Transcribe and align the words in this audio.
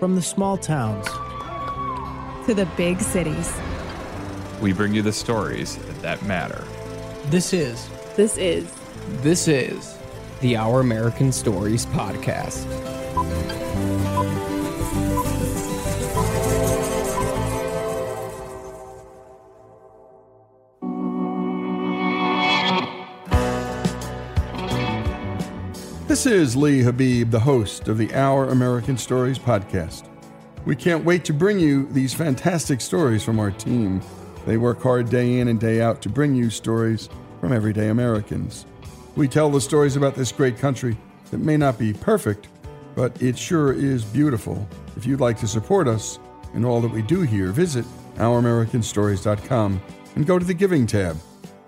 From 0.00 0.14
the 0.14 0.22
small 0.22 0.56
towns 0.56 1.06
to 2.46 2.54
the 2.54 2.66
big 2.74 3.02
cities, 3.02 3.52
we 4.58 4.72
bring 4.72 4.94
you 4.94 5.02
the 5.02 5.12
stories 5.12 5.76
that 6.00 6.22
matter. 6.22 6.66
This 7.26 7.52
is. 7.52 7.86
This 8.16 8.38
is. 8.38 8.72
This 9.20 9.46
is 9.46 9.98
the 10.40 10.56
Our 10.56 10.80
American 10.80 11.30
Stories 11.32 11.84
podcast. 11.84 12.64
This 26.20 26.32
is 26.34 26.54
Lee 26.54 26.82
Habeeb, 26.82 27.30
the 27.30 27.40
host 27.40 27.88
of 27.88 27.96
the 27.96 28.12
Our 28.12 28.50
American 28.50 28.98
Stories 28.98 29.38
podcast. 29.38 30.06
We 30.66 30.76
can't 30.76 31.02
wait 31.02 31.24
to 31.24 31.32
bring 31.32 31.58
you 31.58 31.86
these 31.92 32.12
fantastic 32.12 32.82
stories 32.82 33.24
from 33.24 33.40
our 33.40 33.50
team. 33.50 34.02
They 34.44 34.58
work 34.58 34.82
hard 34.82 35.08
day 35.08 35.38
in 35.38 35.48
and 35.48 35.58
day 35.58 35.80
out 35.80 36.02
to 36.02 36.10
bring 36.10 36.34
you 36.34 36.50
stories 36.50 37.08
from 37.40 37.54
everyday 37.54 37.88
Americans. 37.88 38.66
We 39.16 39.28
tell 39.28 39.48
the 39.48 39.62
stories 39.62 39.96
about 39.96 40.14
this 40.14 40.30
great 40.30 40.58
country 40.58 40.94
that 41.30 41.38
may 41.38 41.56
not 41.56 41.78
be 41.78 41.94
perfect, 41.94 42.48
but 42.94 43.22
it 43.22 43.38
sure 43.38 43.72
is 43.72 44.04
beautiful. 44.04 44.68
If 44.98 45.06
you'd 45.06 45.20
like 45.20 45.38
to 45.38 45.48
support 45.48 45.88
us 45.88 46.18
in 46.52 46.66
all 46.66 46.82
that 46.82 46.92
we 46.92 47.00
do 47.00 47.22
here, 47.22 47.50
visit 47.50 47.86
OurAmericanStories.com 48.16 49.80
and 50.16 50.26
go 50.26 50.38
to 50.38 50.44
the 50.44 50.52
Giving 50.52 50.86
tab. 50.86 51.16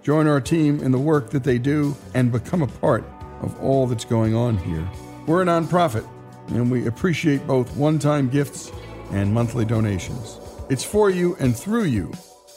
Join 0.02 0.26
our 0.26 0.42
team 0.42 0.80
in 0.80 0.92
the 0.92 0.98
work 0.98 1.30
that 1.30 1.42
they 1.42 1.56
do 1.56 1.96
and 2.12 2.30
become 2.30 2.60
a 2.60 2.66
part 2.66 3.02
of 3.42 3.60
all 3.60 3.86
that's 3.86 4.04
going 4.04 4.34
on 4.34 4.56
here. 4.56 4.88
We're 5.26 5.42
a 5.42 5.44
nonprofit, 5.44 6.08
and 6.48 6.70
we 6.70 6.86
appreciate 6.86 7.46
both 7.46 7.76
one 7.76 7.98
time 7.98 8.28
gifts 8.28 8.72
and 9.10 9.32
monthly 9.32 9.64
donations. 9.64 10.38
It's 10.70 10.84
for 10.84 11.10
you 11.10 11.36
and 11.38 11.56
through 11.56 11.84
you 11.84 12.12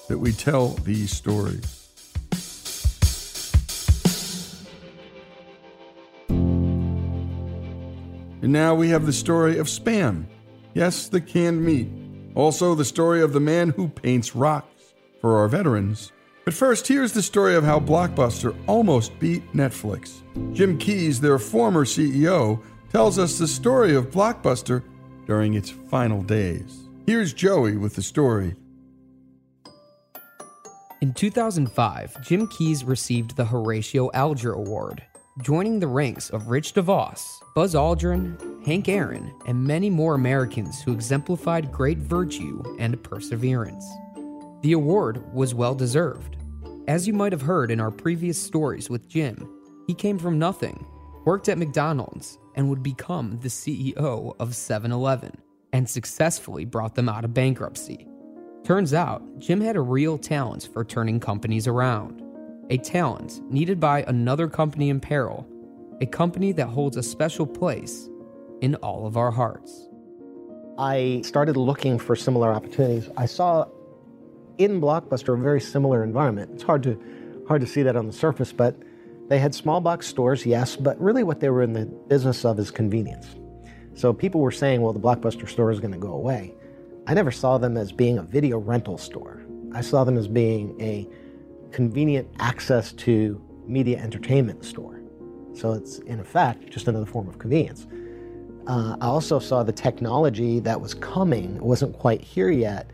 that 0.08 0.18
we 0.18 0.32
tell 0.32 0.70
these 0.70 1.12
stories. 1.12 1.82
And 8.42 8.54
now 8.54 8.76
we 8.76 8.90
have 8.90 9.08
the 9.08 9.14
story 9.14 9.58
of 9.58 9.66
Spam. 9.66 10.26
Yes, 10.76 11.10
the 11.10 11.20
canned 11.20 11.66
meat. 11.66 11.90
Also, 12.36 12.76
the 12.76 12.86
story 12.86 13.22
of 13.22 13.34
the 13.34 13.40
man 13.40 13.70
who 13.70 13.88
paints 13.88 14.36
rocks 14.36 14.94
for 15.20 15.38
our 15.38 15.48
veterans. 15.48 16.12
But 16.44 16.54
first, 16.54 16.88
here's 16.88 17.14
the 17.14 17.24
story 17.24 17.56
of 17.56 17.64
how 17.64 17.80
Blockbuster 17.80 18.56
almost 18.68 19.18
beat 19.20 19.52
Netflix. 19.54 20.22
Jim 20.52 20.78
Keyes, 20.78 21.20
their 21.20 21.40
former 21.40 21.86
CEO, 21.86 22.62
tells 22.90 23.20
us 23.20 23.38
the 23.38 23.48
story 23.48 23.96
of 23.96 24.12
Blockbuster 24.12 24.84
during 25.26 25.54
its 25.54 25.70
final 25.70 26.22
days. 26.22 26.84
Here's 27.06 27.34
Joey 27.34 27.78
with 27.78 27.96
the 27.96 28.02
story. 28.02 28.56
In 31.02 31.14
2005, 31.14 32.26
Jim 32.26 32.48
Keyes 32.48 32.84
received 32.84 33.36
the 33.36 33.46
Horatio 33.46 34.10
Alger 34.14 34.54
Award, 34.54 35.04
joining 35.42 35.80
the 35.80 35.88
ranks 35.88 36.30
of 36.30 36.48
Rich 36.48 36.74
DeVos, 36.74 37.22
Buzz 37.54 37.76
Aldrin, 37.76 38.66
Hank 38.66 38.90
Aaron, 38.90 39.34
and 39.46 39.64
many 39.64 39.90
more 39.90 40.16
Americans 40.16 40.82
who 40.82 40.94
exemplified 40.94 41.72
great 41.72 42.00
virtue 42.00 42.64
and 42.80 43.04
perseverance. 43.04 43.86
The 44.62 44.72
award 44.72 45.22
was 45.34 45.54
well 45.54 45.76
deserved. 45.76 46.38
As 46.88 47.06
you 47.06 47.14
might 47.14 47.34
have 47.34 47.42
heard 47.42 47.72
in 47.72 47.80
our 47.80 47.92
previous 47.92 48.42
stories 48.42 48.90
with 48.90 49.08
Jim, 49.08 49.55
he 49.88 49.94
came 49.94 50.18
from 50.18 50.40
nothing 50.40 50.86
worked 51.26 51.50
at 51.50 51.58
McDonald's, 51.58 52.38
and 52.54 52.70
would 52.70 52.84
become 52.84 53.38
the 53.42 53.50
CEO 53.50 54.36
of 54.40 54.56
7 54.56 54.92
Eleven 54.92 55.36
and 55.74 55.90
successfully 55.90 56.64
brought 56.64 56.96
them 56.96 57.10
out 57.10 57.26
of 57.26 57.34
bankruptcy. 57.34 58.08
Turns 58.64 58.94
out, 58.94 59.22
Jim 59.40 59.60
had 59.60 59.76
a 59.76 59.82
real 59.82 60.18
talent 60.18 60.70
for 60.72 60.86
turning 60.86 61.20
companies 61.20 61.68
around. 61.68 62.24
A 62.70 62.78
talent 62.78 63.42
needed 63.52 63.80
by 63.80 64.04
another 64.04 64.48
company 64.48 64.90
in 64.90 65.02
peril, 65.02 65.46
a 66.00 66.06
company 66.06 66.54
that 66.54 66.68
holds 66.68 66.96
a 66.96 67.04
special 67.04 67.46
place 67.46 68.08
in 68.62 68.76
all 68.76 69.06
of 69.06 69.18
our 69.18 69.32
hearts. 69.32 69.90
I 70.78 71.22
started 71.26 71.58
looking 71.58 72.00
for 72.00 72.16
similar 72.16 72.54
opportunities. 72.54 73.10
I 73.18 73.26
saw 73.26 73.68
in 74.58 74.80
Blockbuster 74.80 75.38
a 75.38 75.42
very 75.42 75.60
similar 75.60 76.04
environment. 76.04 76.52
It's 76.54 76.64
hard 76.64 76.84
to 76.84 77.44
hard 77.48 77.62
to 77.62 77.68
see 77.68 77.84
that 77.84 77.96
on 77.96 78.08
the 78.08 78.14
surface, 78.14 78.52
but 78.52 78.76
they 79.28 79.40
had 79.40 79.56
small 79.56 79.82
box 79.82 80.08
stores, 80.08 80.46
yes, 80.46 80.76
but 80.76 81.00
really 81.02 81.24
what 81.24 81.40
they 81.40 81.50
were 81.50 81.64
in 81.64 81.74
the 81.74 81.86
business 81.86 82.46
of 82.46 82.60
is 82.60 82.72
convenience. 82.72 83.36
So 83.96 84.14
people 84.14 84.42
were 84.42 84.52
saying, 84.52 84.82
well, 84.82 84.94
the 84.94 85.00
Blockbuster 85.00 85.50
store 85.50 85.72
is 85.72 85.80
going 85.80 85.94
to 85.94 85.98
go 85.98 86.14
away. 86.14 86.54
I 87.08 87.14
never 87.14 87.32
saw 87.32 87.58
them 87.58 87.78
as 87.78 87.92
being 87.92 88.18
a 88.18 88.24
video 88.24 88.58
rental 88.60 88.98
store. 88.98 89.42
I 89.74 89.82
saw 89.82 90.04
them 90.04 90.18
as 90.18 90.28
being 90.28 90.80
a 90.82 91.08
convenient 91.72 92.28
access 92.40 92.92
to 92.94 93.42
media 93.68 94.00
entertainment 94.00 94.64
store. 94.64 95.02
So 95.54 95.74
it's, 95.74 96.00
in 96.00 96.20
effect, 96.20 96.70
just 96.70 96.88
another 96.88 97.06
form 97.06 97.28
of 97.28 97.40
convenience. 97.40 97.88
Uh, 98.68 98.98
I 99.00 99.06
also 99.08 99.40
saw 99.40 99.64
the 99.64 99.72
technology 99.72 100.60
that 100.62 100.82
was 100.82 100.94
coming, 100.94 101.60
wasn't 101.60 101.98
quite 101.98 102.22
here 102.22 102.50
yet, 102.50 102.90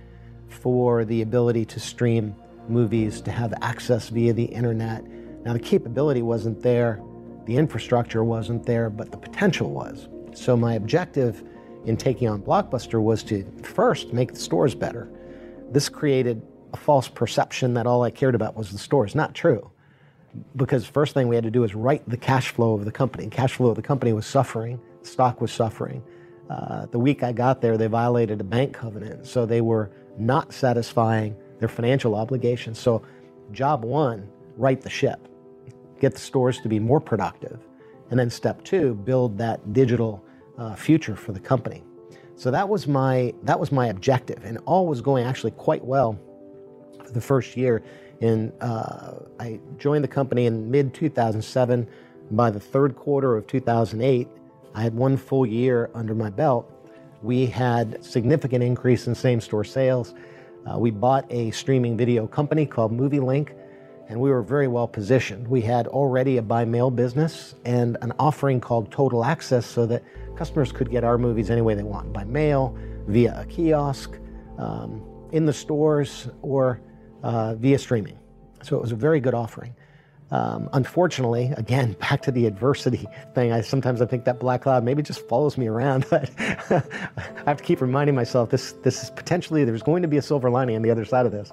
for 0.49 1.05
the 1.05 1.21
ability 1.21 1.65
to 1.65 1.79
stream 1.79 2.35
movies, 2.67 3.21
to 3.21 3.31
have 3.31 3.53
access 3.61 4.09
via 4.09 4.33
the 4.33 4.43
internet. 4.45 5.03
Now, 5.43 5.53
the 5.53 5.59
capability 5.59 6.21
wasn't 6.21 6.61
there, 6.61 7.01
the 7.45 7.57
infrastructure 7.57 8.23
wasn't 8.23 8.65
there, 8.65 8.89
but 8.89 9.11
the 9.11 9.17
potential 9.17 9.71
was. 9.71 10.07
So, 10.33 10.55
my 10.55 10.75
objective 10.75 11.43
in 11.85 11.97
taking 11.97 12.29
on 12.29 12.41
Blockbuster 12.41 13.01
was 13.01 13.23
to 13.23 13.43
first 13.63 14.13
make 14.13 14.33
the 14.33 14.39
stores 14.39 14.75
better. 14.75 15.09
This 15.71 15.89
created 15.89 16.41
a 16.73 16.77
false 16.77 17.07
perception 17.07 17.73
that 17.73 17.87
all 17.87 18.03
I 18.03 18.11
cared 18.11 18.35
about 18.35 18.55
was 18.55 18.71
the 18.71 18.77
stores. 18.77 19.15
Not 19.15 19.33
true. 19.33 19.71
Because 20.55 20.85
first 20.85 21.13
thing 21.13 21.27
we 21.27 21.35
had 21.35 21.43
to 21.43 21.51
do 21.51 21.61
was 21.61 21.75
write 21.75 22.07
the 22.07 22.17
cash 22.17 22.49
flow 22.49 22.73
of 22.73 22.85
the 22.85 22.91
company. 22.91 23.27
Cash 23.27 23.55
flow 23.55 23.69
of 23.69 23.75
the 23.75 23.81
company 23.81 24.13
was 24.13 24.25
suffering, 24.25 24.79
stock 25.01 25.41
was 25.41 25.51
suffering. 25.51 26.03
Uh, 26.49 26.85
the 26.87 26.99
week 26.99 27.23
I 27.23 27.31
got 27.31 27.61
there, 27.61 27.77
they 27.77 27.87
violated 27.87 28.41
a 28.41 28.43
bank 28.43 28.73
covenant, 28.73 29.25
so 29.25 29.45
they 29.45 29.61
were 29.61 29.91
not 30.17 30.53
satisfying 30.53 31.35
their 31.59 31.69
financial 31.69 32.15
obligations. 32.15 32.79
So, 32.79 33.03
job 33.51 33.83
one, 33.83 34.29
right 34.57 34.79
the 34.79 34.89
ship, 34.89 35.27
get 36.01 36.13
the 36.13 36.19
stores 36.19 36.59
to 36.59 36.67
be 36.67 36.79
more 36.79 36.99
productive. 36.99 37.59
And 38.09 38.19
then 38.19 38.29
step 38.29 38.63
two, 38.65 38.95
build 38.95 39.37
that 39.37 39.71
digital 39.71 40.25
uh, 40.57 40.75
future 40.75 41.15
for 41.15 41.31
the 41.31 41.39
company. 41.39 41.83
So 42.35 42.51
that 42.51 42.67
was 42.67 42.87
my 42.87 43.33
that 43.43 43.59
was 43.59 43.71
my 43.71 43.87
objective, 43.87 44.43
and 44.43 44.57
all 44.65 44.87
was 44.87 44.99
going 44.99 45.23
actually 45.23 45.51
quite 45.51 45.85
well 45.85 46.19
for 47.05 47.11
the 47.11 47.21
first 47.21 47.55
year. 47.55 47.83
In 48.19 48.51
uh, 48.61 49.13
I 49.39 49.59
joined 49.77 50.03
the 50.03 50.09
company 50.09 50.47
in 50.47 50.69
mid 50.69 50.93
2007. 50.93 51.87
By 52.31 52.49
the 52.49 52.59
third 52.59 52.95
quarter 52.95 53.35
of 53.35 53.45
2008, 53.47 54.27
I 54.73 54.81
had 54.81 54.95
one 54.95 55.17
full 55.17 55.45
year 55.45 55.91
under 55.93 56.15
my 56.15 56.29
belt. 56.29 56.71
We 57.21 57.45
had 57.45 58.03
significant 58.03 58.63
increase 58.63 59.05
in 59.05 59.13
same 59.13 59.41
store 59.41 59.65
sales. 59.65 60.15
Uh, 60.65 60.79
we 60.79 60.91
bought 60.91 61.25
a 61.29 61.51
streaming 61.51 61.97
video 61.97 62.25
company 62.25 62.65
called 62.65 62.97
MovieLink, 62.97 63.53
and 64.11 64.19
we 64.19 64.29
were 64.29 64.41
very 64.41 64.67
well 64.67 64.89
positioned. 64.89 65.47
We 65.47 65.61
had 65.61 65.87
already 65.87 66.35
a 66.35 66.41
buy 66.41 66.65
mail 66.65 66.91
business 66.91 67.55
and 67.63 67.97
an 68.01 68.11
offering 68.19 68.59
called 68.59 68.91
Total 68.91 69.23
Access 69.23 69.65
so 69.65 69.85
that 69.85 70.03
customers 70.35 70.73
could 70.73 70.91
get 70.91 71.05
our 71.05 71.17
movies 71.17 71.49
any 71.49 71.61
way 71.61 71.75
they 71.75 71.83
want 71.83 72.11
by 72.11 72.25
mail, 72.25 72.77
via 73.07 73.39
a 73.39 73.45
kiosk, 73.45 74.17
um, 74.57 75.01
in 75.31 75.45
the 75.45 75.53
stores, 75.53 76.27
or 76.41 76.81
uh, 77.23 77.55
via 77.55 77.79
streaming. 77.79 78.19
So 78.63 78.75
it 78.75 78.81
was 78.81 78.91
a 78.91 78.95
very 78.95 79.21
good 79.21 79.33
offering. 79.33 79.73
Um, 80.29 80.69
unfortunately, 80.73 81.53
again, 81.55 81.93
back 82.01 82.21
to 82.23 82.31
the 82.31 82.45
adversity 82.47 83.07
thing, 83.33 83.53
I 83.53 83.61
sometimes 83.61 84.01
I 84.01 84.05
think 84.07 84.25
that 84.25 84.41
black 84.41 84.63
cloud 84.63 84.83
maybe 84.83 85.01
just 85.01 85.25
follows 85.29 85.57
me 85.57 85.67
around, 85.67 86.05
but 86.09 86.29
I 86.37 86.83
have 87.45 87.57
to 87.57 87.63
keep 87.63 87.79
reminding 87.79 88.15
myself 88.15 88.49
this 88.49 88.73
this 88.83 89.03
is 89.03 89.09
potentially 89.09 89.63
there's 89.63 89.83
going 89.83 90.01
to 90.01 90.09
be 90.09 90.17
a 90.17 90.21
silver 90.21 90.49
lining 90.49 90.75
on 90.75 90.81
the 90.81 90.91
other 90.91 91.05
side 91.05 91.25
of 91.25 91.31
this. 91.31 91.49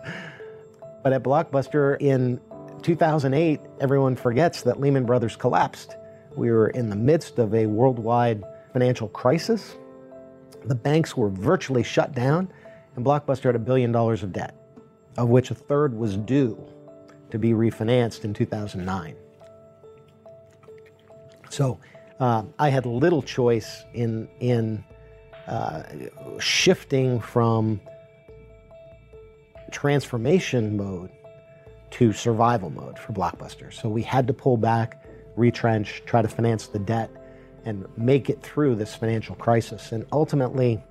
But 1.02 1.12
at 1.12 1.22
Blockbuster 1.22 2.00
in 2.00 2.40
2008, 2.82 3.60
everyone 3.80 4.16
forgets 4.16 4.62
that 4.62 4.80
Lehman 4.80 5.06
Brothers 5.06 5.36
collapsed. 5.36 5.96
We 6.36 6.50
were 6.50 6.68
in 6.68 6.90
the 6.90 6.96
midst 6.96 7.38
of 7.38 7.54
a 7.54 7.66
worldwide 7.66 8.44
financial 8.72 9.08
crisis. 9.08 9.76
The 10.64 10.74
banks 10.74 11.16
were 11.16 11.30
virtually 11.30 11.82
shut 11.82 12.14
down, 12.14 12.52
and 12.96 13.04
Blockbuster 13.04 13.44
had 13.44 13.56
a 13.56 13.60
billion 13.60 13.92
dollars 13.92 14.22
of 14.22 14.32
debt, 14.32 14.54
of 15.16 15.28
which 15.28 15.50
a 15.50 15.54
third 15.54 15.94
was 15.94 16.16
due 16.16 16.58
to 17.30 17.38
be 17.38 17.50
refinanced 17.50 18.24
in 18.24 18.34
2009. 18.34 19.14
So 21.50 21.78
uh, 22.20 22.44
I 22.58 22.68
had 22.68 22.86
little 22.86 23.22
choice 23.22 23.84
in, 23.94 24.28
in 24.40 24.84
uh, 25.46 25.82
shifting 26.38 27.20
from 27.20 27.80
transformation 29.70 30.76
mode 30.76 31.10
to 31.90 32.12
survival 32.12 32.70
mode 32.70 32.98
for 32.98 33.12
Blockbuster. 33.12 33.72
So 33.72 33.88
we 33.88 34.02
had 34.02 34.26
to 34.26 34.32
pull 34.32 34.56
back, 34.56 35.04
retrench, 35.36 36.02
try 36.06 36.22
to 36.22 36.28
finance 36.28 36.66
the 36.66 36.78
debt, 36.78 37.10
and 37.64 37.86
make 37.96 38.30
it 38.30 38.42
through 38.42 38.76
this 38.76 38.94
financial 38.94 39.34
crisis. 39.34 39.92
And 39.92 40.06
ultimately, 40.12 40.82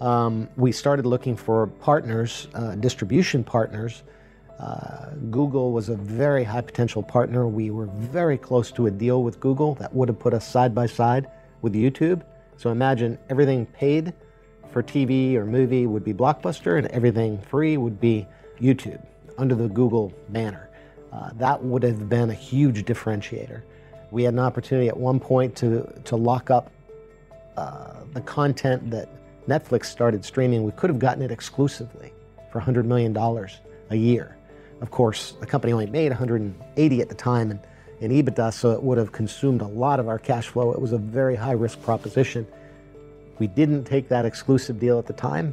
um, 0.00 0.48
we 0.56 0.72
started 0.72 1.06
looking 1.06 1.36
for 1.36 1.66
partners, 1.66 2.48
uh, 2.54 2.74
distribution 2.74 3.44
partners. 3.44 4.02
Uh, 4.58 5.10
Google 5.30 5.72
was 5.72 5.88
a 5.88 5.96
very 5.96 6.44
high 6.44 6.60
potential 6.60 7.02
partner. 7.02 7.46
We 7.46 7.70
were 7.70 7.86
very 7.86 8.38
close 8.38 8.70
to 8.72 8.86
a 8.86 8.90
deal 8.90 9.22
with 9.22 9.40
Google 9.40 9.74
that 9.76 9.94
would 9.94 10.08
have 10.08 10.18
put 10.18 10.34
us 10.34 10.46
side 10.46 10.74
by 10.74 10.86
side 10.86 11.28
with 11.62 11.74
YouTube. 11.74 12.22
So 12.56 12.70
imagine 12.70 13.18
everything 13.28 13.66
paid 13.66 14.12
for 14.70 14.82
TV 14.82 15.34
or 15.34 15.44
movie 15.44 15.86
would 15.86 16.04
be 16.04 16.14
Blockbuster, 16.14 16.78
and 16.78 16.86
everything 16.88 17.38
free 17.38 17.76
would 17.76 18.00
be 18.00 18.26
YouTube 18.60 19.02
under 19.42 19.54
the 19.54 19.68
Google 19.68 20.14
banner. 20.30 20.70
Uh, 21.12 21.30
that 21.34 21.62
would 21.62 21.82
have 21.82 22.08
been 22.08 22.30
a 22.30 22.34
huge 22.34 22.84
differentiator. 22.84 23.62
We 24.10 24.22
had 24.22 24.32
an 24.34 24.40
opportunity 24.40 24.88
at 24.88 24.96
one 24.96 25.20
point 25.20 25.56
to, 25.56 25.92
to 26.04 26.16
lock 26.16 26.50
up 26.50 26.70
uh, 27.56 27.94
the 28.14 28.20
content 28.20 28.90
that 28.90 29.08
Netflix 29.48 29.86
started 29.86 30.24
streaming. 30.24 30.62
We 30.62 30.72
could 30.72 30.88
have 30.88 31.00
gotten 31.00 31.22
it 31.22 31.30
exclusively 31.30 32.12
for 32.50 32.60
$100 32.60 32.84
million 32.84 33.16
a 33.90 33.96
year. 33.96 34.36
Of 34.80 34.90
course, 34.90 35.32
the 35.40 35.46
company 35.46 35.72
only 35.72 35.86
made 35.86 36.10
180 36.10 37.00
at 37.00 37.08
the 37.08 37.14
time 37.14 37.50
in, 37.50 37.60
in 38.00 38.10
EBITDA, 38.10 38.52
so 38.52 38.70
it 38.70 38.82
would 38.82 38.96
have 38.96 39.12
consumed 39.12 39.60
a 39.60 39.66
lot 39.66 39.98
of 39.98 40.08
our 40.08 40.18
cash 40.18 40.48
flow. 40.48 40.72
It 40.72 40.80
was 40.80 40.92
a 40.92 40.98
very 40.98 41.34
high 41.34 41.52
risk 41.52 41.82
proposition. 41.82 42.46
We 43.38 43.48
didn't 43.48 43.84
take 43.84 44.08
that 44.08 44.24
exclusive 44.24 44.78
deal 44.78 44.98
at 44.98 45.06
the 45.06 45.12
time, 45.12 45.52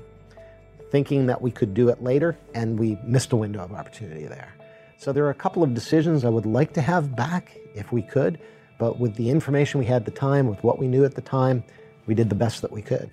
thinking 0.92 1.28
that 1.28 1.42
we 1.42 1.52
could 1.52 1.74
do 1.74 1.90
it 1.90 2.04
later, 2.04 2.38
and 2.54 2.80
we 2.80 2.98
missed 3.04 3.32
a 3.32 3.36
window 3.36 3.64
of 3.64 3.72
opportunity 3.72 4.26
there. 4.26 4.54
So 4.98 5.14
there 5.14 5.26
are 5.26 5.30
a 5.30 5.36
couple 5.36 5.64
of 5.64 5.74
decisions 5.74 6.26
I 6.26 6.30
would 6.30 6.46
like 6.46 6.74
to 6.74 6.82
have 6.82 7.16
back 7.16 7.58
if 7.76 7.92
we 7.92 8.02
could, 8.02 8.40
but 8.80 9.00
with 9.00 9.16
the 9.16 9.30
information 9.30 9.80
we 9.80 9.86
had 9.86 10.02
at 10.02 10.06
the 10.06 10.12
time, 10.12 10.48
with 10.48 10.64
what 10.64 10.80
we 10.80 10.88
knew 10.88 11.06
at 11.06 11.16
the 11.16 11.22
time, 11.22 11.64
we 12.06 12.16
did 12.16 12.30
the 12.30 12.36
best 12.36 12.62
that 12.62 12.72
we 12.72 12.82
could. 12.82 13.10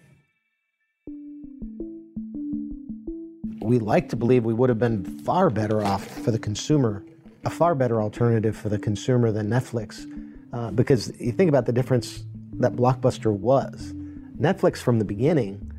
We 3.61 3.78
like 3.78 4.09
to 4.11 4.16
believe 4.16 4.45
we 4.45 4.54
would 4.54 4.68
have 4.68 4.78
been 4.78 5.04
far 5.25 5.50
better 5.50 5.83
off 5.83 6.06
for 6.06 6.30
the 6.30 6.38
consumer, 6.38 7.04
a 7.45 7.50
far 7.50 7.75
better 7.75 8.00
alternative 8.00 8.56
for 8.56 8.68
the 8.68 8.78
consumer 8.78 9.33
than 9.33 9.49
Netflix, 9.49 10.06
uh, 10.52 10.71
because 10.71 11.12
you 11.21 11.33
think 11.33 11.49
about 11.49 11.66
the 11.66 11.73
difference 11.73 12.25
that 12.54 12.75
Blockbuster 12.75 13.33
was. 13.33 13.92
Netflix 14.40 14.78
from 14.78 14.99
the 14.99 15.04
beginning 15.04 15.73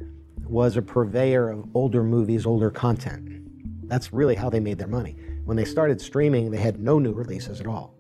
was 0.49 0.77
a 0.77 0.81
purveyor 0.81 1.49
of 1.49 1.65
older 1.75 2.03
movies, 2.03 2.45
older 2.45 2.69
content. 2.71 3.43
That's 3.87 4.13
really 4.13 4.35
how 4.35 4.49
they 4.49 4.59
made 4.59 4.77
their 4.77 4.87
money. 4.87 5.15
When 5.45 5.57
they 5.57 5.65
started 5.65 6.01
streaming, 6.01 6.51
they 6.51 6.57
had 6.57 6.79
no 6.79 6.99
new 6.99 7.13
releases 7.13 7.61
at 7.61 7.67
all. 7.67 7.95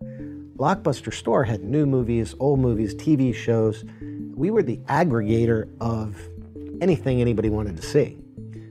Blockbuster 0.57 1.13
Store 1.13 1.43
had 1.43 1.63
new 1.63 1.85
movies, 1.85 2.35
old 2.39 2.59
movies, 2.59 2.95
TV 2.95 3.33
shows. 3.33 3.85
We 4.35 4.49
were 4.51 4.63
the 4.63 4.77
aggregator 4.87 5.69
of 5.79 6.17
anything 6.81 7.21
anybody 7.21 7.49
wanted 7.49 7.77
to 7.77 7.83
see, 7.83 8.17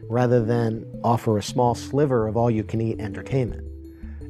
rather 0.09 0.45
than 0.45 0.85
offer 1.04 1.38
a 1.38 1.42
small 1.42 1.75
sliver 1.75 2.26
of 2.26 2.37
all 2.37 2.50
you 2.50 2.64
can 2.64 2.80
eat 2.80 3.00
entertainment. 3.00 3.64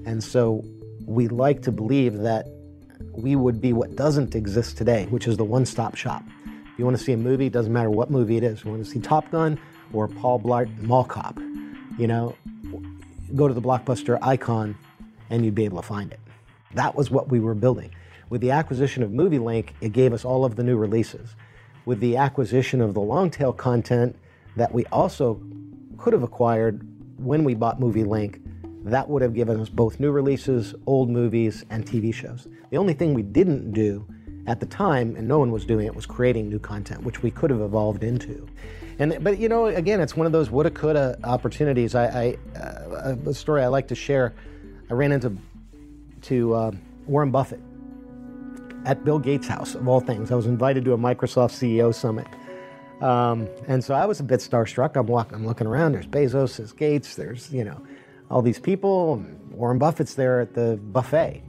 And 0.07 0.23
so 0.23 0.65
we 1.07 1.29
like 1.29 1.63
to 1.63 1.73
believe 1.73 2.19
that 2.19 2.47
we 3.13 3.37
would 3.37 3.61
be 3.61 3.73
what 3.73 3.97
doesn't 3.97 4.35
exist 4.35 4.77
today, 4.77 5.07
which 5.07 5.27
is 5.27 5.37
the 5.37 5.45
one 5.45 5.65
stop 5.67 5.97
shop. 5.97 6.23
You 6.77 6.85
want 6.85 6.97
to 6.97 7.03
see 7.03 7.13
a 7.13 7.17
movie, 7.17 7.47
It 7.47 7.53
doesn't 7.53 7.73
matter 7.73 7.91
what 7.91 8.11
movie 8.11 8.37
it 8.37 8.43
is. 8.43 8.65
You 8.65 8.71
want 8.71 8.85
to 8.85 8.91
see 8.91 9.01
Top 9.01 9.31
Gun 9.31 9.59
or 9.93 10.09
Paul 10.09 10.41
Blart 10.41 10.77
Mall 10.83 11.05
Cop, 11.05 11.39
you 11.99 12.07
know, 12.07 12.37
go 13.35 13.49
to 13.49 13.55
the 13.55 13.63
Blockbuster 13.63 14.19
icon 14.21 14.77
and 15.31 15.45
you'd 15.45 15.55
be 15.55 15.65
able 15.65 15.81
to 15.81 15.87
find 15.87 16.13
it. 16.13 16.21
That 16.75 16.95
was 16.95 17.11
what 17.11 17.29
we 17.29 17.41
were 17.41 17.55
building. 17.55 17.93
With 18.29 18.41
the 18.41 18.51
acquisition 18.51 19.03
of 19.03 19.11
MovieLink, 19.11 19.71
it 19.81 19.93
gave 19.93 20.13
us 20.13 20.25
all 20.25 20.45
of 20.45 20.57
the 20.57 20.63
new 20.63 20.77
releases. 20.77 21.35
With 21.85 22.01
the 22.01 22.17
acquisition 22.17 22.81
of 22.81 22.93
the 22.95 23.01
long 23.01 23.31
tail 23.31 23.53
content 23.53 24.17
that 24.57 24.73
we 24.73 24.85
also 24.87 25.41
could 25.97 26.13
have 26.13 26.23
acquired 26.23 26.87
when 27.19 27.45
we 27.45 27.55
bought 27.55 27.81
MovieLink, 27.81 28.43
that 28.85 29.09
would 29.09 29.23
have 29.23 29.35
given 29.35 29.61
us 29.61 29.69
both 29.69 29.99
new 29.99 30.11
releases, 30.11 30.75
old 30.87 31.09
movies, 31.09 31.65
and 31.71 31.87
TV 31.87 32.13
shows. 32.13 32.47
The 32.71 32.77
only 32.77 32.95
thing 32.95 33.15
we 33.15 33.23
didn't 33.23 33.73
do 33.73 34.07
at 34.47 34.61
the 34.61 34.67
time, 34.67 35.17
and 35.17 35.27
no 35.27 35.39
one 35.39 35.51
was 35.51 35.65
doing 35.65 35.87
it, 35.87 35.95
was 35.95 36.07
creating 36.07 36.49
new 36.49 36.59
content, 36.59 37.03
which 37.03 37.23
we 37.23 37.31
could 37.31 37.51
have 37.51 37.61
evolved 37.61 38.05
into. 38.05 38.47
And 38.99 39.23
but 39.23 39.39
you 39.39 39.49
know, 39.49 39.67
again, 39.67 40.01
it's 40.01 40.17
one 40.17 40.27
of 40.27 40.33
those 40.33 40.51
woulda 40.51 40.71
coulda 40.71 41.19
opportunities. 41.25 41.95
I, 41.95 42.37
I 42.55 42.59
uh, 42.59 43.17
a 43.27 43.35
story 43.35 43.63
I 43.63 43.69
like 43.69 43.89
to 43.89 43.95
share. 43.95 44.35
I 44.91 44.95
ran 44.95 45.13
into 45.13 45.37
to 46.23 46.55
uh, 46.55 46.71
Warren 47.07 47.31
Buffett 47.31 47.61
at 48.85 49.05
Bill 49.05 49.19
Gates' 49.19 49.49
house 49.49 49.75
of 49.75 49.87
all 49.89 50.01
things. 50.01 50.31
I 50.31 50.35
was 50.35 50.47
invited 50.47 50.85
to 50.87 50.93
a 50.93 50.99
Microsoft 50.99 51.53
CEO 51.53 51.95
summit. 51.95 52.27
Um, 53.01 53.49
and 53.69 53.85
so 53.85 53.95
I 53.95 54.07
was 54.07 54.21
a 54.21 54.23
bit 54.23 54.41
starstruck. 54.41 54.97
I'm 54.97 55.07
walking, 55.07 55.35
I'm 55.35 55.47
looking 55.47 55.67
around. 55.67 55.93
There's 55.93 56.07
Bezos, 56.07 56.57
there's 56.57 56.73
Gates, 56.73 57.17
there's 57.17 57.53
you 57.53 57.65
know 57.65 57.83
all 58.31 58.41
these 58.41 58.59
people. 58.59 59.23
Warren 59.51 59.79
Buffett's 59.79 60.15
there 60.15 60.41
at 60.41 60.55
the 60.55 60.79
buffet, 60.83 61.43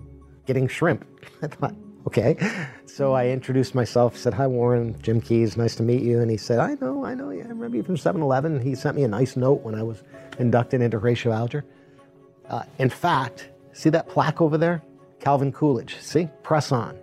getting 0.45 0.67
shrimp. 0.67 1.05
I 1.41 1.47
thought, 1.47 1.75
okay. 2.07 2.37
So 2.85 3.13
I 3.13 3.27
introduced 3.27 3.75
myself, 3.75 4.17
said, 4.17 4.33
Hi, 4.33 4.47
Warren, 4.47 4.99
Jim 5.01 5.21
Keyes, 5.21 5.55
nice 5.55 5.75
to 5.75 5.83
meet 5.83 6.01
you. 6.01 6.19
And 6.19 6.31
he 6.31 6.37
said, 6.37 6.59
I 6.59 6.75
know, 6.81 7.05
I 7.05 7.13
know, 7.13 7.29
yeah, 7.29 7.43
I 7.43 7.49
remember 7.49 7.77
you 7.77 7.83
from 7.83 7.97
7 7.97 8.21
Eleven. 8.21 8.59
He 8.59 8.73
sent 8.73 8.95
me 8.95 9.03
a 9.03 9.07
nice 9.07 9.35
note 9.35 9.61
when 9.61 9.75
I 9.75 9.83
was 9.83 10.01
inducted 10.39 10.81
into 10.81 10.99
Horatio 10.99 11.31
Alger. 11.31 11.63
Uh, 12.49 12.63
in 12.79 12.89
fact, 12.89 13.49
see 13.73 13.89
that 13.91 14.07
plaque 14.07 14.41
over 14.41 14.57
there? 14.57 14.81
Calvin 15.19 15.51
Coolidge. 15.51 15.97
See? 15.99 16.27
Press 16.43 16.71
on. 16.71 16.97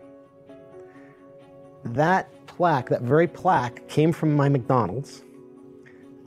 That 1.85 2.29
plaque, 2.47 2.89
that 2.89 3.03
very 3.03 3.29
plaque, 3.29 3.87
came 3.89 4.13
from 4.13 4.35
my 4.35 4.49
McDonald's. 4.49 5.23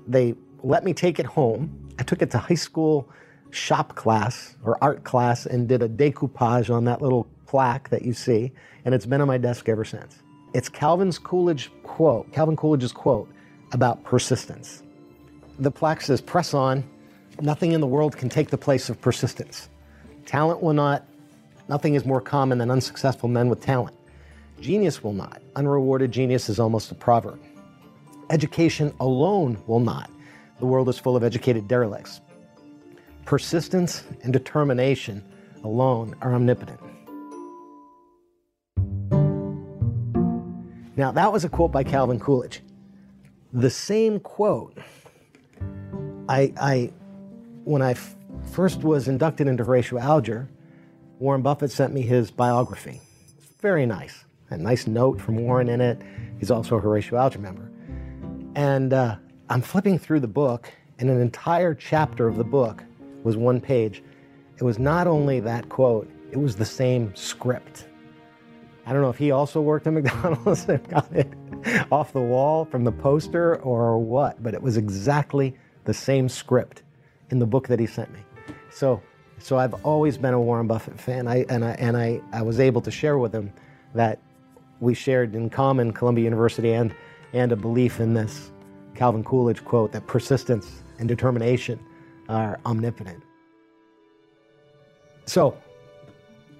They 0.07 0.36
let 0.63 0.84
me 0.84 0.93
take 0.93 1.19
it 1.19 1.25
home. 1.25 1.89
I 2.00 2.03
took 2.03 2.22
it 2.22 2.31
to 2.31 2.38
high 2.38 2.55
school 2.55 3.10
shop 3.50 3.96
class 3.96 4.55
or 4.63 4.77
art 4.81 5.03
class 5.03 5.46
and 5.46 5.67
did 5.67 5.81
a 5.81 5.89
decoupage 5.89 6.74
on 6.74 6.86
that 6.86 7.01
little 7.01 7.27
plaque 7.48 7.89
that 7.89 8.04
you 8.04 8.13
see, 8.13 8.51
and 8.86 8.94
it's 8.94 9.06
been 9.06 9.22
on 9.22 9.27
my 9.27 9.38
desk 9.38 9.68
ever 9.70 9.86
since. 9.86 10.22
It's 10.54 10.70
Calvin's 10.70 11.18
Coolidge 11.18 11.72
quote, 11.84 12.32
Calvin 12.32 12.56
Coolidge's 12.56 12.92
quote 12.92 13.30
about 13.72 14.04
persistence. 14.04 14.84
The 15.60 15.72
plaque 15.72 16.01
says, 16.01 16.22
Press 16.22 16.54
on. 16.54 16.84
Nothing 17.42 17.72
in 17.72 17.82
the 17.82 17.88
world 17.88 18.18
can 18.18 18.30
take 18.30 18.50
the 18.50 18.58
place 18.58 18.89
of 18.89 19.00
persistence. 19.01 19.70
Talent 20.25 20.62
will 20.62 20.74
not. 20.74 21.06
Nothing 21.70 21.96
is 21.96 22.06
more 22.06 22.22
common 22.22 22.58
than 22.58 22.72
unsuccessful 22.72 23.30
men 23.30 23.50
with 23.50 23.62
talent. 23.62 23.96
Genius 24.60 25.04
will 25.04 25.13
not. 25.13 25.42
Unrewarded 25.56 26.12
genius 26.12 26.50
is 26.50 26.60
almost 26.60 26.92
a 26.92 26.96
proverb. 26.96 27.39
Education 28.30 28.94
alone 29.00 29.62
will 29.68 29.80
not. 29.80 30.10
The 30.60 30.66
world 30.66 30.89
is 30.89 30.98
full 30.98 31.16
of 31.16 31.24
educated 31.24 31.68
derelicts. 31.68 32.22
Persistence 33.25 34.04
and 34.24 34.34
determination 34.34 35.24
alone 35.63 36.16
are 36.22 36.34
omnipotent. 36.34 36.80
Now, 40.98 41.12
that 41.12 41.32
was 41.32 41.46
a 41.46 41.50
quote 41.50 41.72
by 41.72 41.84
Calvin 41.84 42.20
Coolidge. 42.20 42.62
The 43.54 43.70
same 43.70 44.20
quote, 44.20 44.75
I, 46.27 46.51
I 46.60 46.92
when 47.63 47.84
I 47.84 47.92
f- 47.92 48.16
first 48.51 48.84
was 48.84 49.08
inducted 49.08 49.48
into 49.48 49.63
Horatio 49.63 50.00
Alger, 50.00 50.50
Warren 51.20 51.44
Buffett 51.44 51.72
sent 51.72 51.94
me 51.94 52.01
his 52.01 52.32
biography. 52.32 53.00
Very 53.62 53.86
nice. 53.86 54.25
A 54.50 54.58
nice 54.58 54.88
note 54.88 55.22
from 55.22 55.38
Warren 55.38 55.70
in 55.70 55.82
it. 55.82 56.01
He's 56.39 56.50
also 56.50 56.77
a 56.77 56.80
Horatio 56.80 57.20
Alger 57.20 57.39
member. 57.39 57.72
And 58.56 58.92
uh, 58.92 59.18
I'm 59.50 59.62
flipping 59.62 60.00
through 60.00 60.22
the 60.22 60.27
book, 60.27 60.72
and 60.98 61.10
an 61.12 61.22
entire 61.22 61.75
chapter 61.75 62.27
of 62.27 62.38
the 62.38 62.44
book 62.44 62.84
was 63.24 63.38
one 63.38 63.62
page. 63.62 64.01
It 64.58 64.63
was 64.63 64.80
not 64.80 65.06
only 65.06 65.39
that 65.42 65.70
quote, 65.70 66.10
it 66.32 66.38
was 66.38 66.56
the 66.56 66.66
same 66.66 67.16
script. 67.16 67.88
I 68.88 68.94
don't 68.94 69.01
know 69.01 69.10
if 69.10 69.17
he 69.17 69.32
also 69.32 69.60
worked 69.60 69.86
at 69.86 69.91
McDonald's 69.94 70.67
and 70.70 70.88
got 70.88 71.12
it 71.12 71.27
off 71.91 72.13
the 72.13 72.22
wall 72.22 72.63
from 72.63 72.86
the 72.86 72.91
poster 72.91 73.58
or 73.58 74.00
what, 74.00 74.41
but 74.41 74.53
it 74.53 74.62
was 74.62 74.77
exactly 74.77 75.53
the 75.84 75.94
same 75.94 76.29
script 76.29 76.84
in 77.29 77.39
the 77.39 77.46
book 77.46 77.67
that 77.67 77.82
he 77.82 77.86
sent 77.86 78.13
me. 78.13 78.22
So, 78.72 79.01
so 79.39 79.58
I've 79.58 79.74
always 79.86 80.17
been 80.17 80.34
a 80.34 80.39
Warren 80.39 80.67
Buffett 80.67 80.98
fan, 80.98 81.27
I, 81.27 81.44
and, 81.50 81.65
I, 81.65 81.72
and 81.72 81.98
I, 81.98 82.22
I 82.32 82.41
was 82.41 82.62
able 82.62 82.79
to 82.79 82.89
share 82.89 83.17
with 83.17 83.36
him 83.36 83.51
that 83.94 84.22
we 84.79 84.94
shared 84.94 85.36
in 85.36 85.50
common 85.50 85.91
Columbia 85.91 86.24
University 86.24 86.72
and, 86.72 86.96
and 87.34 87.51
a 87.51 87.58
belief 87.58 88.00
in 88.00 88.13
this 88.13 88.51
Calvin 88.96 89.24
Coolidge 89.25 89.65
quote 89.65 89.91
that 89.91 90.08
persistence 90.08 90.82
and 90.98 91.10
determination 91.10 91.77
are 92.29 92.58
omnipotent. 92.65 93.22
So, 95.25 95.58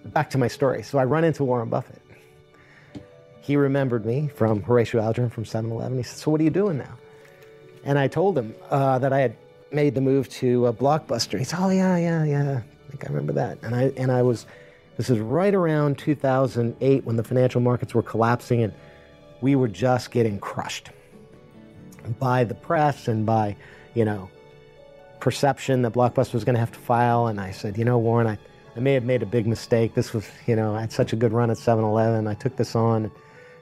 back 0.07 0.29
to 0.31 0.38
my 0.38 0.50
story. 0.50 0.84
So 0.84 0.98
I 0.98 1.05
run 1.05 1.24
into 1.24 1.46
Warren 1.46 1.69
Buffett. 1.69 2.01
He 3.48 3.56
remembered 3.56 4.06
me 4.06 4.27
from 4.27 4.62
Horatio 4.62 5.01
Alger 5.01 5.30
from 5.30 5.46
7 5.46 5.72
Eleven. 5.72 5.96
He 5.96 6.04
said, 6.04 6.18
So, 6.18 6.30
what 6.30 6.42
are 6.42 6.44
you 6.44 6.50
doing 6.50 6.77
now? 6.77 6.98
And 7.86 7.98
I 7.98 8.10
told 8.10 8.38
him 8.38 8.54
uh, 8.70 9.00
that 9.00 9.13
I 9.13 9.22
had 9.22 9.38
made 9.72 9.96
the 9.96 10.01
move 10.01 10.27
to 10.32 10.63
Blockbuster. 10.77 11.39
He 11.39 11.46
said, 11.46 11.60
Oh, 11.62 11.70
yeah, 11.70 11.96
yeah, 11.96 12.25
yeah. 12.25 12.62
I 12.62 12.89
think 12.89 13.06
I 13.06 13.08
remember 13.08 13.32
that. 13.34 13.60
And 13.63 13.74
I, 13.74 13.94
and 13.96 14.12
I 14.12 14.22
was, 14.22 14.48
this 14.98 15.10
is 15.10 15.20
right 15.20 15.56
around 15.56 15.98
2008 15.98 17.06
when 17.06 17.16
the 17.16 17.24
financial 17.24 17.62
markets 17.62 17.94
were 17.94 18.04
collapsing 18.04 18.63
and 18.63 18.74
we 19.39 19.56
were 19.56 19.70
just 19.70 20.12
getting 20.12 20.39
crushed 20.39 20.89
by 22.20 22.44
the 22.44 22.56
press 22.56 23.08
and 23.08 23.25
by, 23.25 23.56
you 23.94 24.04
know, 24.04 24.30
perception 25.22 25.84
that 25.84 25.94
Blockbuster 25.94 26.34
was 26.34 26.44
going 26.44 26.56
to 26.56 26.60
have 26.60 26.74
to 26.74 26.80
file. 26.80 27.27
And 27.27 27.39
I 27.39 27.51
said, 27.51 27.77
you 27.77 27.86
know, 27.86 27.98
Warren, 27.98 28.27
I, 28.27 28.38
I 28.75 28.82
may 28.82 28.92
have 28.92 29.06
made 29.06 29.24
a 29.24 29.25
big 29.25 29.48
mistake. 29.48 29.94
This 29.94 30.12
was, 30.12 30.27
you 30.48 30.58
know, 30.58 30.75
I 30.75 30.82
had 30.82 30.92
such 30.92 31.13
a 31.13 31.16
good 31.16 31.32
run 31.32 31.50
at 31.50 31.58
7 31.58 31.82
Eleven. 31.82 32.27
I 32.27 32.34
took 32.34 32.58
this 32.58 32.75
on. 32.75 33.10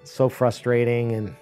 So 0.05 0.29
frustrating. 0.29 1.11
And 1.11 1.35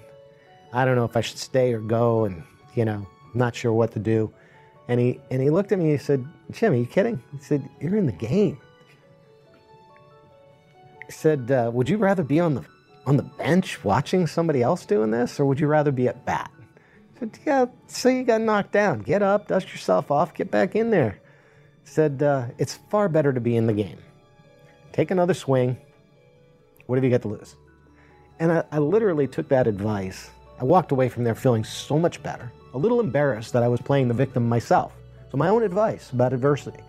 I 0.74 0.86
don't 0.86 0.96
know 0.96 1.05
if 1.05 1.15
I 1.15 1.22
should 1.22 1.38
stay 1.38 1.74
or 1.74 1.79
go. 1.79 2.25
And, 2.25 2.43
you 2.75 2.86
know, 2.86 3.08
not 3.34 3.55
sure 3.55 3.74
what 3.74 3.91
to 3.93 4.00
do. 4.00 4.34
And 4.88 5.00
he, 5.00 5.20
and 5.32 5.41
he 5.41 5.50
looked 5.50 5.72
at 5.72 5.79
me 5.79 5.86
and 5.86 6.00
he 6.00 6.03
said, 6.03 6.27
Jim, 6.51 6.74
are 6.74 6.75
you 6.75 6.86
kidding? 6.86 7.22
He 7.32 7.39
said, 7.39 7.70
You're 7.79 7.96
in 7.96 8.05
the 8.05 8.12
game. 8.12 8.60
He 11.05 11.12
said, 11.12 11.51
uh, 11.51 11.72
Would 11.74 11.88
you 11.88 11.98
rather 11.98 12.24
be 12.24 12.39
on 12.39 12.55
the, 12.55 12.65
on 13.05 13.15
the 13.17 13.24
bench 13.24 13.84
watching 13.84 14.27
somebody 14.27 14.62
else 14.62 14.86
doing 14.86 15.12
this, 15.12 15.39
or 15.39 15.46
would 15.46 15.60
you 15.60 15.67
rather 15.67 15.91
be 15.91 16.08
at 16.08 16.25
bat? 16.25 16.51
said, 17.32 17.39
yeah, 17.46 17.65
so 17.88 18.10
you 18.10 18.24
got 18.24 18.41
knocked 18.41 18.72
down. 18.72 19.00
Get 19.00 19.22
up, 19.22 19.48
dust 19.48 19.72
yourself 19.72 20.12
off, 20.12 20.34
get 20.34 20.51
back 20.51 20.75
in 20.75 20.91
there. 20.91 21.20
Said, 21.86 22.24
uh, 22.24 22.48
it's 22.58 22.75
far 22.89 23.10
better 23.10 23.34
to 23.34 23.39
be 23.39 23.55
in 23.55 23.67
the 23.67 23.74
game. 23.74 23.98
Take 24.91 25.12
another 25.12 25.34
swing. 25.34 25.77
What 26.88 26.96
have 26.96 27.03
you 27.03 27.10
got 27.10 27.22
to 27.24 27.27
lose? 27.29 27.55
And 28.40 28.52
I, 28.52 28.63
I 28.72 28.80
literally 28.80 29.28
took 29.28 29.48
that 29.50 29.68
advice. 29.68 30.30
I 30.60 30.63
walked 30.63 30.92
away 30.92 31.10
from 31.10 31.24
there 31.24 31.36
feeling 31.36 31.63
so 31.63 31.98
much 31.98 32.22
better, 32.24 32.52
a 32.74 32.78
little 32.78 33.00
embarrassed 33.00 33.54
that 33.54 33.63
I 33.63 33.68
was 33.68 33.82
playing 33.82 34.08
the 34.08 34.13
victim 34.13 34.48
myself. 34.48 34.94
So, 35.32 35.38
my 35.38 35.50
own 35.50 35.63
advice 35.63 36.12
about 36.12 36.34
adversity 36.34 36.84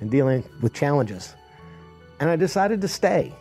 and 0.00 0.10
dealing 0.10 0.44
with 0.60 0.74
challenges. 0.74 1.34
And 2.20 2.28
I 2.28 2.36
decided 2.36 2.80
to 2.82 2.88
stay. 2.88 3.32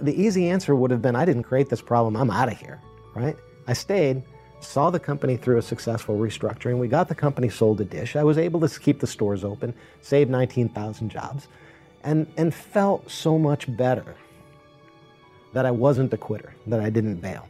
The 0.00 0.14
easy 0.14 0.48
answer 0.48 0.74
would 0.74 0.90
have 0.90 1.02
been 1.02 1.16
I 1.16 1.24
didn't 1.24 1.42
create 1.42 1.68
this 1.68 1.82
problem, 1.82 2.16
I'm 2.16 2.30
out 2.30 2.50
of 2.50 2.58
here, 2.58 2.80
right? 3.14 3.36
I 3.66 3.72
stayed 3.72 4.22
saw 4.60 4.90
the 4.90 5.00
company 5.00 5.36
through 5.36 5.58
a 5.58 5.62
successful 5.62 6.16
restructuring. 6.16 6.78
We 6.78 6.88
got 6.88 7.08
the 7.08 7.14
company 7.14 7.48
sold 7.48 7.78
to 7.78 7.84
Dish. 7.84 8.16
I 8.16 8.24
was 8.24 8.38
able 8.38 8.60
to 8.60 8.80
keep 8.80 9.00
the 9.00 9.06
stores 9.06 9.44
open, 9.44 9.74
save 10.00 10.28
19,000 10.28 11.08
jobs, 11.08 11.48
and, 12.02 12.26
and 12.36 12.52
felt 12.52 13.10
so 13.10 13.38
much 13.38 13.74
better 13.76 14.14
that 15.52 15.66
I 15.66 15.70
wasn't 15.70 16.12
a 16.12 16.16
quitter, 16.16 16.54
that 16.66 16.80
I 16.80 16.90
didn't 16.90 17.16
bail. 17.16 17.46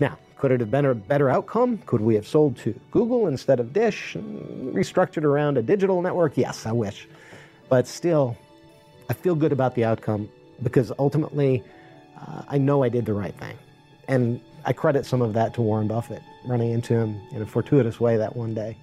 Now, 0.00 0.18
could 0.36 0.52
it 0.52 0.60
have 0.60 0.70
been 0.70 0.84
a 0.84 0.94
better 0.94 1.28
outcome? 1.28 1.78
Could 1.86 2.00
we 2.00 2.14
have 2.14 2.26
sold 2.26 2.56
to 2.58 2.78
Google 2.90 3.26
instead 3.26 3.58
of 3.60 3.72
Dish, 3.72 4.16
restructured 4.16 5.24
around 5.24 5.58
a 5.58 5.62
digital 5.62 6.00
network? 6.00 6.36
Yes, 6.36 6.66
I 6.66 6.72
wish. 6.72 7.08
But 7.68 7.86
still, 7.86 8.36
I 9.08 9.14
feel 9.14 9.34
good 9.34 9.52
about 9.52 9.74
the 9.74 9.84
outcome 9.84 10.28
because 10.62 10.92
ultimately 10.98 11.64
uh, 12.20 12.42
I 12.48 12.58
know 12.58 12.82
I 12.82 12.88
did 12.88 13.06
the 13.06 13.14
right 13.14 13.34
thing. 13.34 13.58
And 14.06 14.40
I 14.64 14.72
credit 14.72 15.06
some 15.06 15.22
of 15.22 15.32
that 15.34 15.54
to 15.54 15.62
Warren 15.62 15.88
Buffett, 15.88 16.22
running 16.46 16.72
into 16.72 16.94
him 16.94 17.20
in 17.32 17.42
a 17.42 17.46
fortuitous 17.46 18.00
way 18.00 18.16
that 18.16 18.36
one 18.36 18.54
day. 18.54 18.76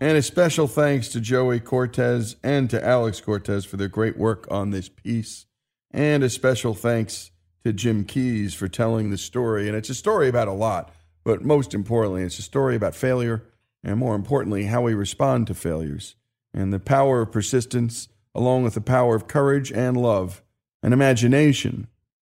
And 0.00 0.16
a 0.16 0.22
special 0.22 0.66
thanks 0.66 1.08
to 1.08 1.20
Joey 1.20 1.60
Cortez 1.60 2.36
and 2.42 2.70
to 2.70 2.82
Alex 2.82 3.20
Cortez 3.20 3.66
for 3.66 3.76
their 3.76 3.88
great 3.88 4.16
work 4.16 4.46
on 4.50 4.70
this 4.70 4.88
piece. 4.88 5.44
And 5.90 6.22
a 6.22 6.30
special 6.30 6.74
thanks 6.74 7.30
to 7.64 7.72
Jim 7.72 8.04
Keyes 8.04 8.54
for 8.54 8.68
telling 8.68 9.10
the 9.10 9.18
story. 9.18 9.68
And 9.68 9.76
it's 9.76 9.90
a 9.90 9.94
story 9.94 10.28
about 10.28 10.48
a 10.48 10.52
lot, 10.52 10.92
but 11.24 11.42
most 11.42 11.74
importantly, 11.74 12.22
it's 12.22 12.38
a 12.38 12.42
story 12.42 12.76
about 12.76 12.94
failure 12.94 13.44
and 13.82 13.98
more 13.98 14.14
importantly, 14.14 14.64
how 14.64 14.82
we 14.82 14.94
respond 14.94 15.46
to 15.46 15.54
failures 15.54 16.14
and 16.52 16.72
the 16.72 16.78
power 16.78 17.22
of 17.22 17.32
persistence, 17.32 18.08
along 18.34 18.62
with 18.62 18.74
the 18.74 18.80
power 18.80 19.14
of 19.14 19.26
courage 19.26 19.72
and 19.72 19.96
love 19.96 20.42
and 20.82 20.92
imagination 20.92 21.86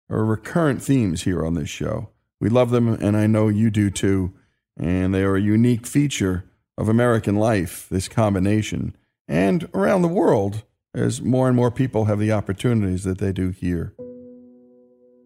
are 0.09 0.23
recurrent 0.23 0.81
themes 0.81 1.23
here 1.23 1.45
on 1.45 1.53
this 1.53 1.69
show. 1.69 2.09
We 2.39 2.49
love 2.49 2.71
them, 2.71 2.87
and 2.87 3.15
I 3.15 3.27
know 3.27 3.47
you 3.47 3.69
do 3.69 3.89
too. 3.89 4.33
And 4.77 5.13
they 5.13 5.23
are 5.23 5.35
a 5.35 5.41
unique 5.41 5.85
feature 5.85 6.45
of 6.77 6.89
American 6.89 7.35
life, 7.35 7.87
this 7.89 8.07
combination, 8.07 8.95
and 9.27 9.69
around 9.73 10.01
the 10.01 10.07
world 10.07 10.63
as 10.93 11.21
more 11.21 11.47
and 11.47 11.55
more 11.55 11.71
people 11.71 12.05
have 12.05 12.19
the 12.19 12.31
opportunities 12.31 13.03
that 13.03 13.17
they 13.17 13.31
do 13.31 13.49
here. 13.49 13.93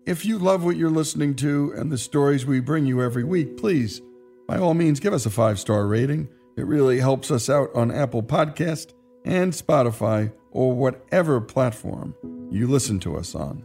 If 0.05 0.25
you 0.25 0.39
love 0.39 0.63
what 0.63 0.77
you're 0.77 0.89
listening 0.89 1.35
to 1.35 1.73
and 1.75 1.91
the 1.91 1.97
stories 1.97 2.45
we 2.45 2.61
bring 2.61 2.85
you 2.85 3.01
every 3.03 3.25
week, 3.25 3.57
please, 3.57 4.01
by 4.47 4.57
all 4.57 4.73
means, 4.73 5.01
give 5.01 5.13
us 5.13 5.25
a 5.25 5.29
five 5.29 5.59
star 5.59 5.85
rating. 5.85 6.29
It 6.55 6.65
really 6.65 6.99
helps 6.99 7.29
us 7.29 7.49
out 7.49 7.69
on 7.75 7.91
Apple 7.91 8.23
Podcast 8.23 8.93
and 9.25 9.51
Spotify 9.51 10.31
or 10.51 10.73
whatever 10.73 11.41
platform 11.41 12.15
you 12.49 12.67
listen 12.67 12.99
to 13.01 13.17
us 13.17 13.35
on. 13.35 13.63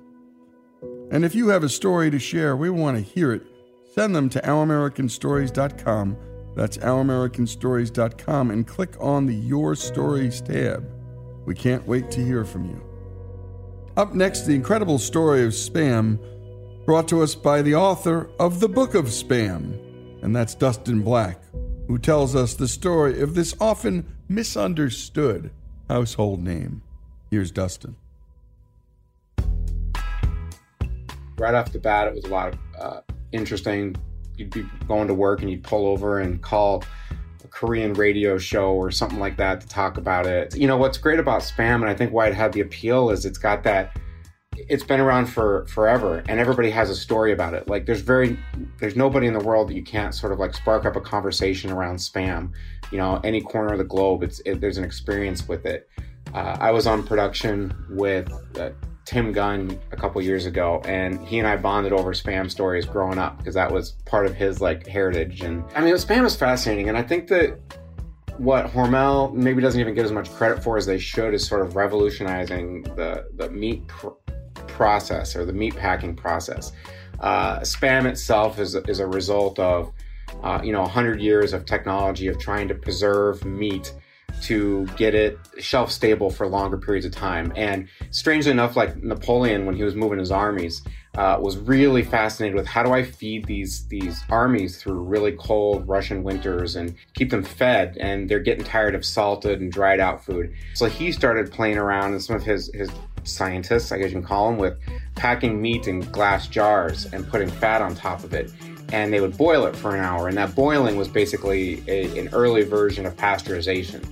And 1.13 1.25
if 1.25 1.35
you 1.35 1.49
have 1.49 1.63
a 1.63 1.69
story 1.69 2.11
to 2.11 2.19
share, 2.19 2.57
we 2.57 2.71
want 2.71 2.97
to 2.97 3.03
hear 3.03 3.33
it. 3.33 3.43
Send 3.95 4.17
them 4.17 4.29
to 4.31 4.41
ouramericanstories.com. 4.41 6.17
That's 6.57 6.79
ouramericanstories.com 6.79 8.51
and 8.51 8.67
click 8.67 8.97
on 8.99 9.27
the 9.27 9.35
Your 9.35 9.75
Stories 9.75 10.41
tab. 10.41 10.92
We 11.45 11.55
can't 11.55 11.87
wait 11.87 12.11
to 12.13 12.25
hear 12.25 12.45
from 12.45 12.67
you. 12.67 12.81
Up 13.97 14.15
next, 14.15 14.43
the 14.43 14.55
incredible 14.55 14.99
story 14.99 15.45
of 15.45 15.53
spam, 15.53 16.19
brought 16.87 17.09
to 17.09 17.23
us 17.23 17.35
by 17.35 17.63
the 17.63 17.75
author 17.75 18.31
of 18.41 18.61
the 18.61 18.69
Book 18.69 18.95
of 18.95 19.07
Spam, 19.07 19.79
and 20.23 20.35
that's 20.35 20.55
Dustin 20.55 21.03
Black, 21.03 21.41
who 21.87 21.99
tells 21.99 22.35
us 22.35 22.55
the 22.55 22.69
story 22.69 23.21
of 23.21 23.35
this 23.35 23.55
often 23.61 24.07
misunderstood 24.29 25.51
household 25.89 26.43
name. 26.43 26.83
Here's 27.31 27.51
Dustin. 27.51 27.97
Right 31.39 31.55
off 31.55 31.73
the 31.73 31.79
bat, 31.79 32.09
it 32.09 32.15
was 32.15 32.25
a 32.25 32.29
lot 32.29 32.49
of 32.49 32.59
uh, 32.81 33.01
interesting. 33.33 33.97
You'd 34.37 34.51
be 34.51 34.65
going 34.89 35.09
to 35.09 35.15
work 35.15 35.43
and 35.43 35.51
you'd 35.51 35.65
pull 35.65 35.87
over 35.87 36.21
and 36.21 36.41
call 36.41 36.85
Korean 37.53 37.93
radio 37.93 38.39
show 38.39 38.73
or 38.73 38.91
something 38.91 39.21
like 39.21 39.37
that 39.37 39.61
to 39.61 39.69
talk 39.69 39.99
about 39.99 40.27
it. 40.27 40.57
You 40.57 40.67
know, 40.67 40.77
what's 40.77 40.99
great 40.99 41.19
about 41.19 41.43
spam, 41.43 41.77
and 41.77 41.85
I 41.85 41.95
think 41.95 42.13
why 42.13 42.27
it 42.27 42.35
had 42.35 42.53
the 42.53 42.61
appeal, 42.61 43.11
is 43.11 43.25
it's 43.25 43.39
got 43.39 43.63
that 43.65 43.97
it's 44.57 44.85
been 44.85 45.01
around 45.01 45.27
for 45.27 45.67
forever 45.67 46.23
and 46.29 46.39
everybody 46.39 46.71
has 46.71 46.91
a 46.91 46.95
story 46.95 47.33
about 47.33 47.55
it. 47.55 47.69
Like 47.69 47.87
there's 47.87 48.01
very 48.01 48.39
there's 48.79 48.97
nobody 48.97 49.27
in 49.27 49.33
the 49.33 49.41
world 49.41 49.69
that 49.69 49.75
you 49.75 49.83
can't 49.83 50.15
sort 50.15 50.33
of 50.33 50.39
like 50.39 50.55
spark 50.55 50.85
up 50.85 50.97
a 50.97 51.01
conversation 51.01 51.71
around 51.71 51.97
spam. 51.97 52.53
You 52.91 52.99
know 52.99 53.21
any 53.25 53.41
corner 53.41 53.73
of 53.73 53.79
the 53.79 53.85
globe 53.85 54.23
it's 54.23 54.41
it, 54.41 54.61
there's 54.61 54.79
an 54.79 54.85
experience 54.85 55.49
with 55.49 55.65
it. 55.67 55.89
Uh, 56.35 56.57
i 56.61 56.71
was 56.71 56.87
on 56.87 57.03
production 57.03 57.75
with 57.91 58.31
uh, 58.59 58.71
tim 59.05 59.33
gunn 59.33 59.79
a 59.91 59.97
couple 59.97 60.21
years 60.23 60.47
ago 60.47 60.81
and 60.85 61.27
he 61.27 61.39
and 61.39 61.49
i 61.49 61.57
bonded 61.57 61.93
over 61.93 62.13
spam 62.13 62.51
stories 62.51 62.87
growing 62.87 63.19
up 63.19 63.39
because 63.39 63.55
that 63.55 63.71
was 63.71 63.93
part 64.07 64.27
of 64.27 64.35
his 64.35 64.61
like 64.61 64.87
heritage 64.87 65.43
and 65.43 65.65
i 65.75 65.81
mean 65.81 65.95
spam 65.95 66.25
is 66.25 66.37
fascinating 66.37 66.89
and 66.89 66.97
i 66.97 67.03
think 67.03 67.29
that 67.29 67.59
what 68.39 68.67
Hormel 68.67 69.33
maybe 69.35 69.61
doesn't 69.61 69.81
even 69.81 69.95
get 69.95 70.05
as 70.05 70.13
much 70.13 70.31
credit 70.33 70.63
for 70.63 70.77
as 70.77 70.87
they 70.87 70.99
should 70.99 71.35
is 71.35 71.47
sort 71.47 71.61
of 71.63 71.77
revolutionizing 71.77 72.83
the 72.83 73.27
the 73.37 73.51
meat 73.51 73.87
pr- 73.87 74.09
process 74.67 75.37
or 75.37 75.45
the 75.45 75.53
meat 75.53 75.77
packing 75.77 76.17
process. 76.17 76.73
Uh, 77.21 77.61
spam 77.61 78.07
itself 78.07 78.59
is, 78.59 78.75
is 78.75 78.99
a 78.99 79.07
result 79.07 79.59
of 79.59 79.93
uh, 80.43 80.61
you 80.63 80.73
know 80.73 80.81
100 80.81 81.21
years 81.21 81.53
of 81.53 81.65
technology 81.67 82.27
of 82.27 82.39
trying 82.39 82.67
to 82.69 82.75
preserve 82.75 83.45
meat 83.45 83.93
to 84.43 84.87
get 84.97 85.15
it 85.15 85.39
shelf 85.59 85.91
stable 85.91 86.31
for 86.31 86.47
longer 86.47 86.77
periods 86.77 87.07
of 87.07 87.13
time. 87.13 87.53
And 87.57 87.89
strangely 88.11 88.51
enough, 88.51 88.77
like 88.77 89.03
Napoleon, 89.03 89.67
when 89.67 89.77
he 89.77 89.83
was 89.83 89.95
moving 89.95 90.19
his 90.19 90.31
armies, 90.31 90.83
uh, 91.17 91.39
was 91.41 91.59
really 91.59 92.03
fascinated 92.03 92.57
with 92.57 92.67
how 92.67 92.83
do 92.83 92.93
I 92.93 93.03
feed 93.03 93.45
these 93.45 93.87
these 93.89 94.23
armies 94.31 94.81
through 94.81 95.03
really 95.03 95.33
cold 95.33 95.87
Russian 95.87 96.23
winters 96.23 96.77
and 96.77 96.95
keep 97.15 97.31
them 97.31 97.43
fed, 97.43 97.97
and 98.01 98.29
they're 98.29 98.41
getting 98.41 98.65
tired 98.65 98.95
of 98.95 99.05
salted 99.05 99.61
and 99.61 99.71
dried 99.71 100.01
out 100.01 100.25
food. 100.25 100.55
So 100.75 100.87
he 100.87 101.13
started 101.13 101.53
playing 101.53 101.79
around, 101.79 102.13
and 102.13 102.23
some 102.23 102.37
of 102.37 102.43
his 102.43 102.71
his 102.75 102.91
scientists, 103.25 103.93
I 103.93 103.99
guess 103.99 104.09
you 104.09 104.17
can 104.17 104.23
call 104.23 104.51
them, 104.51 104.59
with 104.59 104.79
packing 105.15 105.61
meat 105.61 105.87
in 105.87 106.01
glass 106.01 106.49
jars 106.49 107.07
and 107.13 107.29
putting 107.29 107.49
fat 107.49 107.83
on 107.83 107.95
top 107.95 108.25
of 108.25 108.33
it. 108.33 108.51
And 108.93 109.13
they 109.13 109.21
would 109.21 109.37
boil 109.37 109.67
it 109.67 109.75
for 109.75 109.97
an 109.97 110.05
hour. 110.05 110.29
And 110.29 110.37
that 110.37 110.55
boiling 110.55 110.97
was 110.97 111.09
basically 111.09 111.83
a, 111.89 112.17
an 112.19 112.29
early 112.33 112.63
version 112.63 113.07
of 113.07 113.17
pasteurization. 113.17 114.05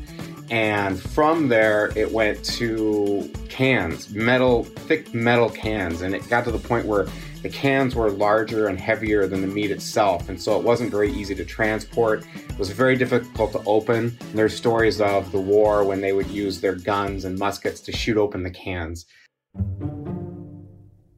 And 0.51 1.01
from 1.01 1.49
there, 1.49 1.93
it 1.95 2.11
went 2.11 2.45
to 2.57 3.31
cans, 3.49 4.11
metal, 4.11 4.65
thick 4.65 5.15
metal 5.15 5.51
cans. 5.51 6.03
And 6.03 6.15
it 6.15 6.29
got 6.29 6.45
to 6.47 6.51
the 6.51 6.59
point 6.59 6.87
where 6.87 7.07
the 7.43 7.49
cans 7.49 7.95
were 7.95 8.11
larger 8.11 8.67
and 8.69 8.79
heavier 8.79 9.27
than 9.27 9.41
the 9.41 9.47
meat 9.47 9.71
itself, 9.71 10.29
and 10.29 10.41
so 10.41 10.59
it 10.59 10.65
wasn't 10.65 10.91
very 10.91 11.11
easy 11.11 11.35
to 11.35 11.45
transport. 11.45 12.23
It 12.37 12.59
was 12.59 12.71
very 12.71 12.97
difficult 12.97 13.53
to 13.53 13.63
open. 13.65 14.19
There's 14.35 14.55
stories 14.55 15.01
of 15.01 15.33
the 15.33 15.41
war 15.41 15.85
when 15.85 16.03
they 16.03 16.13
would 16.13 16.27
use 16.27 16.61
their 16.61 16.75
guns 16.75 17.25
and 17.25 17.39
muskets 17.39 17.81
to 17.81 17.93
shoot 17.93 18.19
open 18.19 18.43
the 18.43 18.51
cans. 18.51 19.07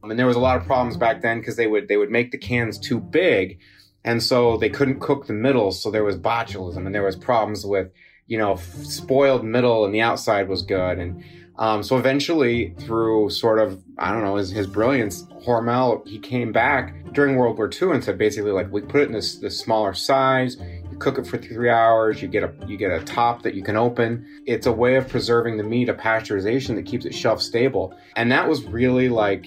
And 0.03 0.19
there 0.19 0.27
was 0.27 0.35
a 0.35 0.39
lot 0.39 0.57
of 0.57 0.65
problems 0.65 0.97
back 0.97 1.21
then 1.21 1.39
because 1.39 1.55
they 1.55 1.67
would 1.67 1.87
they 1.87 1.97
would 1.97 2.11
make 2.11 2.31
the 2.31 2.37
cans 2.37 2.77
too 2.77 2.99
big, 2.99 3.59
and 4.03 4.21
so 4.21 4.57
they 4.57 4.69
couldn't 4.69 4.99
cook 4.99 5.27
the 5.27 5.33
middle. 5.33 5.71
So 5.71 5.89
there 5.91 6.03
was 6.03 6.17
botulism, 6.17 6.85
and 6.85 6.93
there 6.93 7.03
was 7.03 7.15
problems 7.15 7.65
with 7.65 7.91
you 8.27 8.37
know 8.37 8.57
spoiled 8.83 9.45
middle, 9.45 9.85
and 9.85 9.93
the 9.93 10.01
outside 10.01 10.49
was 10.49 10.61
good, 10.61 10.99
and 10.99 11.23
um, 11.57 11.83
so 11.83 11.97
eventually, 11.97 12.73
through 12.79 13.29
sort 13.29 13.59
of 13.59 13.81
I 13.97 14.11
don't 14.11 14.23
know 14.23 14.35
his, 14.35 14.49
his 14.49 14.67
brilliance, 14.67 15.23
Hormel 15.45 16.07
he 16.07 16.17
came 16.17 16.51
back 16.51 17.13
during 17.13 17.35
World 17.35 17.57
War 17.57 17.69
II 17.69 17.91
and 17.91 18.03
said 18.03 18.17
basically 18.17 18.51
like 18.51 18.71
we 18.71 18.81
put 18.81 19.01
it 19.01 19.07
in 19.07 19.13
this 19.13 19.37
this 19.37 19.59
smaller 19.59 19.93
size. 19.93 20.57
You 20.91 20.97
cook 20.97 21.19
it 21.19 21.27
for 21.27 21.37
three 21.37 21.69
hours. 21.69 22.21
You 22.21 22.27
get 22.27 22.43
a 22.43 22.51
you 22.67 22.75
get 22.75 22.91
a 22.91 23.03
top 23.03 23.43
that 23.43 23.53
you 23.53 23.61
can 23.61 23.77
open. 23.77 24.25
It's 24.47 24.65
a 24.65 24.71
way 24.71 24.95
of 24.95 25.07
preserving 25.07 25.57
the 25.57 25.63
meat, 25.63 25.89
a 25.89 25.93
pasteurization 25.93 26.75
that 26.75 26.87
keeps 26.87 27.05
it 27.05 27.13
shelf 27.13 27.41
stable, 27.41 27.95
and 28.15 28.31
that 28.31 28.49
was 28.49 28.63
really 28.63 29.09
like 29.09 29.45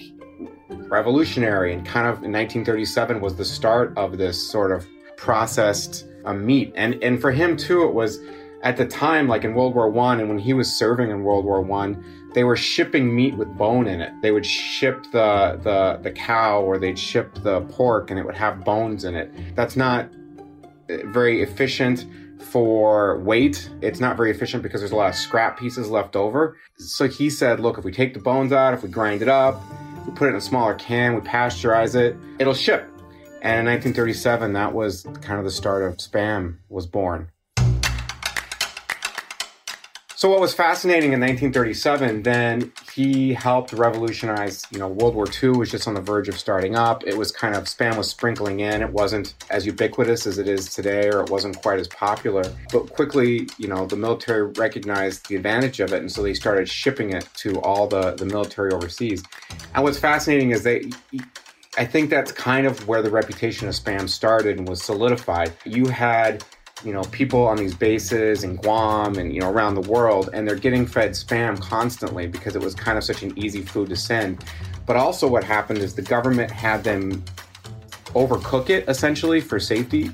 revolutionary 0.69 1.73
and 1.73 1.85
kind 1.85 2.07
of 2.07 2.23
in 2.23 2.31
1937 2.31 3.21
was 3.21 3.35
the 3.35 3.45
start 3.45 3.93
of 3.97 4.17
this 4.17 4.41
sort 4.51 4.71
of 4.71 4.85
processed 5.15 6.05
uh, 6.25 6.33
meat 6.33 6.71
and 6.75 7.01
and 7.03 7.19
for 7.21 7.31
him 7.31 7.55
too 7.57 7.83
it 7.83 7.93
was 7.93 8.19
at 8.63 8.77
the 8.77 8.85
time, 8.85 9.27
like 9.27 9.43
in 9.43 9.53
World 9.53 9.75
War 9.75 9.89
One, 9.89 10.19
and 10.19 10.29
when 10.29 10.39
he 10.39 10.53
was 10.53 10.71
serving 10.71 11.11
in 11.11 11.23
World 11.23 11.45
War 11.45 11.61
One, 11.61 12.03
they 12.33 12.43
were 12.43 12.55
shipping 12.55 13.15
meat 13.15 13.35
with 13.35 13.47
bone 13.57 13.87
in 13.87 14.01
it. 14.01 14.11
They 14.21 14.31
would 14.31 14.45
ship 14.45 15.03
the 15.11 15.59
the 15.63 15.99
the 16.01 16.11
cow, 16.11 16.61
or 16.61 16.77
they'd 16.77 16.97
ship 16.97 17.33
the 17.43 17.61
pork, 17.61 18.09
and 18.09 18.19
it 18.19 18.25
would 18.25 18.35
have 18.35 18.63
bones 18.63 19.05
in 19.05 19.15
it. 19.15 19.31
That's 19.55 19.75
not 19.75 20.09
uh, 20.89 20.97
very 21.05 21.41
efficient 21.41 22.05
for 22.51 23.19
weight. 23.19 23.69
It's 23.81 23.99
not 23.99 24.17
very 24.17 24.31
efficient 24.31 24.63
because 24.63 24.81
there's 24.81 24.91
a 24.91 24.95
lot 24.95 25.09
of 25.09 25.15
scrap 25.15 25.59
pieces 25.59 25.89
left 25.89 26.15
over. 26.15 26.57
So 26.77 27.07
he 27.07 27.29
said, 27.29 27.59
look, 27.59 27.77
if 27.77 27.83
we 27.83 27.91
take 27.91 28.13
the 28.13 28.19
bones 28.19 28.51
out, 28.51 28.73
if 28.73 28.83
we 28.83 28.89
grind 28.89 29.23
it 29.23 29.27
up, 29.27 29.61
we 30.07 30.13
put 30.13 30.27
it 30.27 30.31
in 30.31 30.37
a 30.37 30.41
smaller 30.41 30.73
can, 30.73 31.13
we 31.13 31.21
pasteurize 31.21 31.95
it, 31.95 32.15
it'll 32.39 32.53
ship. 32.53 32.89
And 33.41 33.59
in 33.59 33.73
1937, 33.73 34.53
that 34.53 34.73
was 34.73 35.03
kind 35.21 35.37
of 35.37 35.43
the 35.43 35.51
start 35.51 35.83
of 35.83 35.97
spam 35.97 36.57
was 36.69 36.87
born. 36.87 37.29
So 40.17 40.31
what 40.31 40.39
was 40.39 40.51
fascinating 40.51 41.13
in 41.13 41.19
1937, 41.19 42.23
then 42.23 42.73
he 42.91 43.35
helped 43.35 43.71
revolutionize, 43.71 44.63
you 44.71 44.79
know, 44.79 44.87
World 44.87 45.13
War 45.13 45.27
II 45.43 45.49
was 45.49 45.69
just 45.69 45.87
on 45.87 45.93
the 45.93 46.01
verge 46.01 46.27
of 46.27 46.39
starting 46.39 46.75
up. 46.75 47.03
It 47.05 47.15
was 47.15 47.31
kind 47.31 47.53
of, 47.53 47.65
spam 47.65 47.97
was 47.97 48.09
sprinkling 48.09 48.61
in. 48.61 48.81
It 48.81 48.89
wasn't 48.89 49.35
as 49.51 49.67
ubiquitous 49.67 50.25
as 50.25 50.39
it 50.39 50.47
is 50.47 50.73
today, 50.73 51.07
or 51.09 51.21
it 51.21 51.29
wasn't 51.29 51.61
quite 51.61 51.79
as 51.79 51.87
popular. 51.89 52.41
But 52.73 52.89
quickly, 52.89 53.47
you 53.59 53.67
know, 53.67 53.85
the 53.85 53.95
military 53.95 54.47
recognized 54.53 55.29
the 55.29 55.35
advantage 55.35 55.79
of 55.81 55.93
it, 55.93 55.99
and 55.99 56.11
so 56.11 56.23
they 56.23 56.33
started 56.33 56.67
shipping 56.67 57.13
it 57.13 57.29
to 57.35 57.61
all 57.61 57.85
the, 57.85 58.15
the 58.15 58.25
military 58.25 58.71
overseas. 58.71 59.21
And 59.75 59.83
what's 59.83 59.99
fascinating 59.99 60.49
is 60.49 60.63
they, 60.63 60.89
I 61.77 61.85
think 61.85 62.09
that's 62.09 62.31
kind 62.31 62.65
of 62.65 62.87
where 62.87 63.03
the 63.03 63.11
reputation 63.11 63.67
of 63.67 63.75
spam 63.75 64.09
started 64.09 64.57
and 64.57 64.67
was 64.67 64.81
solidified. 64.81 65.53
You 65.63 65.85
had 65.85 66.43
you 66.83 66.93
know 66.93 67.01
people 67.05 67.45
on 67.47 67.57
these 67.57 67.73
bases 67.73 68.43
in 68.43 68.55
Guam 68.55 69.17
and 69.17 69.33
you 69.33 69.41
know 69.41 69.49
around 69.49 69.75
the 69.75 69.89
world 69.89 70.29
and 70.33 70.47
they're 70.47 70.55
getting 70.55 70.85
fed 70.85 71.11
spam 71.11 71.59
constantly 71.59 72.27
because 72.27 72.55
it 72.55 72.61
was 72.61 72.75
kind 72.75 72.97
of 72.97 73.03
such 73.03 73.23
an 73.23 73.37
easy 73.37 73.61
food 73.61 73.89
to 73.89 73.95
send. 73.95 74.43
But 74.85 74.95
also 74.95 75.27
what 75.27 75.43
happened 75.43 75.79
is 75.79 75.95
the 75.95 76.01
government 76.01 76.51
had 76.51 76.83
them 76.83 77.23
overcook 78.07 78.69
it 78.69 78.87
essentially 78.87 79.41
for 79.41 79.59
safety. 79.59 80.11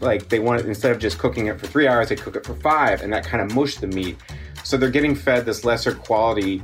Like 0.00 0.28
they 0.28 0.38
wanted 0.38 0.66
instead 0.66 0.92
of 0.92 0.98
just 0.98 1.18
cooking 1.18 1.46
it 1.46 1.58
for 1.58 1.66
3 1.66 1.88
hours 1.88 2.08
they 2.08 2.16
cook 2.16 2.36
it 2.36 2.46
for 2.46 2.54
5 2.54 3.02
and 3.02 3.12
that 3.12 3.24
kind 3.24 3.42
of 3.42 3.54
mushed 3.54 3.80
the 3.80 3.88
meat. 3.88 4.16
So 4.64 4.76
they're 4.76 4.90
getting 4.90 5.14
fed 5.14 5.44
this 5.44 5.64
lesser 5.64 5.94
quality 5.94 6.62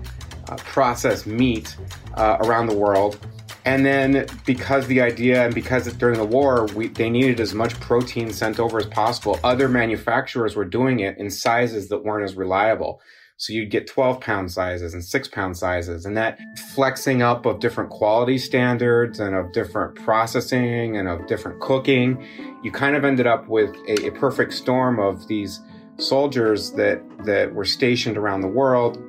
uh, 0.49 0.57
processed 0.57 1.27
meat 1.27 1.77
uh, 2.15 2.37
around 2.41 2.67
the 2.67 2.77
world 2.77 3.19
and 3.65 3.85
then 3.85 4.27
because 4.45 4.87
the 4.87 5.01
idea 5.01 5.45
and 5.45 5.55
because 5.55 5.91
during 5.95 6.19
the 6.19 6.25
war 6.25 6.67
we, 6.75 6.89
they 6.89 7.09
needed 7.09 7.41
as 7.41 7.55
much 7.55 7.79
protein 7.81 8.31
sent 8.33 8.61
over 8.61 8.79
as 8.79 8.87
possible, 8.87 9.41
other 9.43 9.69
manufacturers 9.69 10.55
were 10.55 10.65
doing 10.65 11.01
it 11.01 11.17
in 11.19 11.31
sizes 11.31 11.89
that 11.89 12.05
weren't 12.05 12.25
as 12.25 12.35
reliable. 12.35 13.01
So 13.37 13.53
you'd 13.53 13.71
get 13.71 13.89
12 13.89 14.21
pound 14.21 14.53
sizes 14.53 14.95
and 14.95 15.05
six 15.05 15.29
pound 15.29 15.57
sizes 15.57 16.07
and 16.07 16.17
that 16.17 16.39
flexing 16.75 17.23
up 17.23 17.47
of 17.47 17.59
different 17.59 17.91
quality 17.91 18.39
standards 18.39 19.19
and 19.19 19.35
of 19.35 19.53
different 19.53 19.97
processing 19.97 20.97
and 20.97 21.09
of 21.09 21.27
different 21.27 21.61
cooking. 21.61 22.25
You 22.63 22.71
kind 22.71 22.95
of 22.95 23.05
ended 23.05 23.27
up 23.27 23.49
with 23.49 23.75
a, 23.89 24.07
a 24.07 24.13
perfect 24.13 24.53
storm 24.53 25.01
of 25.01 25.27
these 25.27 25.61
soldiers 25.97 26.73
that, 26.73 27.03
that 27.25 27.55
were 27.55 27.65
stationed 27.65 28.17
around 28.17 28.43
the 28.43 28.49
world, 28.49 29.03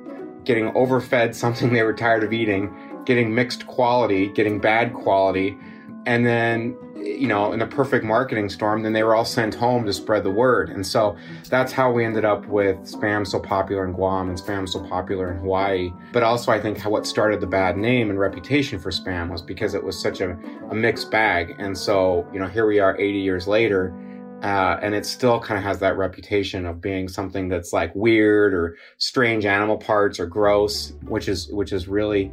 getting 0.44 0.68
overfed 0.74 1.34
something 1.34 1.72
they 1.72 1.82
were 1.82 1.94
tired 1.94 2.24
of 2.24 2.32
eating, 2.32 2.74
getting 3.06 3.34
mixed 3.34 3.66
quality, 3.66 4.28
getting 4.28 4.58
bad 4.58 4.92
quality, 4.92 5.56
and 6.04 6.26
then 6.26 6.76
you 6.96 7.28
know 7.28 7.52
in 7.52 7.62
a 7.62 7.66
perfect 7.66 8.04
marketing 8.04 8.48
storm 8.48 8.82
then 8.82 8.92
they 8.92 9.02
were 9.02 9.14
all 9.14 9.24
sent 9.24 9.54
home 9.54 9.86
to 9.86 9.92
spread 9.92 10.24
the 10.24 10.30
word. 10.30 10.70
And 10.70 10.86
so 10.86 11.16
that's 11.48 11.72
how 11.72 11.92
we 11.92 12.04
ended 12.04 12.24
up 12.24 12.46
with 12.46 12.76
spam 12.78 13.26
so 13.26 13.38
popular 13.38 13.86
in 13.86 13.92
guam 13.92 14.28
and 14.28 14.38
spam 14.38 14.68
so 14.68 14.80
popular 14.80 15.30
in 15.32 15.38
hawaii. 15.38 15.90
But 16.12 16.22
also 16.22 16.52
i 16.52 16.60
think 16.60 16.80
what 16.82 17.06
started 17.06 17.40
the 17.40 17.46
bad 17.46 17.76
name 17.76 18.10
and 18.10 18.18
reputation 18.18 18.78
for 18.78 18.90
spam 18.90 19.30
was 19.30 19.42
because 19.42 19.74
it 19.74 19.82
was 19.82 20.00
such 20.00 20.20
a, 20.20 20.36
a 20.70 20.74
mixed 20.74 21.10
bag. 21.10 21.54
And 21.58 21.76
so 21.76 22.26
you 22.32 22.40
know 22.40 22.48
here 22.48 22.66
we 22.66 22.80
are 22.80 22.98
80 22.98 23.18
years 23.18 23.46
later 23.46 23.94
uh, 24.42 24.78
and 24.82 24.94
it 24.94 25.06
still 25.06 25.40
kind 25.40 25.56
of 25.56 25.64
has 25.64 25.78
that 25.78 25.96
reputation 25.96 26.66
of 26.66 26.78
being 26.80 27.08
something 27.08 27.48
that's 27.48 27.72
like 27.72 27.94
weird 27.94 28.52
or 28.52 28.76
strange 28.98 29.46
animal 29.46 29.78
parts 29.78 30.20
or 30.20 30.26
gross 30.26 30.92
which 31.04 31.26
is 31.28 31.48
which 31.52 31.72
is 31.72 31.88
really 31.88 32.32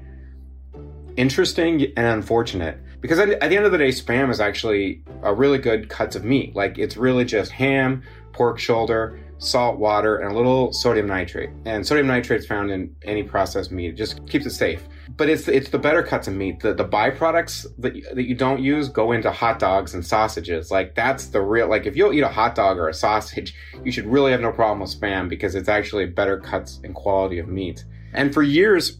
interesting 1.17 1.83
and 1.97 2.07
unfortunate 2.07 2.77
because 3.01 3.19
at, 3.19 3.27
the 3.27 3.55
end 3.55 3.65
of 3.65 3.71
the 3.71 3.77
day 3.77 3.89
spam 3.89 4.31
is 4.31 4.39
actually 4.39 5.03
a 5.23 5.33
really 5.33 5.57
good 5.57 5.89
cuts 5.89 6.15
of 6.15 6.23
meat. 6.23 6.55
Like 6.55 6.77
it's 6.77 6.95
really 6.95 7.25
just 7.25 7.51
ham 7.51 8.01
pork 8.31 8.57
shoulder 8.59 9.19
salt 9.43 9.77
water 9.77 10.17
and 10.17 10.31
a 10.31 10.35
little 10.35 10.71
sodium 10.71 11.07
nitrate. 11.07 11.49
And 11.65 11.85
sodium 11.85 12.07
nitrate 12.07 12.39
is 12.39 12.45
found 12.45 12.71
in 12.71 12.95
any 13.03 13.23
processed 13.23 13.71
meat. 13.71 13.89
It 13.89 13.97
just 13.97 14.25
keeps 14.27 14.45
it 14.45 14.51
safe. 14.51 14.81
But 15.17 15.29
it's 15.29 15.47
it's 15.47 15.69
the 15.69 15.77
better 15.77 16.01
cuts 16.01 16.27
of 16.27 16.33
meat. 16.33 16.61
The, 16.61 16.73
the 16.73 16.85
byproducts 16.85 17.65
that, 17.79 17.93
that 18.15 18.23
you 18.23 18.35
don't 18.35 18.61
use 18.61 18.87
go 18.87 19.11
into 19.11 19.31
hot 19.31 19.59
dogs 19.59 19.93
and 19.93 20.05
sausages. 20.05 20.71
Like 20.71 20.95
that's 20.95 21.27
the 21.27 21.41
real 21.41 21.67
like 21.67 21.85
if 21.85 21.95
you'll 21.95 22.13
eat 22.13 22.21
a 22.21 22.29
hot 22.29 22.55
dog 22.55 22.77
or 22.77 22.87
a 22.87 22.93
sausage 22.93 23.53
you 23.83 23.91
should 23.91 24.05
really 24.05 24.31
have 24.31 24.41
no 24.41 24.51
problem 24.51 24.79
with 24.79 24.97
spam 24.97 25.27
because 25.27 25.55
it's 25.55 25.69
actually 25.69 26.05
better 26.05 26.39
cuts 26.39 26.79
and 26.83 26.95
quality 26.95 27.39
of 27.39 27.47
meat. 27.47 27.83
And 28.13 28.33
for 28.33 28.43
years 28.43 28.99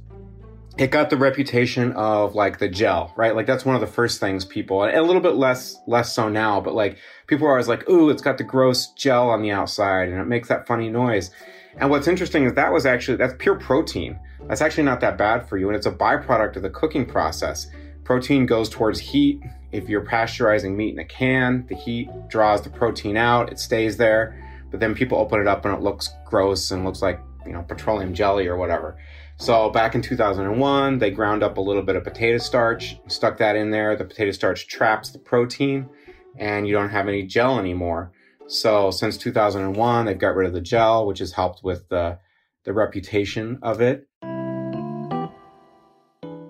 it 0.78 0.90
got 0.90 1.10
the 1.10 1.18
reputation 1.18 1.92
of 1.92 2.34
like 2.34 2.58
the 2.58 2.68
gel, 2.68 3.14
right? 3.16 3.36
Like 3.36 3.46
that's 3.46 3.66
one 3.66 3.76
of 3.76 3.82
the 3.82 3.88
first 3.88 4.20
things 4.20 4.44
people, 4.44 4.84
and 4.84 4.98
a 4.98 5.04
little 5.04 5.22
bit 5.22 5.36
less 5.36 5.78
less 5.88 6.14
so 6.14 6.30
now, 6.30 6.60
but 6.60 6.74
like 6.74 6.98
people 7.28 7.46
are 7.48 7.52
always 7.52 7.68
like, 7.68 7.88
"Ooh, 7.90 8.10
it's 8.10 8.22
got 8.22 8.38
the 8.38 8.44
gross 8.44 8.88
gel 8.94 9.30
on 9.30 9.42
the 9.42 9.52
outside, 9.52 10.10
and 10.10 10.20
it 10.20 10.26
makes 10.26 10.48
that 10.48 10.66
funny 10.66 10.90
noise." 10.90 11.30
And 11.78 11.90
what's 11.90 12.08
interesting 12.08 12.46
is 12.46 12.54
that 12.54 12.72
was 12.72 12.86
actually 12.86 13.18
that's 13.18 13.36
pure 13.38 13.56
protein. 13.56 14.20
That's 14.48 14.62
actually 14.62 14.84
not 14.84 15.00
that 15.02 15.18
bad 15.18 15.48
for 15.48 15.58
you, 15.58 15.68
and 15.68 15.76
it's 15.76 15.86
a 15.86 15.92
byproduct 15.92 16.56
of 16.56 16.64
the 16.64 16.70
cooking 16.70 17.06
process. 17.06 17.68
Protein 18.04 18.46
goes 18.46 18.68
towards 18.68 19.00
heat. 19.00 19.42
If 19.72 19.90
you're 19.90 20.06
pasteurizing 20.06 20.76
meat 20.76 20.94
in 20.94 21.00
a 21.00 21.06
can, 21.06 21.66
the 21.68 21.76
heat 21.76 22.10
draws 22.28 22.62
the 22.62 22.70
protein 22.70 23.16
out. 23.16 23.52
It 23.52 23.60
stays 23.60 23.98
there, 23.98 24.38
but 24.72 24.80
then 24.80 24.94
people 24.94 25.18
open 25.18 25.40
it 25.40 25.48
up 25.48 25.66
and 25.66 25.74
it 25.74 25.82
looks 25.82 26.10
gross 26.26 26.72
and 26.72 26.84
looks 26.84 27.02
like 27.02 27.20
you 27.46 27.54
know 27.54 27.62
petroleum 27.62 28.14
jelly 28.14 28.48
or 28.48 28.58
whatever. 28.58 28.98
So 29.38 29.70
back 29.70 29.96
in 29.96 30.02
2001, 30.02 31.00
they 31.00 31.12
ground 31.12 31.44
up 31.44 31.58
a 31.58 31.62
little 31.62 31.82
bit 31.82 31.96
of 31.96 32.04
potato 32.04 32.38
starch, 32.38 32.98
stuck 33.08 33.38
that 33.38 33.56
in 33.56 33.72
there. 33.72 33.96
The 33.96 34.06
potato 34.06 34.32
starch 34.32 34.68
traps 34.68 35.12
the 35.12 35.20
protein, 35.20 35.90
and 36.38 36.68
you 36.68 36.74
don't 36.74 36.90
have 36.90 37.08
any 37.08 37.24
gel 37.24 37.60
anymore. 37.60 38.12
So 38.48 38.92
since 38.92 39.18
2001, 39.18 40.06
they've 40.06 40.18
got 40.18 40.36
rid 40.36 40.48
of 40.48 40.54
the 40.54 40.62
gel, 40.62 41.08
which 41.08 41.20
has 41.20 41.34
helped 41.34 41.64
with 41.64 41.90
the 41.90 42.20
the 42.66 42.72
reputation 42.72 43.60
of 43.62 43.82
it. 43.82 44.08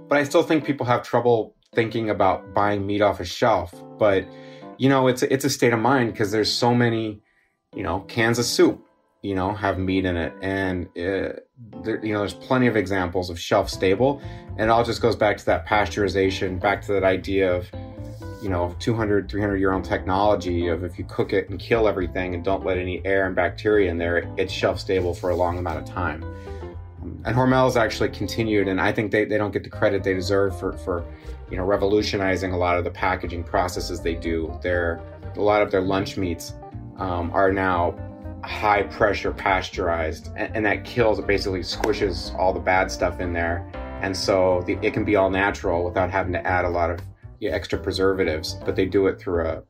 But 0.08 0.20
I 0.20 0.24
still 0.24 0.44
think 0.44 0.64
people 0.64 0.86
have 0.86 1.02
trouble 1.02 1.56
thinking 1.74 2.12
about 2.12 2.54
buying 2.54 2.86
meat 2.86 3.02
off 3.02 3.20
a 3.20 3.26
shelf. 3.26 3.74
But 3.98 4.28
you 4.78 4.90
know, 4.90 5.08
it's 5.08 5.24
it's 5.24 5.46
a 5.46 5.50
state 5.50 5.74
of 5.74 5.80
mind 5.80 6.12
because 6.12 6.32
there's 6.32 6.54
so 6.54 6.76
many, 6.76 7.22
you 7.74 7.82
know, 7.82 8.02
cans 8.02 8.38
of 8.38 8.46
soup 8.46 8.86
you 9.24 9.34
know, 9.34 9.54
have 9.54 9.80
meat 9.80 10.06
in 10.06 10.18
it. 10.18 10.34
And, 10.42 10.90
uh, 10.98 11.40
there, 11.84 12.04
you 12.04 12.14
know, 12.14 12.20
there's 12.20 12.34
plenty 12.34 12.68
of 12.68 12.76
examples 12.76 13.30
of 13.30 13.40
shelf 13.40 13.70
stable. 13.70 14.22
And 14.52 14.62
it 14.62 14.70
all 14.70 14.84
just 14.84 15.02
goes 15.02 15.16
back 15.16 15.38
to 15.38 15.46
that 15.46 15.66
pasteurization, 15.68 16.60
back 16.60 16.82
to 16.84 16.94
that 16.94 17.04
idea 17.04 17.54
of, 17.54 17.70
you 18.42 18.50
know, 18.50 18.76
200, 18.80 19.30
300 19.30 19.58
year 19.58 19.74
old 19.74 19.84
technology 19.84 20.68
of 20.68 20.84
if 20.84 20.98
you 20.98 21.06
cook 21.06 21.34
it 21.34 21.50
and 21.50 21.60
kill 21.60 21.88
everything 21.88 22.36
and 22.36 22.44
don't 22.44 22.66
let 22.66 22.78
any 22.78 23.06
air 23.06 23.26
and 23.26 23.36
bacteria 23.36 23.90
in 23.90 23.98
there, 23.98 24.24
it's 24.38 24.52
shelf 24.52 24.80
stable 24.80 25.14
for 25.14 25.30
a 25.30 25.36
long 25.36 25.58
amount 25.58 25.80
of 25.80 25.86
time. 25.86 26.24
And 27.26 27.36
Hormel's 27.36 27.78
actually 27.78 28.10
continued, 28.10 28.68
and 28.68 28.82
I 28.82 28.92
think 28.92 29.12
they, 29.12 29.26
they 29.26 29.38
don't 29.38 29.52
get 29.52 29.64
the 29.64 29.70
credit 29.70 30.04
they 30.04 30.14
deserve 30.14 30.58
for, 30.60 30.74
for, 30.80 31.06
you 31.50 31.56
know, 31.56 31.64
revolutionizing 31.64 32.52
a 32.52 32.58
lot 32.58 32.78
of 32.78 32.84
the 32.84 32.92
packaging 32.92 33.44
processes 33.44 34.02
they 34.02 34.16
do. 34.16 34.58
Their, 34.62 35.02
a 35.36 35.42
lot 35.42 35.62
of 35.62 35.72
their 35.72 35.82
lunch 35.82 36.18
meats 36.18 36.54
um, 36.98 37.32
are 37.34 37.52
now 37.52 37.96
high 38.44 38.84
pressure 38.84 39.32
pasteurized 39.32 40.28
and, 40.36 40.56
and, 40.56 40.66
that 40.66 40.84
kills 40.84 41.18
it 41.18 41.26
basically 41.26 41.62
squishes 41.62 42.34
all 42.38 42.54
the 42.54 42.60
bad 42.60 42.92
stuff 42.92 43.20
in 43.20 43.34
there. 43.34 43.70
And 44.02 44.16
so 44.16 44.64
the, 44.68 44.78
it 44.82 44.94
can 44.94 45.06
be 45.06 45.16
all 45.16 45.30
natural 45.30 45.84
without 45.86 46.12
having 46.12 46.34
to 46.34 46.46
add 46.46 46.66
a 46.66 46.70
lot 46.70 46.90
of 46.90 47.00
extra 47.42 47.78
preservatives 47.78 48.56
but 48.66 48.76
they 48.76 48.86
do 48.86 49.08
it 49.08 49.20
through 49.20 49.46
a 49.46 49.62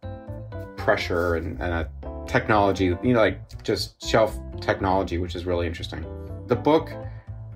pressure 0.78 1.36
and, 1.36 1.60
and 1.62 1.74
a 1.74 1.90
technology 2.28 2.86
you 3.04 3.14
know 3.14 3.20
like 3.20 3.64
just 3.64 4.02
shelf 4.06 4.38
technology 4.62 5.18
which 5.18 5.36
is 5.36 5.46
really 5.46 5.68
interesting. 5.68 6.06
The 6.48 6.56
book 6.56 6.92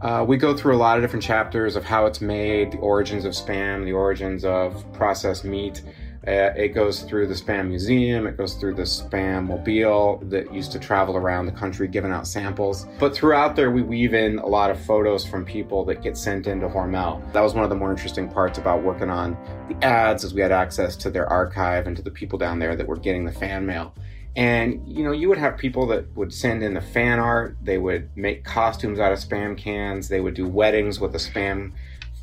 uh, 0.02 0.24
we 0.28 0.38
go 0.38 0.56
through 0.56 0.76
a 0.76 0.78
lot 0.78 0.98
of 0.98 1.04
different 1.04 1.24
chapters 1.24 1.76
of 1.76 1.84
how 1.84 2.06
it's 2.06 2.22
made 2.22 2.72
the 2.72 2.78
origins 2.78 3.26
of 3.26 3.34
spam 3.34 3.84
the 3.84 3.92
origins 3.92 4.46
of 4.46 4.92
processed 4.94 5.44
meat 5.44 5.82
uh, 6.28 6.54
it 6.56 6.70
goes 6.70 7.04
through 7.04 7.28
the 7.28 7.34
Spam 7.34 7.68
Museum, 7.68 8.26
it 8.28 8.38
goes 8.38 8.54
through 8.56 8.76
the 8.76 8.84
Spam 8.84 9.48
Mobile 9.48 10.20
that 10.30 10.54
used 10.54 10.72
to 10.72 10.80
travel 10.80 11.18
around 11.18 11.46
the 11.46 11.52
country 11.52 11.88
giving 11.88 12.12
out 12.12 12.28
samples. 12.28 12.86
But 13.00 13.16
throughout 13.16 13.56
there, 13.56 13.72
we 13.72 13.82
weave 13.82 14.14
in 14.14 14.40
a 14.40 14.46
lot 14.48 14.72
of 14.72 14.80
photos 14.86 15.26
from 15.26 15.46
people 15.46 15.86
that 15.86 16.02
get 16.02 16.18
sent 16.18 16.48
into 16.48 16.68
Hormel. 16.68 17.22
That 17.34 17.42
was 17.42 17.54
one 17.54 17.64
of 17.64 17.70
the 17.70 17.76
more 17.76 17.92
interesting 17.92 18.30
parts 18.30 18.58
about 18.58 18.84
working 18.84 19.10
on 19.10 19.38
the 19.70 19.86
ads, 19.86 20.24
as 20.24 20.34
we 20.34 20.42
had 20.42 20.52
access 20.52 20.96
to 20.98 21.10
their 21.10 21.28
archive 21.28 21.88
and 21.88 21.96
to 21.96 22.02
the 22.02 22.12
people 22.12 22.40
down 22.40 22.60
there 22.60 22.76
that 22.76 22.88
were 22.88 22.98
getting 22.98 23.26
the 23.26 23.32
fan 23.32 23.66
mail. 23.66 23.94
And 24.36 24.88
you 24.88 25.04
know, 25.04 25.14
you 25.14 25.30
would 25.30 25.40
have 25.40 25.58
people 25.58 25.88
that 25.88 26.16
would 26.16 26.32
send 26.32 26.62
in 26.62 26.76
the 26.76 26.82
fan 26.82 27.18
art. 27.18 27.58
They 27.64 27.80
would 27.80 28.16
make 28.16 28.44
costumes 28.44 29.00
out 29.00 29.12
of 29.12 29.18
spam 29.18 29.58
cans. 29.58 30.10
They 30.10 30.22
would 30.22 30.36
do 30.36 30.48
weddings 30.48 31.00
with 31.00 31.16
a 31.16 31.18
spam 31.18 31.72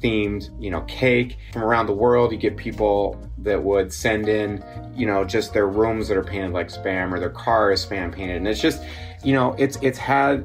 themed, 0.05 0.51
you 0.63 0.71
know, 0.71 0.83
cake 0.83 1.39
from 1.53 1.63
around 1.65 1.87
the 1.87 1.95
world. 1.95 2.31
You 2.31 2.39
get 2.39 2.57
people 2.57 3.19
that 3.39 3.63
would 3.63 3.93
send 3.93 4.29
in, 4.29 4.63
you 4.95 5.07
know, 5.07 5.25
just 5.25 5.55
their 5.55 5.67
rooms 5.67 6.09
that 6.09 6.17
are 6.17 6.23
painted 6.23 6.53
like 6.53 6.69
spam 6.69 7.13
or 7.13 7.19
their 7.19 7.31
car 7.31 7.73
is 7.73 7.85
spam 7.85 8.13
painted. 8.13 8.37
And 8.37 8.47
it's 8.47 8.61
just, 8.61 8.83
you 9.25 9.33
know, 9.33 9.55
it's 9.59 9.79
it's 9.81 9.99
had 9.99 10.45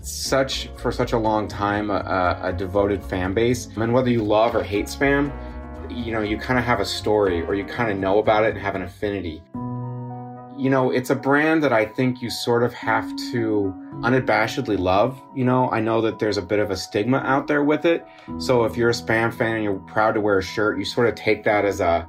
such 0.00 0.68
for 0.76 0.92
such 0.92 1.12
a 1.12 1.18
long 1.18 1.48
time 1.48 1.90
a, 1.90 2.38
a 2.42 2.52
devoted 2.52 3.02
fan 3.02 3.32
base. 3.32 3.68
And 3.76 3.92
whether 3.92 4.10
you 4.10 4.22
love 4.22 4.54
or 4.54 4.62
hate 4.62 4.86
spam, 4.86 5.32
you 5.90 6.12
know, 6.12 6.20
you 6.20 6.36
kind 6.36 6.58
of 6.58 6.64
have 6.64 6.80
a 6.80 6.84
story 6.84 7.42
or 7.42 7.54
you 7.54 7.64
kind 7.64 7.90
of 7.90 7.98
know 7.98 8.18
about 8.18 8.44
it 8.44 8.50
and 8.50 8.58
have 8.58 8.74
an 8.74 8.82
affinity 8.82 9.42
you 10.56 10.70
know, 10.70 10.90
it's 10.90 11.10
a 11.10 11.14
brand 11.14 11.62
that 11.62 11.72
I 11.72 11.84
think 11.84 12.22
you 12.22 12.30
sort 12.30 12.62
of 12.62 12.72
have 12.74 13.08
to 13.32 13.74
unabashedly 14.00 14.78
love. 14.78 15.20
You 15.34 15.44
know, 15.44 15.70
I 15.70 15.80
know 15.80 16.00
that 16.02 16.18
there's 16.18 16.36
a 16.36 16.42
bit 16.42 16.58
of 16.58 16.70
a 16.70 16.76
stigma 16.76 17.18
out 17.18 17.46
there 17.46 17.62
with 17.62 17.84
it. 17.84 18.06
So 18.38 18.64
if 18.64 18.76
you're 18.76 18.90
a 18.90 18.94
spam 18.94 19.32
fan 19.32 19.56
and 19.56 19.64
you're 19.64 19.78
proud 19.80 20.12
to 20.12 20.20
wear 20.20 20.38
a 20.38 20.42
shirt, 20.42 20.78
you 20.78 20.84
sort 20.84 21.08
of 21.08 21.14
take 21.14 21.44
that 21.44 21.64
as 21.64 21.80
a, 21.80 22.08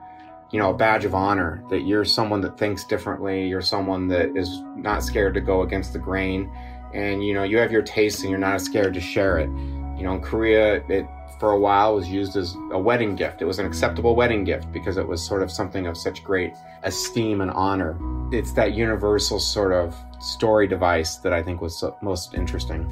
you 0.52 0.60
know, 0.60 0.70
a 0.70 0.74
badge 0.74 1.04
of 1.06 1.14
honor 1.14 1.64
that 1.70 1.82
you're 1.82 2.06
someone 2.06 2.42
that 2.42 2.58
thinks 2.58 2.84
differently. 2.84 3.48
You're 3.48 3.62
someone 3.62 4.08
that 4.10 4.36
is 4.38 4.62
not 4.76 5.04
scared 5.04 5.34
to 5.34 5.42
go 5.42 5.62
against 5.62 5.94
the 5.94 6.00
grain. 6.00 6.52
And, 6.94 7.26
you 7.26 7.34
know, 7.34 7.44
you 7.44 7.58
have 7.58 7.72
your 7.72 7.82
taste 7.82 8.22
and 8.22 8.30
you're 8.30 8.40
not 8.40 8.62
scared 8.62 8.94
to 8.94 9.02
share 9.02 9.40
it. 9.40 9.50
You 9.50 10.04
know, 10.04 10.14
in 10.14 10.22
Korea, 10.22 10.76
it 10.88 11.08
for 11.40 11.52
a 11.52 11.60
while 11.60 11.96
was 11.96 12.08
used 12.08 12.36
as 12.36 12.56
a 12.72 12.80
wedding 12.80 13.16
gift. 13.16 13.42
It 13.42 13.46
was 13.46 13.60
an 13.60 13.66
acceptable 13.66 14.16
wedding 14.16 14.44
gift 14.44 14.72
because 14.72 14.98
it 14.98 15.08
was 15.08 15.24
sort 15.24 15.44
of 15.44 15.52
something 15.52 15.88
of 15.88 15.98
such 15.98 16.24
great 16.24 16.54
esteem 16.84 17.42
and 17.42 17.52
honor. 17.52 17.98
It's 18.32 18.52
that 18.54 18.74
universal 18.74 19.40
sort 19.40 19.74
of 19.74 19.96
story 20.20 20.68
device 20.68 21.18
that 21.18 21.34
I 21.34 21.44
think 21.44 21.62
was 21.62 21.84
most 22.02 22.34
interesting. 22.34 22.90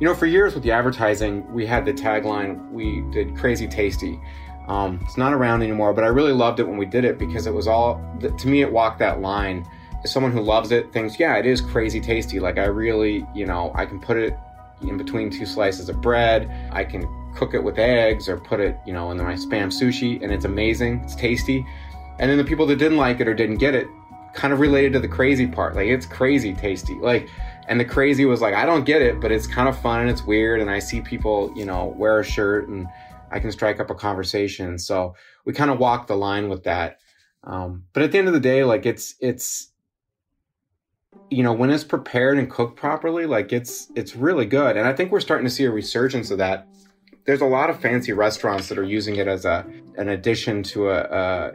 You 0.00 0.06
know, 0.06 0.14
for 0.14 0.26
years 0.26 0.54
with 0.54 0.62
the 0.62 0.70
advertising, 0.70 1.50
we 1.52 1.66
had 1.66 1.84
the 1.84 1.92
tagline, 1.92 2.70
we 2.70 3.00
did 3.10 3.36
crazy 3.36 3.66
tasty. 3.66 4.20
Um, 4.68 5.00
it's 5.02 5.16
not 5.16 5.32
around 5.32 5.62
anymore, 5.62 5.94
but 5.94 6.04
I 6.04 6.08
really 6.08 6.32
loved 6.32 6.60
it 6.60 6.68
when 6.68 6.76
we 6.76 6.86
did 6.86 7.04
it 7.04 7.18
because 7.18 7.46
it 7.46 7.54
was 7.54 7.66
all, 7.66 8.00
to 8.20 8.48
me, 8.48 8.60
it 8.60 8.70
walked 8.70 8.98
that 8.98 9.20
line. 9.20 9.66
Someone 10.04 10.30
who 10.30 10.40
loves 10.40 10.70
it 10.70 10.92
thinks, 10.92 11.18
yeah, 11.18 11.36
it 11.36 11.46
is 11.46 11.60
crazy 11.60 12.00
tasty. 12.00 12.38
Like, 12.38 12.58
I 12.58 12.66
really, 12.66 13.26
you 13.34 13.46
know, 13.46 13.72
I 13.74 13.86
can 13.86 13.98
put 13.98 14.16
it 14.18 14.38
in 14.82 14.96
between 14.96 15.30
two 15.30 15.46
slices 15.46 15.88
of 15.88 16.00
bread. 16.00 16.50
I 16.72 16.84
can 16.84 17.06
cook 17.34 17.54
it 17.54 17.62
with 17.62 17.78
eggs 17.78 18.28
or 18.28 18.38
put 18.38 18.60
it, 18.60 18.78
you 18.86 18.92
know, 18.92 19.10
in 19.10 19.18
my 19.18 19.34
spam 19.34 19.68
sushi 19.68 20.22
and 20.22 20.32
it's 20.32 20.44
amazing. 20.44 21.00
It's 21.04 21.14
tasty. 21.14 21.64
And 22.18 22.30
then 22.30 22.38
the 22.38 22.44
people 22.44 22.66
that 22.66 22.76
didn't 22.76 22.98
like 22.98 23.20
it 23.20 23.28
or 23.28 23.34
didn't 23.34 23.58
get 23.58 23.74
it 23.74 23.86
kind 24.34 24.52
of 24.52 24.60
related 24.60 24.92
to 24.92 25.00
the 25.00 25.08
crazy 25.08 25.46
part. 25.46 25.74
Like 25.74 25.88
it's 25.88 26.06
crazy 26.06 26.52
tasty. 26.52 26.94
Like 26.94 27.28
And 27.68 27.78
the 27.78 27.84
crazy 27.84 28.24
was 28.24 28.40
like, 28.40 28.54
I 28.54 28.66
don't 28.66 28.84
get 28.84 29.02
it, 29.02 29.20
but 29.20 29.30
it's 29.30 29.46
kind 29.46 29.68
of 29.68 29.80
fun 29.80 30.00
and 30.00 30.10
it's 30.10 30.24
weird. 30.24 30.60
And 30.60 30.70
I 30.70 30.78
see 30.78 31.00
people, 31.00 31.52
you 31.54 31.64
know, 31.64 31.94
wear 31.96 32.18
a 32.20 32.24
shirt 32.24 32.68
and 32.68 32.88
I 33.30 33.40
can 33.40 33.52
strike 33.52 33.78
up 33.78 33.90
a 33.90 33.94
conversation. 33.94 34.78
So 34.78 35.14
we 35.44 35.52
kind 35.52 35.70
of 35.70 35.78
walk 35.78 36.06
the 36.06 36.16
line 36.16 36.48
with 36.48 36.64
that. 36.64 36.98
Um, 37.44 37.84
but 37.92 38.02
at 38.02 38.12
the 38.12 38.18
end 38.18 38.26
of 38.28 38.34
the 38.34 38.40
day, 38.40 38.64
like 38.64 38.86
it's, 38.86 39.14
it's, 39.20 39.70
you 41.30 41.42
know, 41.42 41.52
when 41.52 41.70
it's 41.70 41.84
prepared 41.84 42.38
and 42.38 42.50
cooked 42.50 42.76
properly, 42.76 43.26
like 43.26 43.52
it's, 43.52 43.88
it's 43.94 44.16
really 44.16 44.46
good. 44.46 44.76
And 44.76 44.86
I 44.86 44.92
think 44.92 45.12
we're 45.12 45.20
starting 45.20 45.46
to 45.46 45.50
see 45.52 45.64
a 45.64 45.70
resurgence 45.70 46.30
of 46.30 46.38
that. 46.38 46.66
There's 47.24 47.42
a 47.42 47.46
lot 47.46 47.68
of 47.68 47.80
fancy 47.80 48.12
restaurants 48.12 48.68
that 48.68 48.78
are 48.78 48.84
using 48.84 49.16
it 49.16 49.28
as 49.28 49.44
a, 49.44 49.66
an 49.96 50.08
addition 50.08 50.62
to 50.64 50.90
a, 50.90 51.00
a 51.02 51.52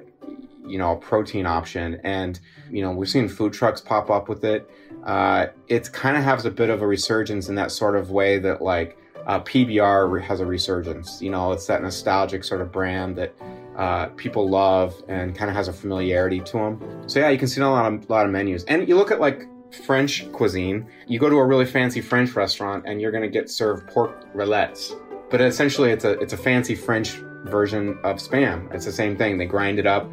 you 0.65 0.77
know, 0.77 0.93
a 0.93 0.95
protein 0.95 1.45
option. 1.45 1.99
And, 2.03 2.39
you 2.69 2.81
know, 2.81 2.91
we've 2.91 3.09
seen 3.09 3.27
food 3.27 3.53
trucks 3.53 3.81
pop 3.81 4.09
up 4.09 4.29
with 4.29 4.45
it 4.45 4.69
uh, 5.03 5.47
it 5.67 5.91
kind 5.91 6.15
of 6.15 6.23
has 6.23 6.45
a 6.45 6.51
bit 6.51 6.69
of 6.69 6.81
a 6.81 6.87
resurgence 6.87 7.49
in 7.49 7.55
that 7.55 7.71
sort 7.71 7.95
of 7.95 8.11
way 8.11 8.39
that 8.39 8.61
like 8.61 8.97
uh, 9.25 9.39
PBR 9.41 10.21
has 10.21 10.39
a 10.39 10.45
resurgence. 10.45 11.21
You 11.21 11.29
know, 11.29 11.51
it's 11.51 11.67
that 11.67 11.81
nostalgic 11.81 12.43
sort 12.43 12.61
of 12.61 12.71
brand 12.71 13.17
that 13.17 13.33
uh, 13.77 14.07
people 14.15 14.49
love 14.49 14.95
and 15.07 15.35
kind 15.35 15.49
of 15.49 15.55
has 15.55 15.67
a 15.67 15.73
familiarity 15.73 16.39
to 16.39 16.53
them. 16.53 17.03
So 17.07 17.19
yeah, 17.19 17.29
you 17.29 17.37
can 17.37 17.47
see 17.47 17.59
a 17.59 17.67
lot 17.67 17.91
of 17.91 18.09
lot 18.09 18.25
of 18.25 18.31
menus, 18.31 18.63
and 18.65 18.87
you 18.87 18.95
look 18.95 19.11
at 19.11 19.19
like 19.19 19.45
French 19.85 20.31
cuisine. 20.31 20.87
You 21.07 21.19
go 21.19 21.29
to 21.29 21.37
a 21.37 21.45
really 21.45 21.65
fancy 21.65 22.01
French 22.01 22.35
restaurant, 22.35 22.85
and 22.87 23.01
you're 23.01 23.11
going 23.11 23.23
to 23.23 23.29
get 23.29 23.49
served 23.49 23.87
pork 23.87 24.33
rillettes, 24.33 24.93
but 25.29 25.41
essentially 25.41 25.91
it's 25.91 26.05
a 26.05 26.11
it's 26.19 26.33
a 26.33 26.37
fancy 26.37 26.75
French 26.75 27.11
version 27.45 27.97
of 28.03 28.17
spam. 28.17 28.73
It's 28.73 28.85
the 28.85 28.91
same 28.91 29.17
thing. 29.17 29.37
They 29.37 29.45
grind 29.45 29.79
it 29.79 29.87
up. 29.87 30.09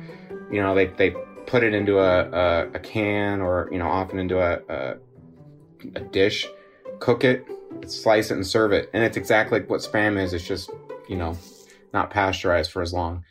You 0.51 0.61
know, 0.63 0.75
they 0.75 0.87
they 0.87 1.15
put 1.47 1.63
it 1.65 1.75
into 1.75 1.99
a, 1.99 2.31
a, 2.31 2.71
a 2.75 2.79
can 2.79 3.41
or, 3.41 3.69
you 3.73 3.79
know, 3.79 3.89
often 3.89 4.19
into 4.19 4.39
a, 4.39 4.61
a, 4.69 4.97
a 5.97 6.01
dish, 6.01 6.47
cook 7.01 7.25
it, 7.25 7.45
slice 7.87 8.31
it 8.31 8.35
and 8.35 8.47
serve 8.47 8.73
it. 8.73 8.89
And 8.95 9.03
it's 9.03 9.17
exactly 9.17 9.61
what 9.61 9.81
spam 9.81 10.21
is. 10.23 10.33
It's 10.33 10.47
just, 10.47 10.71
you 11.09 11.17
know, 11.17 11.37
not 11.93 12.11
pasteurized 12.11 12.71
for 12.71 12.83
as 12.83 12.93
long. 12.93 13.25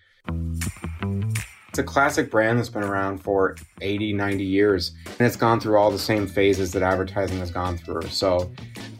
It's 1.79 1.89
a 1.89 1.93
classic 1.93 2.29
brand 2.29 2.59
that's 2.59 2.67
been 2.67 2.83
around 2.83 3.19
for 3.19 3.55
80, 3.79 4.11
90 4.11 4.43
years, 4.43 4.91
and 5.05 5.21
it's 5.21 5.37
gone 5.37 5.61
through 5.61 5.77
all 5.77 5.89
the 5.89 5.97
same 5.97 6.27
phases 6.27 6.73
that 6.73 6.83
advertising 6.83 7.39
has 7.39 7.51
gone 7.51 7.77
through. 7.77 8.09
So 8.09 8.51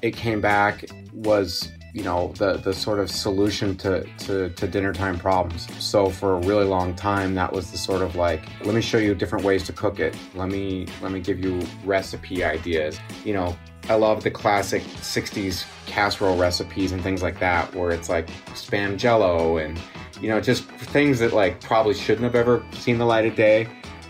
it 0.02 0.16
came 0.16 0.40
back, 0.40 0.86
was 1.12 1.70
you 1.94 2.04
know 2.04 2.32
the 2.38 2.54
the 2.54 2.72
sort 2.72 3.00
of 3.00 3.12
solution 3.12 3.76
to, 3.80 4.06
to 4.20 4.50
to 4.52 4.66
dinner 4.66 4.94
time 4.94 5.20
problems. 5.20 5.68
So 5.84 6.10
for 6.10 6.36
a 6.36 6.40
really 6.40 6.64
long 6.64 6.96
time 6.96 7.36
that 7.36 7.52
was 7.52 7.70
the 7.70 7.78
sort 7.78 8.02
of 8.02 8.16
like 8.16 8.44
let 8.64 8.74
me 8.74 8.80
show 8.80 8.98
you 8.98 9.14
different 9.14 9.44
ways 9.44 9.66
to 9.66 9.74
cook 9.74 10.00
it. 10.00 10.16
Let 10.34 10.48
me 10.48 10.88
let 11.02 11.12
me 11.12 11.20
give 11.20 11.44
you 11.44 11.60
recipe 11.84 12.46
ideas. 12.46 12.98
You 13.26 13.34
know 13.34 13.58
i 13.88 13.96
love 13.96 14.24
the 14.24 14.30
classic 14.30 14.84
60s 14.84 15.66
casserole 15.88 16.38
recipes 16.38 16.92
and 16.92 17.02
things 17.02 17.24
like 17.24 17.40
that 17.40 17.74
where 17.74 17.90
it's 17.90 18.08
like 18.08 18.28
spam 18.54 18.98
jello 18.98 19.58
and 19.58 19.80
you 20.22 20.30
know 20.30 20.40
just 20.42 20.64
things 20.66 21.20
that 21.20 21.34
like 21.34 21.62
probably 21.62 21.94
shouldn't 21.94 22.24
have 22.24 22.36
ever 22.36 22.64
seen 22.72 22.98
the 22.98 23.06
light 23.06 23.26
of 23.26 23.36
day. 23.36 23.68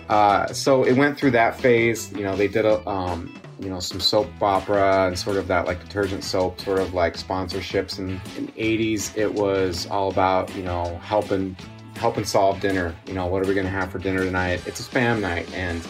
Uh, 0.10 0.48
so 0.48 0.84
it 0.84 0.94
went 0.94 1.18
through 1.18 1.30
that 1.30 1.60
phase 1.60 2.12
you 2.14 2.24
know 2.24 2.36
they 2.36 2.48
did 2.48 2.66
a 2.66 2.88
um, 2.90 3.34
you 3.60 3.70
know 3.70 3.80
some 3.80 4.00
soap 4.00 4.28
opera 4.42 5.08
and 5.08 5.18
sort 5.18 5.38
of 5.38 5.48
that 5.48 5.68
like 5.68 5.80
detergent 5.82 6.24
soap 6.24 6.60
sort 6.62 6.80
of 6.80 6.94
like 6.94 7.16
sponsorships. 7.16 8.00
And 8.00 8.20
in 8.38 8.48
the 8.48 8.52
80s 8.54 9.16
it 9.18 9.34
was 9.34 9.88
all 9.88 10.10
about 10.10 10.54
you 10.56 10.64
know 10.64 10.98
helping 11.04 11.56
helping 11.96 12.26
solve 12.26 12.60
dinner. 12.60 12.96
You 13.06 13.14
know 13.14 13.28
what 13.28 13.44
are 13.44 13.48
we 13.48 13.54
going 13.54 13.66
to 13.66 13.72
have 13.72 13.92
for 13.92 14.00
dinner 14.00 14.24
tonight? 14.24 14.66
It's 14.66 14.80
a 14.80 14.84
spam 14.84 15.20
night. 15.20 15.52
And 15.54 15.86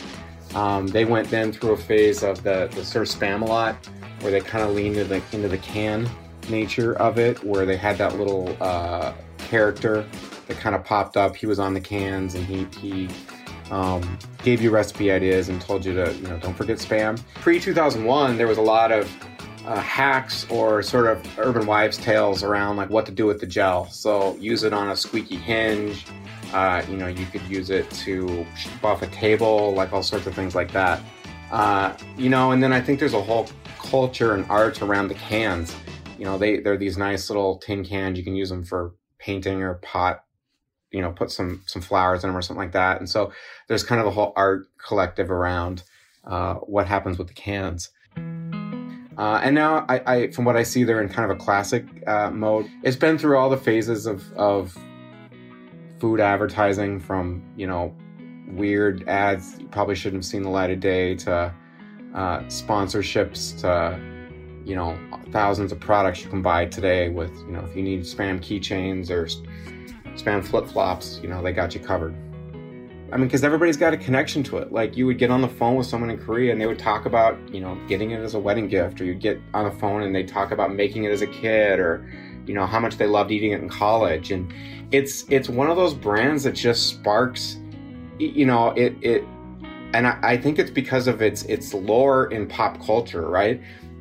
um, 0.55 0.87
they 0.87 1.05
went 1.05 1.29
then 1.29 1.51
through 1.51 1.73
a 1.73 1.77
phase 1.77 2.23
of 2.23 2.43
the, 2.43 2.69
the 2.73 2.83
sort 2.83 3.07
of 3.07 3.13
spam 3.13 3.41
a 3.41 3.45
lot 3.45 3.75
where 4.21 4.31
they 4.31 4.41
kind 4.41 4.63
of 4.63 4.75
leaned 4.75 4.97
into 4.97 5.07
the, 5.07 5.21
into 5.31 5.47
the 5.47 5.59
can 5.59 6.09
nature 6.49 6.95
of 6.95 7.19
it 7.19 7.43
where 7.43 7.65
they 7.65 7.77
had 7.77 7.97
that 7.99 8.17
little 8.17 8.57
uh, 8.59 9.13
character 9.49 10.05
that 10.47 10.57
kind 10.57 10.75
of 10.75 10.83
popped 10.83 11.17
up 11.17 11.35
he 11.35 11.45
was 11.45 11.59
on 11.59 11.73
the 11.73 11.81
cans 11.81 12.35
and 12.35 12.45
he 12.45 12.65
he 12.79 13.09
um, 13.71 14.17
gave 14.43 14.61
you 14.61 14.69
recipe 14.71 15.11
ideas 15.11 15.49
and 15.49 15.61
told 15.61 15.85
you 15.85 15.93
to, 15.93 16.13
you 16.13 16.27
know, 16.27 16.37
don't 16.39 16.55
forget 16.55 16.77
spam. 16.77 17.21
Pre 17.35 17.59
2001, 17.59 18.37
there 18.37 18.47
was 18.47 18.57
a 18.57 18.61
lot 18.61 18.91
of 18.91 19.11
uh, 19.65 19.79
hacks 19.79 20.47
or 20.49 20.81
sort 20.81 21.07
of 21.07 21.39
urban 21.39 21.65
wives' 21.65 21.97
tales 21.97 22.43
around 22.43 22.77
like 22.77 22.89
what 22.89 23.05
to 23.05 23.11
do 23.11 23.25
with 23.25 23.39
the 23.39 23.45
gel. 23.45 23.85
So 23.89 24.35
use 24.37 24.63
it 24.63 24.73
on 24.73 24.89
a 24.89 24.95
squeaky 24.95 25.35
hinge. 25.35 26.05
Uh, 26.53 26.83
you 26.89 26.97
know, 26.97 27.07
you 27.07 27.25
could 27.27 27.43
use 27.43 27.69
it 27.69 27.89
to 27.91 28.45
buff 28.81 29.03
a 29.03 29.07
table, 29.07 29.73
like 29.73 29.93
all 29.93 30.01
sorts 30.01 30.25
of 30.25 30.33
things 30.33 30.55
like 30.55 30.71
that. 30.71 31.01
Uh, 31.51 31.95
you 32.17 32.29
know, 32.29 32.51
and 32.51 32.63
then 32.63 32.73
I 32.73 32.81
think 32.81 32.99
there's 32.99 33.13
a 33.13 33.21
whole 33.21 33.47
culture 33.77 34.33
and 34.33 34.49
art 34.49 34.81
around 34.81 35.09
the 35.09 35.15
cans. 35.15 35.75
You 36.17 36.25
know, 36.25 36.37
they 36.37 36.59
they're 36.59 36.77
these 36.77 36.97
nice 36.97 37.29
little 37.29 37.57
tin 37.57 37.85
cans. 37.85 38.17
You 38.17 38.23
can 38.23 38.35
use 38.35 38.49
them 38.49 38.63
for 38.63 38.93
painting 39.19 39.61
or 39.61 39.75
pot 39.75 40.23
you 40.91 41.01
know 41.01 41.11
put 41.11 41.31
some 41.31 41.61
some 41.65 41.81
flowers 41.81 42.23
in 42.23 42.29
them 42.29 42.37
or 42.37 42.41
something 42.41 42.61
like 42.61 42.73
that. 42.73 42.99
And 42.99 43.09
so 43.09 43.31
there's 43.67 43.83
kind 43.83 44.01
of 44.01 44.07
a 44.07 44.11
whole 44.11 44.33
art 44.35 44.67
collective 44.77 45.29
around 45.29 45.83
uh, 46.25 46.55
what 46.55 46.87
happens 46.87 47.17
with 47.17 47.27
the 47.27 47.33
cans. 47.33 47.91
Uh, 48.17 49.41
and 49.43 49.53
now 49.53 49.85
I, 49.89 50.01
I, 50.05 50.31
from 50.31 50.45
what 50.45 50.55
i 50.55 50.63
see 50.63 50.85
they're 50.85 51.01
in 51.01 51.09
kind 51.09 51.29
of 51.29 51.37
a 51.37 51.39
classic 51.39 51.85
uh, 52.07 52.31
mode. 52.31 52.69
It's 52.83 52.95
been 52.95 53.17
through 53.17 53.37
all 53.37 53.49
the 53.49 53.57
phases 53.57 54.05
of 54.05 54.31
of 54.33 54.77
food 55.99 56.19
advertising 56.19 56.99
from 56.99 57.43
you 57.55 57.67
know 57.67 57.95
weird 58.47 59.07
ads 59.07 59.59
you 59.59 59.67
probably 59.67 59.95
shouldn't 59.95 60.23
have 60.23 60.29
seen 60.29 60.41
the 60.41 60.49
light 60.49 60.71
of 60.71 60.79
day 60.79 61.13
to 61.13 61.53
uh, 62.15 62.39
sponsorships 62.43 63.59
to 63.61 63.99
you 64.65 64.75
know 64.75 64.97
thousands 65.31 65.71
of 65.71 65.79
products 65.79 66.23
you 66.23 66.29
can 66.29 66.41
buy 66.41 66.65
today 66.65 67.09
with 67.09 67.35
you 67.39 67.51
know 67.51 67.59
if 67.61 67.75
you 67.75 67.83
need 67.83 68.01
spam 68.01 68.39
keychains 68.39 69.09
or 69.09 69.27
spam 70.19 70.43
flip 70.43 70.67
flops, 70.67 71.19
you 71.23 71.29
know, 71.29 71.41
they 71.41 71.51
got 71.51 71.73
you 71.73 71.79
covered. 71.79 72.15
I 73.11 73.17
mean, 73.17 73.25
because 73.25 73.43
everybody's 73.43 73.77
got 73.77 73.93
a 73.93 73.97
connection 73.97 74.43
to 74.43 74.57
it. 74.57 74.71
Like, 74.71 74.95
you 74.95 75.07
would 75.07 75.17
get 75.17 75.31
on 75.31 75.41
the 75.41 75.47
phone 75.47 75.75
with 75.75 75.87
someone 75.87 76.11
in 76.11 76.19
Korea 76.19 76.51
and 76.51 76.61
they 76.61 76.67
would 76.67 76.77
talk 76.77 77.05
about, 77.05 77.37
you 77.51 77.59
know, 77.59 77.75
getting 77.87 78.11
it 78.11 78.19
as 78.19 78.35
a 78.35 78.39
wedding 78.39 78.67
gift, 78.67 79.01
or 79.01 79.05
you'd 79.05 79.19
get 79.19 79.39
on 79.53 79.65
the 79.65 79.71
phone 79.71 80.03
and 80.03 80.13
they 80.13 80.23
talk 80.23 80.51
about 80.51 80.75
making 80.75 81.05
it 81.05 81.11
as 81.11 81.23
a 81.23 81.27
kid, 81.27 81.79
or, 81.79 82.07
you 82.45 82.53
know, 82.53 82.67
how 82.67 82.79
much 82.79 82.97
they 82.97 83.07
loved 83.07 83.31
eating 83.31 83.51
it 83.51 83.61
in 83.61 83.69
college. 83.69 84.31
And 84.31 84.53
it's 84.91 85.25
it's 85.29 85.49
one 85.49 85.69
of 85.71 85.75
those 85.75 85.95
brands 85.95 86.43
that 86.43 86.53
just 86.53 86.87
sparks, 86.87 87.57
you 88.19 88.45
know, 88.45 88.71
it 88.71 88.95
it, 89.01 89.23
and 89.93 90.05
I, 90.05 90.19
I 90.21 90.37
think 90.37 90.59
it's 90.59 90.69
because 90.69 91.07
of 91.07 91.21
its 91.21 91.43
its 91.43 91.73
lore 91.73 92.31
in 92.31 92.47
pop 92.47 92.79
culture, 92.85 93.27
right? 93.27 93.59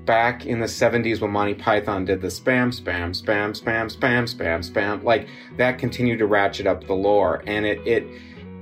Back 0.08 0.46
in 0.46 0.58
the 0.58 0.66
70s 0.66 1.20
when 1.20 1.30
Monty 1.30 1.52
Python 1.52 2.06
did 2.06 2.22
the 2.22 2.28
spam, 2.28 2.74
spam, 2.74 3.10
spam, 3.10 3.50
spam, 3.50 3.94
spam, 3.94 4.24
spam, 4.24 4.66
spam, 4.66 5.04
like 5.04 5.28
that 5.58 5.78
continued 5.78 6.18
to 6.18 6.26
ratchet 6.26 6.66
up 6.66 6.86
the 6.86 6.94
lore. 6.94 7.44
And 7.46 7.66
it, 7.66 7.86
it, 7.86 8.06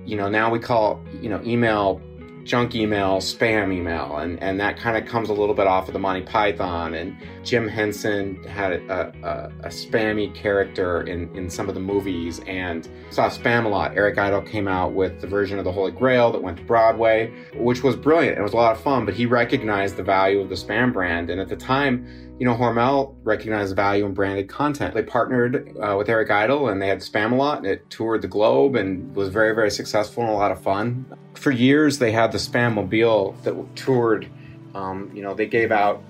you 0.05 0.17
know, 0.17 0.29
now 0.29 0.51
we 0.51 0.59
call, 0.59 1.01
you 1.23 1.29
know, 1.29 1.41
email 1.45 2.03
junk 2.47 2.75
email, 2.75 3.19
spam 3.19 3.75
email, 3.75 4.19
and, 4.19 4.41
and 4.43 4.61
that 4.61 4.79
kind 4.79 4.97
of 4.97 5.05
comes 5.05 5.29
a 5.29 5.33
little 5.33 5.55
bit 5.55 5.67
off 5.67 5.89
of 5.89 5.93
the 5.93 5.99
Monty 5.99 6.23
Python. 6.23 6.95
And 6.95 7.17
Jim 7.43 7.67
Henson 7.67 8.43
had 8.45 8.73
a, 8.73 9.13
a, 9.23 9.67
a, 9.67 9.69
spammy 9.69 10.33
character 10.33 11.03
in, 11.03 11.35
in 11.37 11.51
some 11.51 11.69
of 11.69 11.75
the 11.75 11.81
movies 11.81 12.41
and 12.47 12.89
saw 13.11 13.29
spam 13.29 13.65
a 13.65 13.69
lot. 13.69 13.97
Eric 13.97 14.19
Idle 14.19 14.43
came 14.43 14.69
out 14.69 14.93
with 14.93 15.21
the 15.21 15.27
version 15.27 15.59
of 15.59 15.65
the 15.65 15.73
Holy 15.73 15.91
Grail 15.91 16.31
that 16.33 16.43
went 16.43 16.57
to 16.59 16.65
Broadway, 16.65 17.33
which 17.55 17.83
was 17.83 17.97
brilliant. 17.97 18.39
It 18.39 18.43
was 18.43 18.53
a 18.53 18.57
lot 18.57 18.73
of 18.73 18.81
fun, 18.81 19.05
but 19.05 19.15
he 19.15 19.27
recognized 19.27 19.97
the 19.97 20.05
value 20.05 20.41
of 20.41 20.49
the 20.49 20.55
spam 20.55 20.93
brand. 20.93 21.31
And 21.31 21.41
at 21.41 21.49
the 21.49 21.57
time, 21.57 22.26
you 22.39 22.45
know, 22.45 22.55
Hormel 22.55 23.15
recognized 23.25 23.75
value 23.75 24.05
in 24.05 24.13
branded 24.13 24.49
content. 24.49 24.95
They 24.95 25.03
partnered 25.03 25.77
uh, 25.79 25.97
with 25.97 26.09
Eric 26.09 26.31
Idle 26.31 26.69
and 26.69 26.81
they 26.83 26.89
had 26.89 26.99
Spamalot 26.99 27.59
and 27.59 27.67
it 27.67 27.89
toured 27.89 28.23
the 28.23 28.29
globe 28.29 28.77
and 28.77 29.15
was 29.15 29.31
very, 29.31 29.55
very 29.55 29.71
successful 29.71 30.23
and 30.23 30.33
a 30.33 30.35
lot 30.35 30.53
of 30.53 30.61
fun. 30.61 31.07
For 31.35 31.51
years, 31.51 31.99
they 31.99 32.13
had 32.13 32.33
the 32.33 32.39
Spam 32.39 32.75
Mobile 32.75 33.33
that 33.43 33.55
toured. 33.75 34.29
Um, 34.75 35.11
you 35.15 35.23
know, 35.23 35.33
they 35.33 35.47
gave 35.47 35.73
out, 35.73 36.03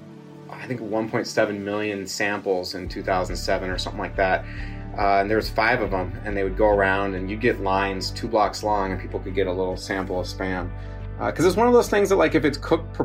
I 0.50 0.66
think, 0.66 0.80
1.7 0.80 1.60
million 1.60 2.06
samples 2.06 2.74
in 2.74 2.88
2007 2.88 3.70
or 3.70 3.78
something 3.78 4.00
like 4.00 4.16
that. 4.16 4.44
Uh, 4.98 5.20
and 5.20 5.30
there 5.30 5.36
was 5.36 5.50
five 5.50 5.82
of 5.82 5.90
them, 5.90 6.18
and 6.24 6.34
they 6.34 6.42
would 6.42 6.56
go 6.56 6.68
around, 6.68 7.14
and 7.14 7.30
you'd 7.30 7.40
get 7.40 7.60
lines 7.60 8.10
two 8.12 8.26
blocks 8.26 8.62
long, 8.62 8.92
and 8.92 9.00
people 9.00 9.20
could 9.20 9.34
get 9.34 9.46
a 9.46 9.52
little 9.52 9.76
sample 9.76 10.18
of 10.18 10.26
spam. 10.26 10.70
Because 11.18 11.44
uh, 11.44 11.48
it's 11.48 11.56
one 11.56 11.66
of 11.66 11.74
those 11.74 11.90
things 11.90 12.08
that, 12.08 12.16
like, 12.16 12.34
if 12.34 12.46
it's 12.46 12.56
cooked 12.56 12.96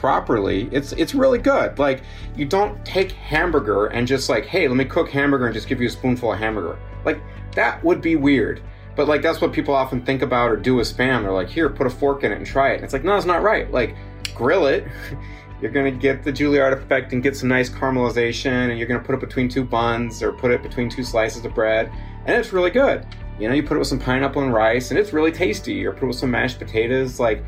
properly, 0.00 0.68
it's 0.72 0.92
it's 0.92 1.14
really 1.14 1.38
good. 1.38 1.78
Like 1.78 2.02
you 2.36 2.44
don't 2.44 2.84
take 2.84 3.12
hamburger 3.12 3.86
and 3.86 4.06
just 4.06 4.28
like, 4.28 4.46
hey, 4.46 4.68
let 4.68 4.76
me 4.76 4.84
cook 4.84 5.10
hamburger 5.10 5.46
and 5.46 5.54
just 5.54 5.68
give 5.68 5.80
you 5.80 5.88
a 5.88 5.90
spoonful 5.90 6.32
of 6.32 6.38
hamburger. 6.38 6.78
Like 7.04 7.20
that 7.54 7.82
would 7.84 8.00
be 8.00 8.16
weird. 8.16 8.62
But 8.94 9.08
like 9.08 9.22
that's 9.22 9.40
what 9.40 9.52
people 9.52 9.74
often 9.74 10.04
think 10.04 10.22
about 10.22 10.50
or 10.50 10.56
do 10.56 10.76
with 10.76 10.94
spam. 10.94 11.22
They're 11.22 11.32
like, 11.32 11.48
here, 11.48 11.68
put 11.68 11.86
a 11.86 11.90
fork 11.90 12.24
in 12.24 12.32
it 12.32 12.36
and 12.36 12.46
try 12.46 12.72
it. 12.72 12.76
And 12.76 12.84
it's 12.84 12.92
like, 12.92 13.04
no, 13.04 13.16
it's 13.16 13.26
not 13.26 13.42
right. 13.42 13.70
Like, 13.70 13.94
grill 14.34 14.66
it. 14.66 14.86
you're 15.60 15.70
gonna 15.70 15.90
get 15.90 16.22
the 16.22 16.32
Maillard 16.32 16.72
effect 16.72 17.12
and 17.12 17.22
get 17.22 17.36
some 17.36 17.48
nice 17.48 17.68
caramelization, 17.70 18.70
and 18.70 18.78
you're 18.78 18.88
gonna 18.88 19.02
put 19.02 19.14
it 19.14 19.20
between 19.20 19.48
two 19.48 19.64
buns 19.64 20.22
or 20.22 20.32
put 20.32 20.50
it 20.50 20.62
between 20.62 20.88
two 20.88 21.02
slices 21.02 21.44
of 21.44 21.54
bread, 21.54 21.90
and 22.26 22.36
it's 22.36 22.52
really 22.52 22.70
good. 22.70 23.06
You 23.38 23.48
know, 23.48 23.54
you 23.54 23.62
put 23.62 23.76
it 23.76 23.78
with 23.78 23.88
some 23.88 23.98
pineapple 23.98 24.42
and 24.42 24.52
rice, 24.52 24.90
and 24.90 24.98
it's 24.98 25.12
really 25.12 25.32
tasty. 25.32 25.84
Or 25.84 25.92
put 25.92 26.04
it 26.04 26.06
with 26.06 26.16
some 26.16 26.30
mashed 26.30 26.58
potatoes. 26.58 27.20
Like, 27.20 27.42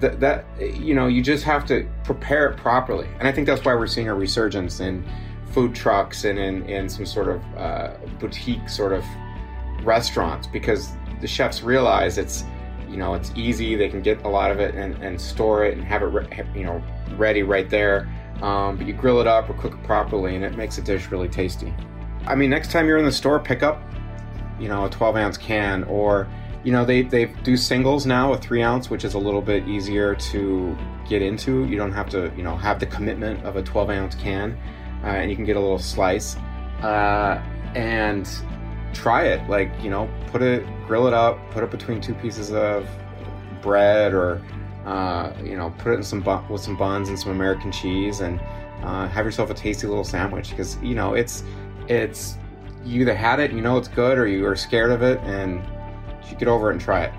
that, 0.00 0.20
that 0.20 0.44
you 0.60 0.94
know 0.94 1.06
you 1.06 1.22
just 1.22 1.44
have 1.44 1.66
to 1.66 1.88
prepare 2.04 2.48
it 2.48 2.56
properly. 2.56 3.08
And 3.18 3.28
i 3.28 3.32
think 3.32 3.46
that's 3.46 3.64
why 3.64 3.74
we're 3.74 3.86
seeing 3.86 4.08
a 4.08 4.14
resurgence 4.14 4.80
in 4.80 5.04
food 5.52 5.74
trucks 5.74 6.24
and 6.24 6.38
in, 6.38 6.68
in 6.68 6.88
some 6.88 7.06
sort 7.06 7.28
of 7.28 7.42
uh, 7.56 7.94
boutique 8.18 8.68
sort 8.68 8.92
of 8.92 9.04
restaurants 9.82 10.46
because 10.46 10.92
the 11.20 11.26
chefs 11.26 11.62
realize 11.62 12.18
it's 12.18 12.44
you 12.88 12.96
know 12.96 13.14
it's 13.14 13.32
easy. 13.34 13.74
They 13.74 13.88
can 13.88 14.02
get 14.02 14.22
a 14.24 14.28
lot 14.28 14.50
of 14.50 14.60
it 14.60 14.74
and, 14.74 14.94
and 15.02 15.20
store 15.20 15.64
it 15.64 15.74
and 15.76 15.84
have 15.84 16.02
it 16.02 16.06
re- 16.06 16.28
you 16.54 16.64
know 16.64 16.82
ready 17.16 17.42
right 17.42 17.68
there. 17.68 18.08
Um, 18.42 18.76
but 18.76 18.86
you 18.86 18.92
grill 18.92 19.20
it 19.20 19.26
up 19.26 19.48
or 19.48 19.54
cook 19.54 19.72
it 19.72 19.82
properly 19.84 20.36
and 20.36 20.44
it 20.44 20.56
makes 20.56 20.76
a 20.76 20.82
dish 20.82 21.10
really 21.10 21.28
tasty. 21.28 21.72
I 22.26 22.34
mean 22.34 22.50
next 22.50 22.70
time 22.70 22.86
you're 22.86 22.98
in 22.98 23.04
the 23.04 23.12
store 23.12 23.40
pick 23.40 23.62
up 23.62 23.82
you 24.60 24.68
know 24.68 24.84
a 24.84 24.90
12 24.90 25.16
ounce 25.16 25.38
can 25.38 25.84
or 25.84 26.28
you 26.66 26.72
know 26.72 26.84
they, 26.84 27.02
they 27.02 27.26
do 27.44 27.56
singles 27.56 28.06
now 28.06 28.32
a 28.32 28.36
three 28.36 28.60
ounce 28.60 28.90
which 28.90 29.04
is 29.04 29.14
a 29.14 29.18
little 29.18 29.40
bit 29.40 29.68
easier 29.68 30.16
to 30.16 30.76
get 31.08 31.22
into. 31.22 31.64
You 31.66 31.76
don't 31.76 31.92
have 31.92 32.08
to 32.10 32.32
you 32.36 32.42
know 32.42 32.56
have 32.56 32.80
the 32.80 32.86
commitment 32.86 33.44
of 33.44 33.54
a 33.54 33.62
12 33.62 33.90
ounce 33.90 34.14
can 34.16 34.58
uh, 35.04 35.06
and 35.06 35.30
you 35.30 35.36
can 35.36 35.44
get 35.44 35.56
a 35.56 35.60
little 35.60 35.78
slice. 35.78 36.34
Uh, 36.82 37.40
and 37.76 38.28
try 38.92 39.26
it. 39.26 39.48
Like 39.48 39.70
you 39.80 39.90
know 39.90 40.10
put 40.26 40.42
it 40.42 40.66
grill 40.88 41.06
it 41.06 41.14
up 41.14 41.38
put 41.52 41.62
it 41.62 41.70
between 41.70 42.00
two 42.00 42.14
pieces 42.14 42.52
of 42.52 42.88
bread 43.62 44.12
or 44.12 44.42
uh, 44.84 45.32
you 45.44 45.56
know 45.56 45.72
put 45.78 45.92
it 45.92 45.96
in 45.98 46.02
some 46.02 46.20
bu- 46.20 46.42
with 46.50 46.62
some 46.62 46.76
buns 46.76 47.08
and 47.08 47.18
some 47.18 47.30
american 47.30 47.70
cheese 47.70 48.20
and 48.20 48.40
uh, 48.82 49.06
have 49.06 49.24
yourself 49.24 49.50
a 49.50 49.54
tasty 49.54 49.86
little 49.86 50.02
sandwich. 50.02 50.50
Because 50.50 50.78
you 50.82 50.96
know 50.96 51.14
it's 51.14 51.44
it's 51.86 52.38
you 52.84 53.02
either 53.02 53.14
had 53.14 53.38
it 53.38 53.52
you 53.52 53.60
know 53.60 53.78
it's 53.78 53.86
good 53.86 54.18
or 54.18 54.26
you 54.26 54.44
are 54.44 54.56
scared 54.56 54.90
of 54.90 55.02
it 55.02 55.20
and 55.20 55.62
should 56.28 56.38
get 56.38 56.48
over 56.48 56.70
and 56.70 56.80
try 56.80 57.04
it 57.04 57.12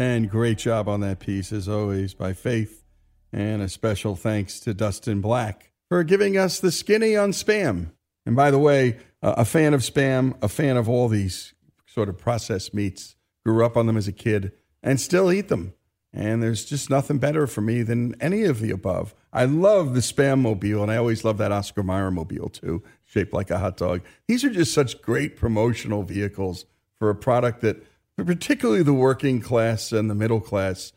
And 0.00 0.30
great 0.30 0.56
job 0.56 0.88
on 0.88 1.00
that 1.00 1.18
piece, 1.18 1.52
as 1.52 1.68
always, 1.68 2.14
by 2.14 2.32
Faith. 2.32 2.86
And 3.34 3.60
a 3.60 3.68
special 3.68 4.16
thanks 4.16 4.58
to 4.60 4.72
Dustin 4.72 5.20
Black 5.20 5.72
for 5.90 6.02
giving 6.04 6.38
us 6.38 6.58
the 6.58 6.72
skinny 6.72 7.16
on 7.16 7.32
spam. 7.32 7.92
And 8.24 8.34
by 8.34 8.50
the 8.50 8.58
way, 8.58 8.96
a 9.22 9.44
fan 9.44 9.74
of 9.74 9.82
spam, 9.82 10.36
a 10.42 10.48
fan 10.48 10.78
of 10.78 10.88
all 10.88 11.08
these 11.08 11.52
sort 11.86 12.08
of 12.08 12.16
processed 12.16 12.72
meats, 12.72 13.14
grew 13.44 13.62
up 13.62 13.76
on 13.76 13.86
them 13.86 13.98
as 13.98 14.08
a 14.08 14.12
kid 14.12 14.52
and 14.82 14.98
still 14.98 15.30
eat 15.30 15.48
them. 15.48 15.74
And 16.12 16.42
there's 16.42 16.64
just 16.64 16.90
nothing 16.90 17.18
better 17.18 17.46
for 17.46 17.60
me 17.60 17.82
than 17.82 18.20
any 18.20 18.44
of 18.44 18.60
the 18.60 18.72
above. 18.72 19.14
I 19.32 19.44
love 19.44 19.94
the 19.94 20.00
Spam 20.00 20.40
Mobile, 20.40 20.82
and 20.82 20.90
I 20.90 20.96
always 20.96 21.24
love 21.24 21.38
that 21.38 21.52
Oscar 21.52 21.84
Mayer 21.84 22.10
Mobile 22.10 22.48
too, 22.48 22.82
shaped 23.04 23.32
like 23.32 23.50
a 23.50 23.58
hot 23.58 23.76
dog. 23.76 24.02
These 24.26 24.44
are 24.44 24.50
just 24.50 24.74
such 24.74 25.00
great 25.02 25.36
promotional 25.36 26.02
vehicles 26.02 26.66
for 26.98 27.10
a 27.10 27.14
product 27.14 27.60
that, 27.60 27.84
particularly 28.16 28.82
the 28.82 28.92
working 28.92 29.40
class 29.40 29.92
and 29.92 30.10
the 30.10 30.14
middle 30.16 30.40
class, 30.40 30.92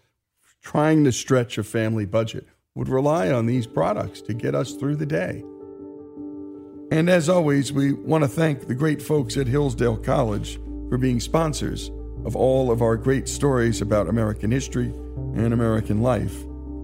trying 0.62 1.04
to 1.04 1.12
stretch 1.12 1.58
a 1.60 1.64
family 1.64 2.06
budget, 2.06 2.48
would 2.74 2.90
rely 2.90 3.30
on 3.30 3.46
these 3.46 3.68
products 3.68 4.20
to 4.22 4.34
get 4.34 4.56
us 4.56 4.74
through 4.74 4.96
the 4.96 5.06
day. 5.06 5.44
And 6.92 7.08
as 7.10 7.30
always, 7.30 7.72
we 7.72 7.94
want 7.94 8.24
to 8.24 8.28
thank 8.28 8.68
the 8.68 8.76
great 8.76 9.02
folks 9.02 9.38
at 9.38 9.48
Hillsdale 9.48 9.98
College 9.98 10.60
for 10.90 10.98
being 10.98 11.20
sponsors 11.20 11.92
of 12.26 12.36
all 12.36 12.72
of 12.72 12.82
our 12.82 12.98
great 12.98 13.28
stories 13.28 13.82
about 13.82 14.08
American 14.08 14.52
history 14.52 14.94
and 15.36 15.54
American 15.54 16.02
life. 16.02 16.36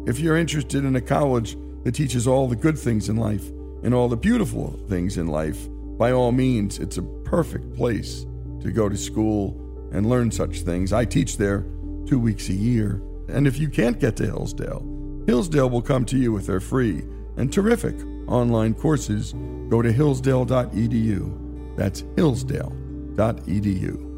If 0.05 0.19
you're 0.19 0.37
interested 0.37 0.85
in 0.85 0.95
a 0.95 1.01
college 1.01 1.57
that 1.83 1.93
teaches 1.93 2.27
all 2.27 2.47
the 2.47 2.55
good 2.55 2.77
things 2.77 3.09
in 3.09 3.17
life 3.17 3.47
and 3.83 3.93
all 3.93 4.07
the 4.07 4.17
beautiful 4.17 4.79
things 4.87 5.17
in 5.17 5.27
life, 5.27 5.67
by 5.97 6.11
all 6.11 6.31
means, 6.31 6.79
it's 6.79 6.97
a 6.97 7.03
perfect 7.03 7.75
place 7.75 8.25
to 8.61 8.71
go 8.71 8.89
to 8.89 8.97
school 8.97 9.55
and 9.91 10.09
learn 10.09 10.31
such 10.31 10.61
things. 10.61 10.93
I 10.93 11.05
teach 11.05 11.37
there 11.37 11.65
two 12.05 12.19
weeks 12.19 12.49
a 12.49 12.53
year. 12.53 13.01
And 13.27 13.45
if 13.47 13.59
you 13.59 13.69
can't 13.69 13.99
get 13.99 14.15
to 14.17 14.25
Hillsdale, 14.25 14.83
Hillsdale 15.27 15.69
will 15.69 15.81
come 15.81 16.05
to 16.05 16.17
you 16.17 16.31
with 16.31 16.47
their 16.47 16.59
free 16.59 17.03
and 17.37 17.53
terrific 17.53 17.95
online 18.27 18.73
courses. 18.73 19.33
Go 19.69 19.81
to 19.81 19.91
hillsdale.edu. 19.91 21.75
That's 21.75 22.03
hillsdale.edu. 22.15 24.08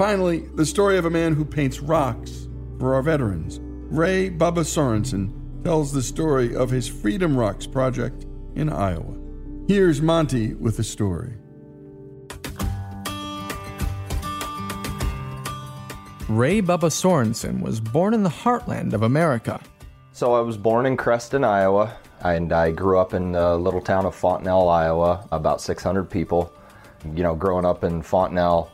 Finally, 0.00 0.48
the 0.54 0.64
story 0.64 0.96
of 0.96 1.04
a 1.04 1.10
man 1.10 1.34
who 1.34 1.44
paints 1.44 1.80
rocks 1.80 2.48
for 2.78 2.94
our 2.94 3.02
veterans. 3.02 3.60
Ray 3.62 4.30
Bubba 4.30 4.64
Sorensen 4.64 5.62
tells 5.62 5.92
the 5.92 6.02
story 6.02 6.56
of 6.56 6.70
his 6.70 6.88
Freedom 6.88 7.36
Rocks 7.36 7.66
project 7.66 8.24
in 8.54 8.70
Iowa. 8.70 9.14
Here's 9.68 10.00
Monty 10.00 10.54
with 10.54 10.78
the 10.78 10.84
story. 10.84 11.34
Ray 16.30 16.62
Bubba 16.62 16.88
Sorensen 16.88 17.60
was 17.60 17.78
born 17.78 18.14
in 18.14 18.22
the 18.22 18.30
heartland 18.30 18.94
of 18.94 19.02
America. 19.02 19.60
So 20.12 20.32
I 20.32 20.40
was 20.40 20.56
born 20.56 20.86
in 20.86 20.96
Creston, 20.96 21.44
Iowa, 21.44 21.94
and 22.22 22.54
I 22.54 22.70
grew 22.70 22.98
up 22.98 23.12
in 23.12 23.32
the 23.32 23.54
little 23.58 23.82
town 23.82 24.06
of 24.06 24.14
Fontenelle, 24.14 24.70
Iowa, 24.70 25.28
about 25.30 25.60
600 25.60 26.04
people. 26.04 26.50
You 27.04 27.22
know, 27.22 27.34
growing 27.34 27.66
up 27.66 27.84
in 27.84 28.00
Fontenelle, 28.00 28.72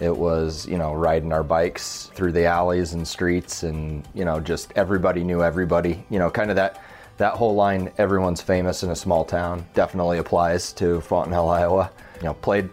it 0.00 0.16
was, 0.16 0.66
you 0.66 0.76
know, 0.76 0.92
riding 0.92 1.32
our 1.32 1.44
bikes 1.44 2.10
through 2.14 2.32
the 2.32 2.46
alleys 2.46 2.94
and 2.94 3.06
streets 3.06 3.62
and, 3.62 4.06
you 4.14 4.24
know, 4.24 4.40
just 4.40 4.72
everybody 4.74 5.22
knew 5.22 5.42
everybody. 5.42 6.04
You 6.10 6.18
know, 6.18 6.30
kind 6.30 6.50
of 6.50 6.56
that 6.56 6.82
that 7.16 7.34
whole 7.34 7.54
line 7.54 7.92
everyone's 7.96 8.40
famous 8.40 8.82
in 8.82 8.90
a 8.90 8.96
small 8.96 9.24
town 9.24 9.64
definitely 9.74 10.18
applies 10.18 10.72
to 10.74 11.00
Fontenelle, 11.00 11.48
Iowa. 11.48 11.90
You 12.16 12.24
know, 12.24 12.34
played 12.34 12.68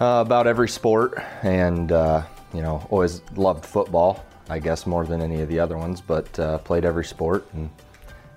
uh, 0.00 0.22
about 0.26 0.46
every 0.46 0.68
sport 0.68 1.18
and 1.42 1.92
uh, 1.92 2.22
you 2.52 2.60
know, 2.60 2.86
always 2.90 3.22
loved 3.34 3.64
football, 3.64 4.24
I 4.50 4.58
guess 4.58 4.86
more 4.86 5.06
than 5.06 5.22
any 5.22 5.40
of 5.40 5.48
the 5.48 5.58
other 5.58 5.78
ones, 5.78 6.00
but 6.00 6.38
uh, 6.38 6.58
played 6.58 6.84
every 6.84 7.04
sport 7.04 7.48
and 7.54 7.70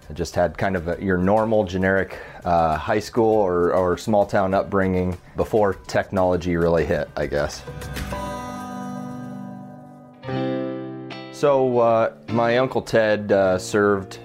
I 0.09 0.13
just 0.13 0.33
had 0.33 0.57
kind 0.57 0.75
of 0.75 0.87
a, 0.87 1.03
your 1.03 1.17
normal 1.17 1.65
generic 1.65 2.17
uh, 2.45 2.77
high 2.77 2.99
school 2.99 3.35
or, 3.35 3.73
or 3.73 3.97
small 3.97 4.25
town 4.25 4.53
upbringing 4.53 5.17
before 5.35 5.73
technology 5.73 6.55
really 6.55 6.85
hit, 6.85 7.09
I 7.15 7.25
guess. 7.27 7.63
So, 11.31 11.79
uh, 11.79 12.13
my 12.29 12.57
Uncle 12.57 12.81
Ted 12.81 13.31
uh, 13.31 13.57
served 13.57 14.19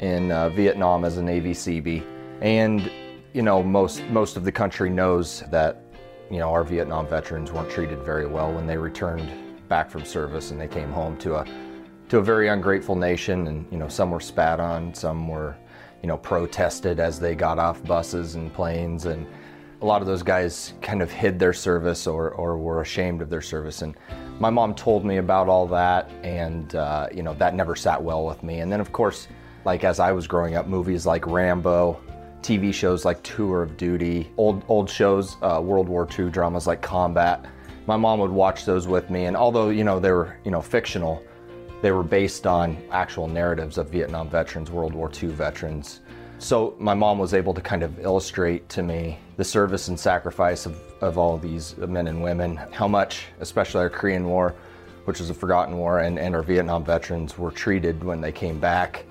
in 0.00 0.32
uh, 0.32 0.48
Vietnam 0.50 1.04
as 1.04 1.16
a 1.16 1.22
Navy 1.22 1.52
Seabee, 1.52 2.04
and 2.40 2.90
you 3.32 3.42
know, 3.42 3.62
most, 3.62 4.02
most 4.06 4.36
of 4.36 4.44
the 4.44 4.52
country 4.52 4.90
knows 4.90 5.44
that 5.50 5.82
you 6.30 6.38
know, 6.38 6.50
our 6.50 6.64
Vietnam 6.64 7.06
veterans 7.06 7.52
weren't 7.52 7.70
treated 7.70 8.00
very 8.02 8.26
well 8.26 8.52
when 8.52 8.66
they 8.66 8.76
returned 8.76 9.30
back 9.68 9.90
from 9.90 10.04
service 10.04 10.50
and 10.50 10.60
they 10.60 10.68
came 10.68 10.90
home 10.90 11.16
to 11.18 11.36
a 11.36 11.46
to 12.08 12.18
a 12.18 12.22
very 12.22 12.48
ungrateful 12.48 12.94
nation 12.94 13.48
and 13.48 13.66
you 13.72 13.78
know 13.78 13.88
some 13.88 14.12
were 14.12 14.20
spat 14.20 14.60
on 14.60 14.94
some 14.94 15.26
were 15.26 15.56
you 16.06 16.12
know 16.12 16.18
protested 16.18 17.00
as 17.00 17.18
they 17.18 17.34
got 17.34 17.58
off 17.58 17.82
buses 17.82 18.36
and 18.36 18.54
planes 18.54 19.06
and 19.06 19.26
a 19.82 19.84
lot 19.84 20.00
of 20.02 20.06
those 20.06 20.22
guys 20.22 20.72
kind 20.80 21.02
of 21.02 21.10
hid 21.10 21.36
their 21.36 21.52
service 21.52 22.06
or, 22.06 22.30
or 22.30 22.56
were 22.56 22.80
ashamed 22.80 23.20
of 23.20 23.28
their 23.28 23.42
service 23.42 23.82
and 23.82 23.96
my 24.38 24.48
mom 24.48 24.72
told 24.72 25.04
me 25.04 25.16
about 25.16 25.48
all 25.48 25.66
that 25.66 26.08
and 26.22 26.76
uh, 26.76 27.08
you 27.12 27.24
know 27.24 27.34
that 27.34 27.56
never 27.56 27.74
sat 27.74 28.00
well 28.00 28.24
with 28.24 28.40
me 28.44 28.60
and 28.60 28.70
then 28.70 28.80
of 28.80 28.92
course 28.92 29.26
like 29.64 29.82
as 29.82 29.98
i 29.98 30.12
was 30.12 30.28
growing 30.28 30.54
up 30.54 30.68
movies 30.68 31.06
like 31.06 31.26
rambo 31.26 32.00
TV 32.40 32.72
shows 32.72 33.04
like 33.04 33.20
Tour 33.24 33.64
of 33.64 33.76
Duty, 33.76 34.30
old 34.36 34.62
old 34.68 34.88
shows, 34.88 35.36
uh, 35.42 35.60
World 35.60 35.88
War 35.88 36.06
II 36.16 36.30
dramas 36.30 36.68
like 36.68 36.80
Combat. 36.80 37.44
My 37.88 37.96
mom 37.96 38.20
would 38.20 38.30
watch 38.30 38.64
those 38.64 38.86
with 38.86 39.10
me, 39.10 39.24
and 39.24 39.36
although 39.36 39.70
you 39.70 39.82
know 39.82 39.98
they 39.98 40.12
were 40.12 40.36
you 40.44 40.52
know 40.52 40.60
fictional, 40.62 41.24
they 41.86 41.92
were 41.92 42.02
based 42.02 42.48
on 42.48 42.76
actual 42.90 43.28
narratives 43.28 43.78
of 43.78 43.88
Vietnam 43.90 44.28
veterans, 44.28 44.72
World 44.72 44.92
War 44.92 45.08
II 45.08 45.28
veterans. 45.28 46.00
So 46.40 46.74
my 46.80 46.94
mom 46.94 47.16
was 47.16 47.32
able 47.32 47.54
to 47.54 47.60
kind 47.60 47.84
of 47.84 48.00
illustrate 48.00 48.68
to 48.70 48.82
me 48.82 49.20
the 49.36 49.44
service 49.44 49.86
and 49.86 49.96
sacrifice 49.96 50.66
of, 50.66 50.82
of 51.00 51.16
all 51.16 51.38
these 51.38 51.76
men 51.76 52.08
and 52.08 52.20
women, 52.20 52.56
how 52.72 52.88
much, 52.88 53.26
especially 53.38 53.82
our 53.82 53.88
Korean 53.88 54.26
War, 54.26 54.56
which 55.04 55.20
was 55.20 55.30
a 55.30 55.34
forgotten 55.34 55.76
war, 55.76 56.00
and, 56.00 56.18
and 56.18 56.34
our 56.34 56.42
Vietnam 56.42 56.84
veterans 56.84 57.38
were 57.38 57.52
treated 57.52 58.02
when 58.02 58.20
they 58.20 58.32
came 58.32 58.58
back. 58.58 59.04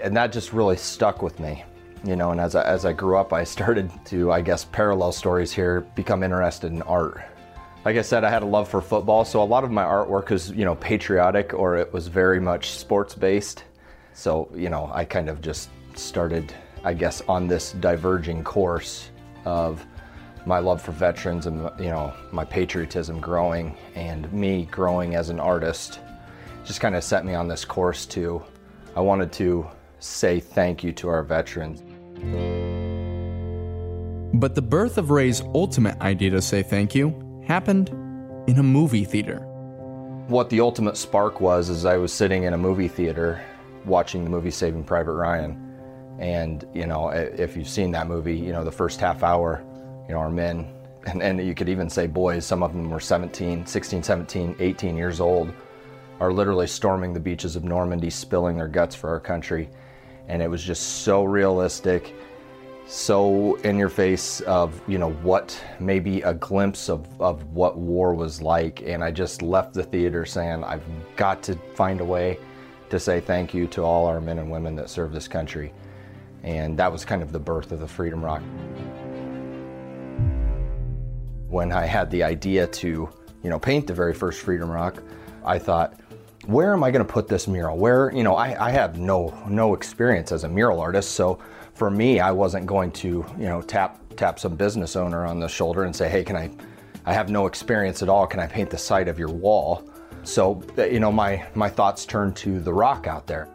And 0.00 0.16
that 0.16 0.30
just 0.30 0.52
really 0.52 0.76
stuck 0.76 1.20
with 1.20 1.40
me 1.40 1.64
you 2.06 2.16
know 2.16 2.32
and 2.32 2.40
as 2.40 2.54
I, 2.54 2.62
as 2.64 2.84
I 2.84 2.92
grew 2.92 3.16
up 3.16 3.32
i 3.32 3.44
started 3.44 3.90
to 4.06 4.30
i 4.30 4.42
guess 4.42 4.66
parallel 4.66 5.10
stories 5.10 5.52
here 5.52 5.80
become 5.94 6.22
interested 6.22 6.70
in 6.70 6.82
art 6.82 7.22
like 7.84 7.96
i 7.96 8.02
said 8.02 8.24
i 8.24 8.30
had 8.30 8.42
a 8.42 8.46
love 8.46 8.68
for 8.68 8.80
football 8.80 9.24
so 9.24 9.42
a 9.42 9.44
lot 9.44 9.64
of 9.64 9.70
my 9.70 9.82
artwork 9.82 10.30
is 10.30 10.50
you 10.50 10.64
know 10.64 10.74
patriotic 10.76 11.52
or 11.54 11.76
it 11.76 11.92
was 11.92 12.08
very 12.08 12.40
much 12.40 12.70
sports 12.70 13.14
based 13.14 13.64
so 14.12 14.48
you 14.54 14.68
know 14.68 14.90
i 14.92 15.04
kind 15.04 15.28
of 15.28 15.40
just 15.40 15.70
started 15.94 16.52
i 16.84 16.92
guess 16.92 17.20
on 17.28 17.46
this 17.46 17.72
diverging 17.72 18.42
course 18.42 19.10
of 19.44 19.84
my 20.46 20.58
love 20.58 20.80
for 20.80 20.92
veterans 20.92 21.46
and 21.46 21.70
you 21.78 21.90
know 21.90 22.12
my 22.32 22.44
patriotism 22.44 23.20
growing 23.20 23.76
and 23.94 24.30
me 24.32 24.66
growing 24.70 25.14
as 25.14 25.30
an 25.30 25.40
artist 25.40 26.00
just 26.64 26.80
kind 26.80 26.94
of 26.94 27.04
set 27.04 27.24
me 27.24 27.34
on 27.34 27.48
this 27.48 27.64
course 27.64 28.06
to 28.06 28.42
i 28.96 29.00
wanted 29.00 29.32
to 29.32 29.66
say 30.04 30.38
thank 30.38 30.84
you 30.84 30.92
to 30.92 31.08
our 31.08 31.22
veterans. 31.22 31.82
But 34.34 34.54
the 34.54 34.62
birth 34.62 34.98
of 34.98 35.10
Ray's 35.10 35.40
ultimate 35.40 36.00
idea 36.00 36.30
to 36.30 36.42
say 36.42 36.62
thank 36.62 36.94
you 36.94 37.23
happened 37.46 37.90
in 38.46 38.58
a 38.58 38.62
movie 38.62 39.04
theater. 39.04 39.38
What 40.28 40.50
the 40.50 40.60
ultimate 40.60 40.96
spark 40.96 41.40
was 41.40 41.68
is 41.68 41.84
I 41.84 41.96
was 41.96 42.12
sitting 42.12 42.44
in 42.44 42.54
a 42.54 42.58
movie 42.58 42.88
theater 42.88 43.42
watching 43.84 44.24
the 44.24 44.30
movie 44.30 44.50
Saving 44.50 44.84
Private 44.84 45.12
Ryan. 45.12 45.60
And, 46.18 46.66
you 46.72 46.86
know, 46.86 47.10
if 47.10 47.56
you've 47.56 47.68
seen 47.68 47.90
that 47.92 48.06
movie, 48.06 48.36
you 48.36 48.52
know, 48.52 48.64
the 48.64 48.72
first 48.72 49.00
half 49.00 49.22
hour, 49.22 49.62
you 50.08 50.14
know, 50.14 50.20
our 50.20 50.30
men, 50.30 50.72
and, 51.06 51.22
and 51.22 51.46
you 51.46 51.54
could 51.54 51.68
even 51.68 51.90
say 51.90 52.06
boys, 52.06 52.46
some 52.46 52.62
of 52.62 52.72
them 52.72 52.88
were 52.90 53.00
17, 53.00 53.66
16, 53.66 54.02
17, 54.02 54.56
18 54.58 54.96
years 54.96 55.20
old, 55.20 55.52
are 56.20 56.32
literally 56.32 56.66
storming 56.66 57.12
the 57.12 57.20
beaches 57.20 57.56
of 57.56 57.64
Normandy, 57.64 58.08
spilling 58.08 58.56
their 58.56 58.68
guts 58.68 58.94
for 58.94 59.10
our 59.10 59.20
country. 59.20 59.68
And 60.28 60.40
it 60.40 60.48
was 60.48 60.62
just 60.62 61.02
so 61.02 61.24
realistic, 61.24 62.14
so 62.86 63.54
in 63.56 63.78
your 63.78 63.88
face 63.88 64.40
of, 64.42 64.80
you 64.86 64.98
know, 64.98 65.12
what 65.12 65.58
maybe 65.80 66.20
a 66.22 66.34
glimpse 66.34 66.90
of, 66.90 67.08
of 67.20 67.42
what 67.52 67.78
war 67.78 68.14
was 68.14 68.42
like. 68.42 68.82
And 68.82 69.02
I 69.02 69.10
just 69.10 69.40
left 69.40 69.72
the 69.72 69.82
theater 69.82 70.26
saying, 70.26 70.62
I've 70.64 70.84
got 71.16 71.42
to 71.44 71.54
find 71.74 72.00
a 72.00 72.04
way 72.04 72.38
to 72.90 73.00
say 73.00 73.20
thank 73.20 73.54
you 73.54 73.66
to 73.68 73.82
all 73.82 74.06
our 74.06 74.20
men 74.20 74.38
and 74.38 74.50
women 74.50 74.76
that 74.76 74.90
serve 74.90 75.12
this 75.12 75.26
country. 75.26 75.72
And 76.42 76.78
that 76.78 76.92
was 76.92 77.06
kind 77.06 77.22
of 77.22 77.32
the 77.32 77.38
birth 77.38 77.72
of 77.72 77.80
the 77.80 77.88
Freedom 77.88 78.22
Rock. 78.22 78.42
When 81.48 81.72
I 81.72 81.86
had 81.86 82.10
the 82.10 82.22
idea 82.22 82.66
to, 82.66 83.08
you 83.42 83.50
know, 83.50 83.58
paint 83.58 83.86
the 83.86 83.94
very 83.94 84.12
first 84.12 84.40
Freedom 84.40 84.70
Rock, 84.70 85.02
I 85.42 85.58
thought, 85.58 85.98
where 86.44 86.74
am 86.74 86.84
I 86.84 86.90
going 86.90 87.04
to 87.04 87.10
put 87.10 87.28
this 87.28 87.48
mural? 87.48 87.78
Where, 87.78 88.12
you 88.12 88.22
know, 88.22 88.34
I, 88.34 88.66
I 88.66 88.70
have 88.70 88.98
no 88.98 89.32
no 89.48 89.72
experience 89.72 90.30
as 90.32 90.44
a 90.44 90.48
mural 90.48 90.80
artist, 90.80 91.12
so 91.12 91.38
for 91.74 91.90
me, 91.90 92.20
I 92.20 92.30
wasn't 92.30 92.66
going 92.66 92.92
to, 92.92 93.24
you 93.38 93.46
know, 93.46 93.60
tap 93.60 94.00
tap 94.16 94.38
some 94.38 94.54
business 94.54 94.94
owner 94.94 95.26
on 95.26 95.40
the 95.40 95.48
shoulder 95.48 95.84
and 95.84 95.94
say, 95.94 96.08
hey, 96.08 96.24
can 96.24 96.36
I? 96.36 96.50
I 97.06 97.12
have 97.12 97.28
no 97.28 97.46
experience 97.46 98.02
at 98.02 98.08
all. 98.08 98.26
Can 98.26 98.40
I 98.40 98.46
paint 98.46 98.70
the 98.70 98.78
side 98.78 99.08
of 99.08 99.18
your 99.18 99.28
wall? 99.28 99.86
So, 100.22 100.62
you 100.78 101.00
know, 101.00 101.12
my 101.12 101.44
my 101.54 101.68
thoughts 101.68 102.06
turned 102.06 102.36
to 102.36 102.60
the 102.60 102.72
rock 102.72 103.06
out 103.06 103.26
there. 103.26 103.48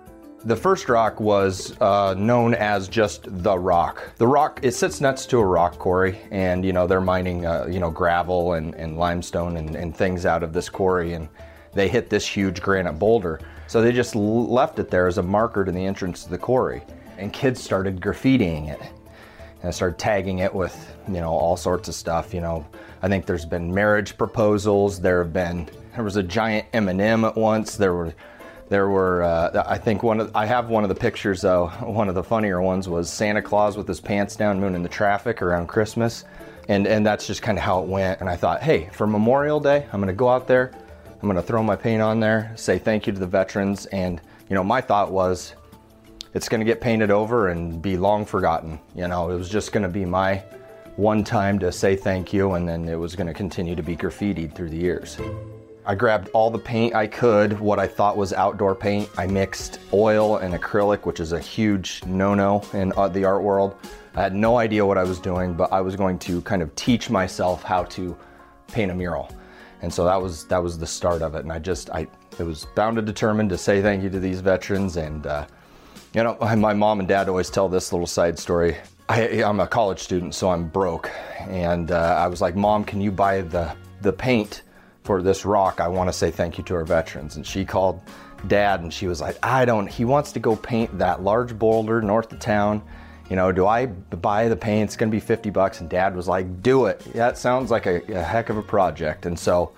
The 0.45 0.55
first 0.55 0.87
rock 0.87 1.19
was 1.19 1.75
uh, 1.81 2.13
known 2.17 2.53
as 2.53 2.87
just 2.87 3.25
the 3.43 3.57
rock. 3.57 4.15
The 4.17 4.27
rock 4.27 4.59
it 4.61 4.71
sits 4.71 5.01
next 5.01 5.29
to 5.31 5.39
a 5.39 5.45
rock 5.45 5.79
quarry, 5.79 6.19
and 6.31 6.63
you 6.63 6.73
know 6.73 6.87
they're 6.87 7.01
mining 7.01 7.45
uh, 7.45 7.67
you 7.69 7.79
know 7.79 7.89
gravel 7.89 8.53
and, 8.53 8.75
and 8.75 8.97
limestone 8.97 9.57
and, 9.57 9.75
and 9.75 9.95
things 9.95 10.25
out 10.25 10.43
of 10.43 10.53
this 10.53 10.69
quarry, 10.69 11.13
and 11.13 11.27
they 11.73 11.87
hit 11.87 12.09
this 12.09 12.25
huge 12.25 12.61
granite 12.61 12.93
boulder. 12.93 13.39
So 13.67 13.81
they 13.81 13.91
just 13.91 14.15
left 14.15 14.79
it 14.79 14.89
there 14.89 15.07
as 15.07 15.17
a 15.17 15.23
marker 15.23 15.65
to 15.65 15.71
the 15.71 15.85
entrance 15.85 16.23
to 16.23 16.29
the 16.29 16.37
quarry, 16.37 16.83
and 17.19 17.31
kids 17.33 17.61
started 17.61 17.99
graffitiing 17.99 18.69
it. 18.69 18.81
And 18.81 19.67
I 19.67 19.71
started 19.71 19.99
tagging 19.99 20.39
it 20.39 20.53
with 20.53 20.95
you 21.07 21.15
know 21.15 21.31
all 21.31 21.57
sorts 21.57 21.87
of 21.87 21.95
stuff. 21.95 22.33
You 22.33 22.41
know, 22.41 22.65
I 23.01 23.07
think 23.07 23.25
there's 23.25 23.45
been 23.45 23.73
marriage 23.73 24.17
proposals. 24.17 24.99
There 24.99 25.23
have 25.23 25.33
been 25.33 25.69
there 25.95 26.03
was 26.03 26.15
a 26.15 26.23
giant 26.23 26.65
M&M 26.73 27.25
at 27.25 27.35
once. 27.35 27.75
There 27.75 27.93
were 27.93 28.13
there 28.69 28.87
were, 28.87 29.23
uh, 29.23 29.63
I 29.67 29.79
think 29.79 30.03
one 30.03 30.19
of, 30.19 30.35
I 30.35 30.45
have 30.45 30.69
one 30.69 30.83
of 30.83 30.89
the 30.89 30.95
pictures 30.95 31.41
though. 31.41 31.67
One 31.81 32.07
of 32.07 32.15
the 32.15 32.23
funnier 32.23 32.61
ones 32.61 32.87
was 32.87 33.11
Santa 33.11 33.41
Claus 33.41 33.75
with 33.75 33.87
his 33.87 33.99
pants 33.99 34.35
down 34.35 34.59
mooning 34.59 34.83
the 34.83 34.89
traffic 34.89 35.41
around 35.41 35.67
Christmas. 35.67 36.23
And, 36.67 36.85
and 36.85 37.03
that's 37.03 37.25
just 37.25 37.41
kind 37.41 37.57
of 37.57 37.63
how 37.63 37.81
it 37.81 37.87
went. 37.87 38.21
And 38.21 38.29
I 38.29 38.35
thought, 38.35 38.61
hey, 38.61 38.89
for 38.91 39.07
Memorial 39.07 39.59
Day, 39.59 39.87
I'm 39.91 39.99
gonna 39.99 40.13
go 40.13 40.29
out 40.29 40.47
there, 40.47 40.71
I'm 41.19 41.27
gonna 41.27 41.41
throw 41.41 41.63
my 41.63 41.75
paint 41.75 42.01
on 42.01 42.19
there, 42.19 42.53
say 42.55 42.77
thank 42.77 43.07
you 43.07 43.13
to 43.13 43.19
the 43.19 43.27
veterans. 43.27 43.87
And, 43.87 44.21
you 44.49 44.53
know, 44.53 44.63
my 44.63 44.81
thought 44.81 45.11
was, 45.11 45.55
it's 46.33 46.49
gonna 46.49 46.65
get 46.65 46.81
painted 46.81 47.11
over 47.11 47.49
and 47.49 47.81
be 47.81 47.97
long 47.97 48.25
forgotten. 48.25 48.79
You 48.95 49.07
know, 49.07 49.29
it 49.29 49.35
was 49.35 49.49
just 49.49 49.71
gonna 49.71 49.89
be 49.89 50.05
my 50.05 50.43
one 50.95 51.23
time 51.23 51.59
to 51.59 51.71
say 51.71 51.95
thank 51.95 52.33
you, 52.33 52.53
and 52.53 52.67
then 52.67 52.87
it 52.87 52.99
was 52.99 53.15
gonna 53.15 53.33
continue 53.33 53.75
to 53.75 53.83
be 53.83 53.95
graffitied 53.95 54.53
through 54.53 54.69
the 54.69 54.77
years. 54.77 55.17
I 55.85 55.95
grabbed 55.95 56.29
all 56.33 56.51
the 56.51 56.59
paint 56.59 56.93
I 56.93 57.07
could, 57.07 57.59
what 57.59 57.79
I 57.79 57.87
thought 57.87 58.15
was 58.15 58.31
outdoor 58.31 58.75
paint. 58.75 59.09
I 59.17 59.25
mixed 59.25 59.79
oil 59.91 60.37
and 60.37 60.53
acrylic, 60.53 61.05
which 61.05 61.19
is 61.19 61.31
a 61.31 61.39
huge 61.39 62.03
no-no 62.05 62.63
in 62.73 62.93
uh, 62.95 63.07
the 63.07 63.25
art 63.25 63.41
world. 63.41 63.75
I 64.13 64.21
had 64.21 64.35
no 64.35 64.57
idea 64.57 64.85
what 64.85 64.99
I 64.99 65.03
was 65.03 65.19
doing, 65.19 65.53
but 65.53 65.71
I 65.71 65.81
was 65.81 65.95
going 65.95 66.19
to 66.19 66.41
kind 66.41 66.61
of 66.61 66.75
teach 66.75 67.09
myself 67.09 67.63
how 67.63 67.85
to 67.85 68.15
paint 68.67 68.91
a 68.91 68.93
mural. 68.93 69.31
And 69.81 69.91
so 69.91 70.03
that 70.03 70.21
was 70.21 70.45
that 70.45 70.61
was 70.61 70.77
the 70.77 70.85
start 70.85 71.21
of 71.21 71.33
it. 71.35 71.39
And 71.39 71.51
I 71.51 71.57
just 71.57 71.89
I 71.89 72.05
it 72.37 72.43
was 72.43 72.65
bound 72.75 72.97
and 72.97 73.07
determined 73.07 73.49
to 73.49 73.57
say 73.57 73.81
thank 73.81 74.03
you 74.03 74.09
to 74.09 74.19
these 74.19 74.41
veterans. 74.41 74.97
And 74.97 75.25
uh, 75.25 75.47
you 76.13 76.23
know, 76.23 76.37
my 76.57 76.73
mom 76.73 76.99
and 76.99 77.07
dad 77.07 77.29
always 77.29 77.49
tell 77.49 77.69
this 77.69 77.91
little 77.91 78.07
side 78.07 78.37
story. 78.39 78.77
I, 79.07 79.21
am 79.21 79.59
a 79.59 79.67
college 79.67 79.99
student, 79.99 80.35
so 80.35 80.49
I'm 80.49 80.67
broke, 80.67 81.09
and 81.39 81.91
uh, 81.91 82.15
I 82.19 82.27
was 82.27 82.41
like, 82.41 82.55
"Mom, 82.55 82.83
can 82.83 83.01
you 83.01 83.11
buy 83.11 83.41
the 83.41 83.75
the 84.01 84.13
paint?" 84.13 84.61
for 85.09 85.23
this 85.23 85.43
rock, 85.43 85.79
I 85.79 85.87
want 85.87 86.07
to 86.07 86.13
say 86.13 86.29
thank 86.29 86.59
you 86.59 86.63
to 86.65 86.75
our 86.75 86.85
veterans. 86.85 87.35
And 87.35 87.43
she 87.43 87.65
called 87.65 87.99
dad 88.45 88.81
and 88.81 88.93
she 88.93 89.07
was 89.07 89.19
like, 89.19 89.43
I 89.43 89.65
don't, 89.65 89.87
he 89.87 90.05
wants 90.05 90.31
to 90.33 90.39
go 90.39 90.55
paint 90.55 90.99
that 90.99 91.23
large 91.23 91.57
boulder 91.57 91.99
north 91.99 92.31
of 92.31 92.39
town. 92.39 92.83
You 93.27 93.35
know, 93.35 93.51
do 93.51 93.65
I 93.65 93.87
buy 93.87 94.47
the 94.49 94.55
paint? 94.55 94.89
It's 94.89 94.95
going 94.95 95.09
to 95.09 95.15
be 95.15 95.19
50 95.19 95.49
bucks. 95.49 95.81
And 95.81 95.89
dad 95.89 96.15
was 96.15 96.27
like, 96.27 96.61
do 96.61 96.85
it. 96.85 97.01
It 97.15 97.37
sounds 97.37 97.71
like 97.71 97.87
a, 97.87 98.03
a 98.13 98.21
heck 98.21 98.49
of 98.49 98.57
a 98.57 98.61
project. 98.61 99.25
And 99.25 99.37
so 99.37 99.71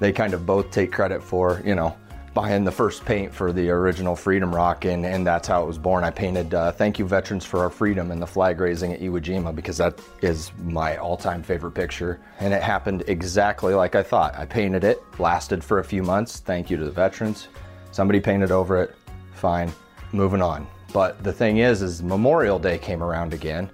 they 0.00 0.10
kind 0.10 0.34
of 0.34 0.44
both 0.44 0.72
take 0.72 0.90
credit 0.90 1.22
for, 1.22 1.62
you 1.64 1.76
know, 1.76 1.96
buying 2.34 2.64
the 2.64 2.72
first 2.72 3.04
paint 3.04 3.32
for 3.32 3.52
the 3.52 3.70
original 3.70 4.16
Freedom 4.16 4.52
Rock, 4.52 4.84
and, 4.84 5.06
and 5.06 5.24
that's 5.24 5.46
how 5.46 5.62
it 5.62 5.66
was 5.66 5.78
born. 5.78 6.02
I 6.02 6.10
painted 6.10 6.52
uh, 6.52 6.72
Thank 6.72 6.98
You 6.98 7.06
Veterans 7.06 7.44
for 7.44 7.60
Our 7.60 7.70
Freedom 7.70 8.10
and 8.10 8.20
the 8.20 8.26
flag 8.26 8.60
raising 8.60 8.92
at 8.92 9.00
Iwo 9.00 9.22
Jima 9.22 9.54
because 9.54 9.78
that 9.78 10.00
is 10.20 10.50
my 10.64 10.96
all 10.96 11.16
time 11.16 11.44
favorite 11.44 11.72
picture. 11.72 12.20
And 12.40 12.52
it 12.52 12.62
happened 12.62 13.04
exactly 13.06 13.72
like 13.72 13.94
I 13.94 14.02
thought. 14.02 14.34
I 14.34 14.44
painted 14.44 14.82
it, 14.82 15.00
lasted 15.20 15.62
for 15.62 15.78
a 15.78 15.84
few 15.84 16.02
months. 16.02 16.40
Thank 16.40 16.70
you 16.70 16.76
to 16.76 16.84
the 16.84 16.90
veterans. 16.90 17.46
Somebody 17.92 18.18
painted 18.18 18.50
over 18.50 18.82
it, 18.82 18.96
fine, 19.32 19.72
moving 20.12 20.42
on. 20.42 20.66
But 20.92 21.22
the 21.22 21.32
thing 21.32 21.58
is, 21.58 21.82
is 21.82 22.02
Memorial 22.02 22.58
Day 22.58 22.78
came 22.78 23.02
around 23.02 23.32
again, 23.32 23.70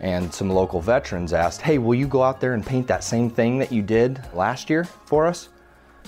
and 0.00 0.32
some 0.34 0.50
local 0.50 0.80
veterans 0.80 1.32
asked, 1.32 1.62
Hey, 1.62 1.78
will 1.78 1.94
you 1.94 2.08
go 2.08 2.24
out 2.24 2.40
there 2.40 2.54
and 2.54 2.66
paint 2.66 2.88
that 2.88 3.04
same 3.04 3.30
thing 3.30 3.58
that 3.58 3.70
you 3.70 3.82
did 3.82 4.20
last 4.34 4.68
year 4.68 4.84
for 4.84 5.26
us? 5.26 5.48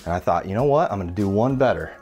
And 0.03 0.13
I 0.13 0.19
thought, 0.19 0.47
you 0.47 0.53
know 0.53 0.65
what? 0.65 0.91
I'm 0.91 0.99
going 0.99 1.09
to 1.09 1.13
do 1.15 1.29
one 1.29 1.55
better. 1.55 1.95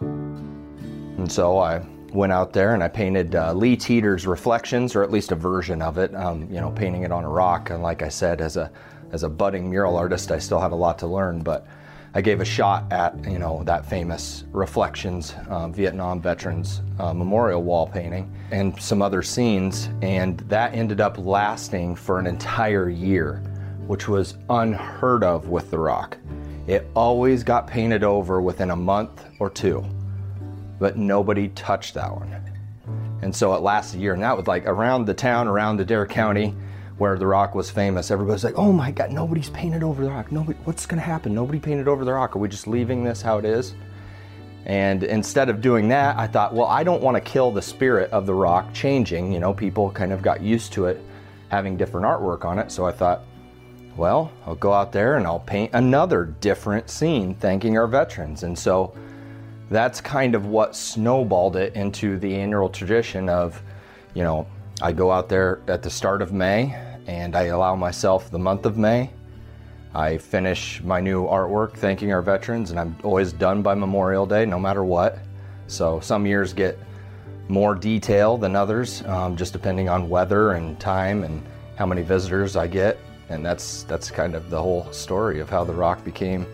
And 0.00 1.30
so 1.30 1.58
I 1.58 1.78
went 2.12 2.32
out 2.32 2.52
there 2.52 2.74
and 2.74 2.82
I 2.82 2.88
painted 2.88 3.34
uh, 3.34 3.52
Lee 3.52 3.76
Teeter's 3.76 4.26
Reflections, 4.26 4.94
or 4.94 5.02
at 5.02 5.10
least 5.10 5.32
a 5.32 5.34
version 5.34 5.82
of 5.82 5.98
it. 5.98 6.14
Um, 6.14 6.48
you 6.50 6.60
know, 6.60 6.70
painting 6.70 7.02
it 7.02 7.12
on 7.12 7.24
a 7.24 7.28
rock. 7.28 7.70
And 7.70 7.82
like 7.82 8.02
I 8.02 8.08
said, 8.08 8.40
as 8.40 8.56
a 8.56 8.70
as 9.12 9.22
a 9.22 9.28
budding 9.28 9.70
mural 9.70 9.96
artist, 9.96 10.30
I 10.30 10.38
still 10.38 10.60
have 10.60 10.72
a 10.72 10.76
lot 10.76 10.98
to 10.98 11.06
learn. 11.06 11.40
But 11.40 11.66
I 12.16 12.20
gave 12.20 12.40
a 12.40 12.44
shot 12.44 12.92
at 12.92 13.12
you 13.24 13.38
know 13.38 13.62
that 13.64 13.84
famous 13.86 14.44
Reflections 14.52 15.34
uh, 15.48 15.68
Vietnam 15.68 16.20
Veterans 16.20 16.82
uh, 16.98 17.12
Memorial 17.12 17.62
wall 17.62 17.86
painting 17.86 18.32
and 18.50 18.80
some 18.80 19.02
other 19.02 19.22
scenes, 19.22 19.88
and 20.02 20.38
that 20.40 20.74
ended 20.74 21.00
up 21.00 21.18
lasting 21.18 21.96
for 21.96 22.18
an 22.18 22.26
entire 22.26 22.88
year 22.88 23.42
which 23.86 24.08
was 24.08 24.36
unheard 24.50 25.22
of 25.22 25.48
with 25.48 25.70
The 25.70 25.78
Rock. 25.78 26.16
It 26.66 26.86
always 26.94 27.44
got 27.44 27.66
painted 27.66 28.02
over 28.04 28.40
within 28.40 28.70
a 28.70 28.76
month 28.76 29.24
or 29.38 29.50
two, 29.50 29.84
but 30.78 30.96
nobody 30.96 31.48
touched 31.48 31.94
that 31.94 32.14
one. 32.14 32.34
And 33.22 33.34
so 33.34 33.54
it 33.54 33.60
lasted 33.60 33.98
a 33.98 34.02
year, 34.02 34.14
and 34.14 34.22
that 34.22 34.36
was 34.36 34.46
like 34.46 34.66
around 34.66 35.06
the 35.06 35.14
town, 35.14 35.48
around 35.48 35.80
Adair 35.80 36.06
County, 36.06 36.54
where 36.98 37.18
The 37.18 37.26
Rock 37.26 37.54
was 37.54 37.70
famous. 37.70 38.10
Everybody's 38.10 38.44
like, 38.44 38.58
"Oh 38.58 38.72
my 38.72 38.90
God, 38.90 39.10
nobody's 39.12 39.50
painted 39.50 39.82
over 39.82 40.04
The 40.04 40.10
Rock. 40.10 40.30
Nobody, 40.30 40.58
what's 40.64 40.86
going 40.86 41.00
to 41.00 41.06
happen? 41.06 41.34
Nobody 41.34 41.58
painted 41.58 41.88
over 41.88 42.04
The 42.04 42.12
Rock. 42.12 42.36
Are 42.36 42.38
we 42.38 42.48
just 42.48 42.66
leaving 42.66 43.04
this 43.04 43.22
how 43.22 43.38
it 43.38 43.44
is?" 43.44 43.74
And 44.66 45.02
instead 45.02 45.48
of 45.50 45.60
doing 45.60 45.88
that, 45.88 46.16
I 46.16 46.26
thought, 46.26 46.54
well, 46.54 46.66
I 46.66 46.84
don't 46.84 47.02
want 47.02 47.16
to 47.16 47.20
kill 47.20 47.50
the 47.50 47.60
spirit 47.60 48.10
of 48.12 48.24
The 48.24 48.34
Rock 48.34 48.72
changing. 48.72 49.32
You 49.32 49.38
know, 49.38 49.52
people 49.52 49.90
kind 49.90 50.12
of 50.12 50.22
got 50.22 50.40
used 50.40 50.72
to 50.74 50.86
it 50.86 51.02
having 51.48 51.76
different 51.76 52.06
artwork 52.06 52.44
on 52.44 52.58
it. 52.58 52.72
So 52.72 52.86
I 52.86 52.92
thought, 52.92 53.24
well, 53.96 54.32
I'll 54.46 54.56
go 54.56 54.72
out 54.72 54.92
there 54.92 55.16
and 55.16 55.26
I'll 55.26 55.40
paint 55.40 55.70
another 55.72 56.24
different 56.40 56.90
scene 56.90 57.34
thanking 57.34 57.78
our 57.78 57.86
veterans. 57.86 58.42
And 58.42 58.58
so 58.58 58.94
that's 59.70 60.00
kind 60.00 60.34
of 60.34 60.46
what 60.46 60.74
snowballed 60.74 61.56
it 61.56 61.74
into 61.74 62.18
the 62.18 62.34
annual 62.34 62.68
tradition 62.68 63.28
of, 63.28 63.62
you 64.14 64.22
know, 64.22 64.46
I 64.82 64.92
go 64.92 65.12
out 65.12 65.28
there 65.28 65.60
at 65.68 65.82
the 65.82 65.90
start 65.90 66.22
of 66.22 66.32
May 66.32 66.74
and 67.06 67.36
I 67.36 67.44
allow 67.44 67.76
myself 67.76 68.30
the 68.30 68.38
month 68.38 68.66
of 68.66 68.76
May. 68.76 69.10
I 69.94 70.18
finish 70.18 70.82
my 70.82 71.00
new 71.00 71.24
artwork 71.26 71.74
thanking 71.74 72.12
our 72.12 72.22
veterans, 72.22 72.72
and 72.72 72.80
I'm 72.80 72.96
always 73.04 73.32
done 73.32 73.62
by 73.62 73.74
Memorial 73.76 74.26
Day, 74.26 74.44
no 74.44 74.58
matter 74.58 74.82
what. 74.82 75.18
So 75.68 76.00
some 76.00 76.26
years 76.26 76.52
get 76.52 76.76
more 77.46 77.76
detail 77.76 78.36
than 78.36 78.56
others, 78.56 79.04
um, 79.04 79.36
just 79.36 79.52
depending 79.52 79.88
on 79.88 80.08
weather 80.08 80.52
and 80.52 80.80
time 80.80 81.22
and 81.22 81.40
how 81.76 81.86
many 81.86 82.02
visitors 82.02 82.56
I 82.56 82.66
get 82.66 82.98
and 83.28 83.44
that's 83.44 83.84
that's 83.84 84.10
kind 84.10 84.34
of 84.34 84.50
the 84.50 84.60
whole 84.60 84.90
story 84.92 85.40
of 85.40 85.48
how 85.48 85.64
the 85.64 85.72
rock 85.72 86.04
became, 86.04 86.46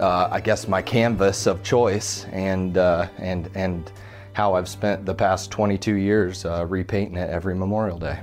uh, 0.00 0.28
I 0.30 0.40
guess, 0.40 0.68
my 0.68 0.82
canvas 0.82 1.46
of 1.46 1.62
choice, 1.62 2.24
and 2.32 2.76
uh, 2.78 3.08
and 3.18 3.50
and 3.54 3.90
how 4.32 4.54
I've 4.54 4.68
spent 4.68 5.06
the 5.06 5.14
past 5.14 5.50
22 5.50 5.94
years 5.94 6.44
uh, 6.44 6.66
repainting 6.66 7.16
it 7.16 7.30
every 7.30 7.54
Memorial 7.54 7.98
Day. 7.98 8.20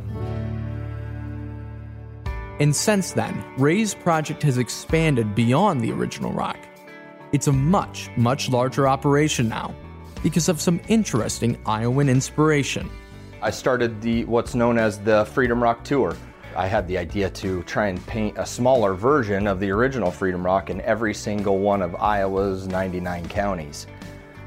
And 2.59 2.75
since 2.75 3.13
then, 3.13 3.43
Ray's 3.57 3.95
project 3.95 4.43
has 4.43 4.59
expanded 4.59 5.33
beyond 5.33 5.81
the 5.81 5.91
original 5.91 6.31
rock. 6.31 6.57
It's 7.31 7.47
a 7.47 7.51
much, 7.51 8.11
much 8.15 8.47
larger 8.47 8.87
operation 8.87 9.49
now 9.49 9.73
because 10.21 10.49
of 10.49 10.61
some 10.61 10.79
interesting 10.87 11.57
Iowan 11.65 12.09
inspiration. 12.09 12.91
I 13.41 13.49
started 13.49 13.99
the 14.01 14.23
what's 14.25 14.53
known 14.53 14.77
as 14.77 14.99
the 14.99 15.25
Freedom 15.25 15.61
Rock 15.61 15.83
Tour. 15.83 16.15
I 16.55 16.67
had 16.67 16.87
the 16.87 16.97
idea 16.97 17.29
to 17.29 17.63
try 17.63 17.87
and 17.87 18.05
paint 18.07 18.37
a 18.37 18.45
smaller 18.45 18.93
version 18.93 19.47
of 19.47 19.59
the 19.59 19.69
original 19.71 20.11
Freedom 20.11 20.45
Rock 20.45 20.69
in 20.69 20.81
every 20.81 21.13
single 21.13 21.59
one 21.59 21.81
of 21.81 21.95
Iowa's 21.95 22.67
99 22.67 23.27
counties. 23.27 23.87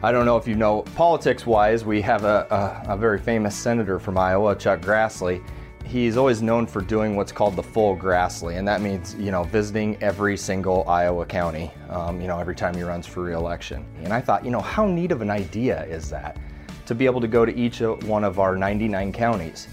I 0.03 0.13
don't 0.13 0.27
know 0.27 0.37
if 0.37 0.47
you 0.47 0.55
know, 0.55 0.83
politics 0.95 1.47
wise, 1.47 1.85
we 1.85 2.01
have 2.03 2.25
a, 2.25 2.85
a, 2.87 2.95
a 2.95 2.97
very 2.97 3.19
famous 3.19 3.57
senator 3.57 3.99
from 3.99 4.19
Iowa, 4.19 4.55
Chuck 4.55 4.81
Grassley, 4.81 5.43
he's 5.87 6.17
always 6.17 6.43
known 6.43 6.67
for 6.67 6.81
doing 6.81 7.17
what's 7.17 7.33
called 7.33 7.57
the 7.57 7.63
full 7.63 7.97
Grassley, 7.97 8.59
and 8.59 8.67
that 8.67 8.81
means 8.81 9.15
you 9.15 9.31
know 9.31 9.45
visiting 9.45 9.97
every 10.03 10.37
single 10.37 10.89
Iowa 10.89 11.25
county, 11.25 11.71
um, 11.89 12.21
you 12.21 12.27
know 12.27 12.39
every 12.39 12.55
time 12.55 12.75
he 12.75 12.83
runs 12.83 13.07
for 13.07 13.23
reelection. 13.23 13.87
And 14.03 14.13
I 14.13 14.21
thought, 14.21 14.45
you 14.45 14.51
know, 14.51 14.61
how 14.61 14.87
neat 14.87 15.13
of 15.13 15.23
an 15.23 15.31
idea 15.31 15.85
is 15.85 16.11
that 16.11 16.37
to 16.87 16.95
be 16.95 17.07
able 17.07 17.21
to 17.21 17.29
go 17.29 17.45
to 17.45 17.55
each 17.55 17.81
one 17.81 18.25
of 18.25 18.39
our 18.39 18.57
99 18.57 19.13
counties. 19.13 19.69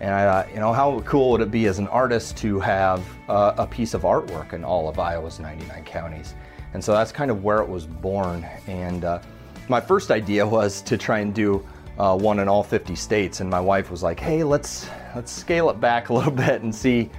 And 0.00 0.12
I 0.12 0.24
thought, 0.24 0.52
you 0.52 0.60
know, 0.60 0.72
how 0.72 1.00
cool 1.00 1.30
would 1.32 1.40
it 1.40 1.50
be 1.50 1.66
as 1.66 1.78
an 1.78 1.86
artist 1.88 2.36
to 2.38 2.60
have 2.60 3.04
uh, 3.28 3.54
a 3.56 3.66
piece 3.66 3.94
of 3.94 4.02
artwork 4.02 4.52
in 4.52 4.64
all 4.64 4.88
of 4.88 4.98
Iowa's 4.98 5.38
99 5.40 5.84
counties? 5.84 6.34
And 6.74 6.82
so 6.82 6.92
that's 6.92 7.12
kind 7.12 7.30
of 7.30 7.44
where 7.44 7.58
it 7.58 7.68
was 7.68 7.86
born. 7.86 8.44
And 8.66 9.04
uh, 9.04 9.20
my 9.68 9.80
first 9.80 10.10
idea 10.10 10.46
was 10.58 10.82
to 10.82 10.98
try 10.98 11.20
and 11.20 11.34
do 11.34 11.66
uh, 11.98 12.16
one 12.16 12.40
in 12.40 12.48
all 12.48 12.62
50 12.62 12.94
states, 12.96 13.40
and 13.40 13.48
my 13.48 13.60
wife 13.60 13.90
was 13.90 14.02
like, 14.02 14.18
"Hey, 14.18 14.42
let's 14.42 14.88
let's 15.14 15.30
scale 15.30 15.70
it 15.70 15.80
back 15.80 16.08
a 16.10 16.14
little 16.14 16.32
bit 16.32 16.62
and 16.62 16.74
see, 16.74 17.10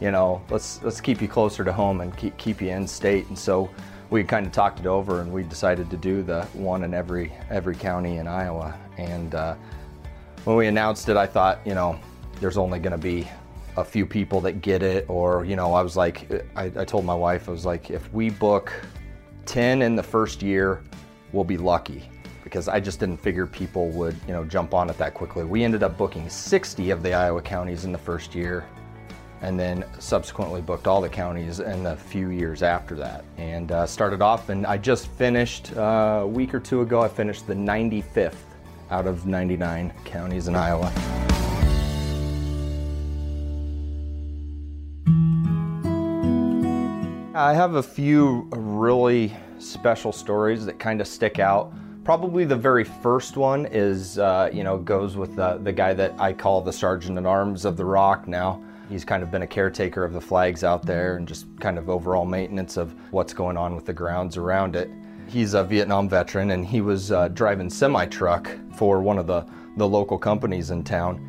you 0.00 0.10
know, 0.10 0.40
let's 0.50 0.82
let's 0.82 1.00
keep 1.00 1.20
you 1.20 1.28
closer 1.28 1.64
to 1.64 1.72
home 1.72 2.00
and 2.00 2.16
keep 2.16 2.36
keep 2.36 2.62
you 2.62 2.68
in 2.68 2.86
state." 2.86 3.26
And 3.28 3.38
so 3.38 3.70
we 4.10 4.24
kind 4.24 4.46
of 4.46 4.52
talked 4.52 4.80
it 4.80 4.86
over, 4.86 5.20
and 5.20 5.32
we 5.32 5.42
decided 5.42 5.90
to 5.90 5.96
do 5.96 6.22
the 6.22 6.42
one 6.52 6.84
in 6.84 6.94
every 6.94 7.32
every 7.50 7.74
county 7.74 8.18
in 8.18 8.28
Iowa. 8.28 8.78
And 8.98 9.34
uh, 9.34 9.56
when 10.44 10.56
we 10.56 10.68
announced 10.68 11.08
it, 11.08 11.16
I 11.16 11.26
thought, 11.26 11.58
you 11.64 11.74
know, 11.74 11.98
there's 12.40 12.56
only 12.56 12.78
going 12.78 12.92
to 12.92 12.98
be 12.98 13.28
a 13.76 13.84
few 13.84 14.04
people 14.04 14.40
that 14.42 14.62
get 14.62 14.82
it, 14.82 15.04
or 15.08 15.44
you 15.44 15.56
know, 15.56 15.72
I 15.74 15.82
was 15.82 15.96
like, 15.96 16.30
I, 16.56 16.64
I 16.76 16.84
told 16.84 17.04
my 17.04 17.14
wife, 17.14 17.48
I 17.48 17.52
was 17.52 17.64
like, 17.64 17.90
if 17.90 18.12
we 18.12 18.30
book 18.30 18.72
10 19.46 19.82
in 19.82 19.96
the 19.96 20.02
first 20.02 20.42
year, 20.42 20.82
we'll 21.32 21.44
be 21.44 21.56
lucky 21.56 22.08
because 22.42 22.66
I 22.68 22.80
just 22.80 22.98
didn't 22.98 23.18
figure 23.18 23.46
people 23.46 23.90
would, 23.90 24.16
you 24.26 24.32
know, 24.32 24.44
jump 24.44 24.74
on 24.74 24.90
it 24.90 24.98
that 24.98 25.14
quickly. 25.14 25.44
We 25.44 25.62
ended 25.62 25.82
up 25.82 25.96
booking 25.96 26.28
60 26.28 26.90
of 26.90 27.02
the 27.02 27.12
Iowa 27.14 27.42
counties 27.42 27.84
in 27.84 27.92
the 27.92 27.98
first 27.98 28.34
year 28.34 28.66
and 29.42 29.58
then 29.58 29.84
subsequently 29.98 30.60
booked 30.60 30.86
all 30.86 31.00
the 31.00 31.08
counties 31.08 31.60
in 31.60 31.82
the 31.82 31.96
few 31.96 32.28
years 32.28 32.62
after 32.62 32.94
that. 32.96 33.24
And 33.38 33.72
uh, 33.72 33.86
started 33.86 34.20
off, 34.20 34.50
and 34.50 34.66
I 34.66 34.76
just 34.76 35.08
finished 35.08 35.74
uh, 35.76 36.20
a 36.22 36.26
week 36.26 36.54
or 36.54 36.60
two 36.60 36.82
ago, 36.82 37.00
I 37.00 37.08
finished 37.08 37.46
the 37.46 37.54
95th 37.54 38.34
out 38.90 39.06
of 39.06 39.26
99 39.26 39.92
counties 40.04 40.48
in 40.48 40.56
Iowa. 40.56 40.92
I 47.32 47.54
have 47.54 47.76
a 47.76 47.82
few 47.82 48.48
really 48.50 49.32
special 49.60 50.10
stories 50.10 50.66
that 50.66 50.80
kind 50.80 51.00
of 51.00 51.06
stick 51.06 51.38
out. 51.38 51.72
Probably 52.02 52.44
the 52.44 52.56
very 52.56 52.82
first 52.82 53.36
one 53.36 53.66
is, 53.66 54.18
uh, 54.18 54.50
you 54.52 54.64
know, 54.64 54.78
goes 54.78 55.16
with 55.16 55.36
the, 55.36 55.58
the 55.62 55.72
guy 55.72 55.94
that 55.94 56.12
I 56.18 56.32
call 56.32 56.60
the 56.60 56.72
sergeant 56.72 57.16
at 57.18 57.26
arms 57.26 57.64
of 57.64 57.76
the 57.76 57.84
Rock 57.84 58.26
now. 58.26 58.60
He's 58.88 59.04
kind 59.04 59.22
of 59.22 59.30
been 59.30 59.42
a 59.42 59.46
caretaker 59.46 60.02
of 60.02 60.12
the 60.12 60.20
flags 60.20 60.64
out 60.64 60.84
there 60.84 61.18
and 61.18 61.28
just 61.28 61.46
kind 61.60 61.78
of 61.78 61.88
overall 61.88 62.24
maintenance 62.24 62.76
of 62.76 62.96
what's 63.12 63.32
going 63.32 63.56
on 63.56 63.76
with 63.76 63.86
the 63.86 63.92
grounds 63.92 64.36
around 64.36 64.74
it. 64.74 64.90
He's 65.28 65.54
a 65.54 65.62
Vietnam 65.62 66.08
veteran 66.08 66.50
and 66.50 66.66
he 66.66 66.80
was 66.80 67.12
uh, 67.12 67.28
driving 67.28 67.70
semi 67.70 68.06
truck 68.06 68.50
for 68.74 69.00
one 69.00 69.18
of 69.18 69.28
the, 69.28 69.46
the 69.76 69.86
local 69.86 70.18
companies 70.18 70.72
in 70.72 70.82
town. 70.82 71.24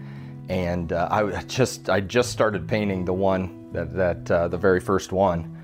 And 0.50 0.94
uh, 0.94 1.10
I 1.12 1.44
just 1.48 1.92
I 1.92 2.02
just 2.02 2.32
started 2.32 2.68
painting 2.68 3.06
the 3.06 3.14
one 3.14 3.72
that, 3.72 3.94
that 3.94 4.32
uh, 4.32 4.48
the 4.48 4.58
very 4.58 4.80
first 4.80 5.12
one 5.12 5.60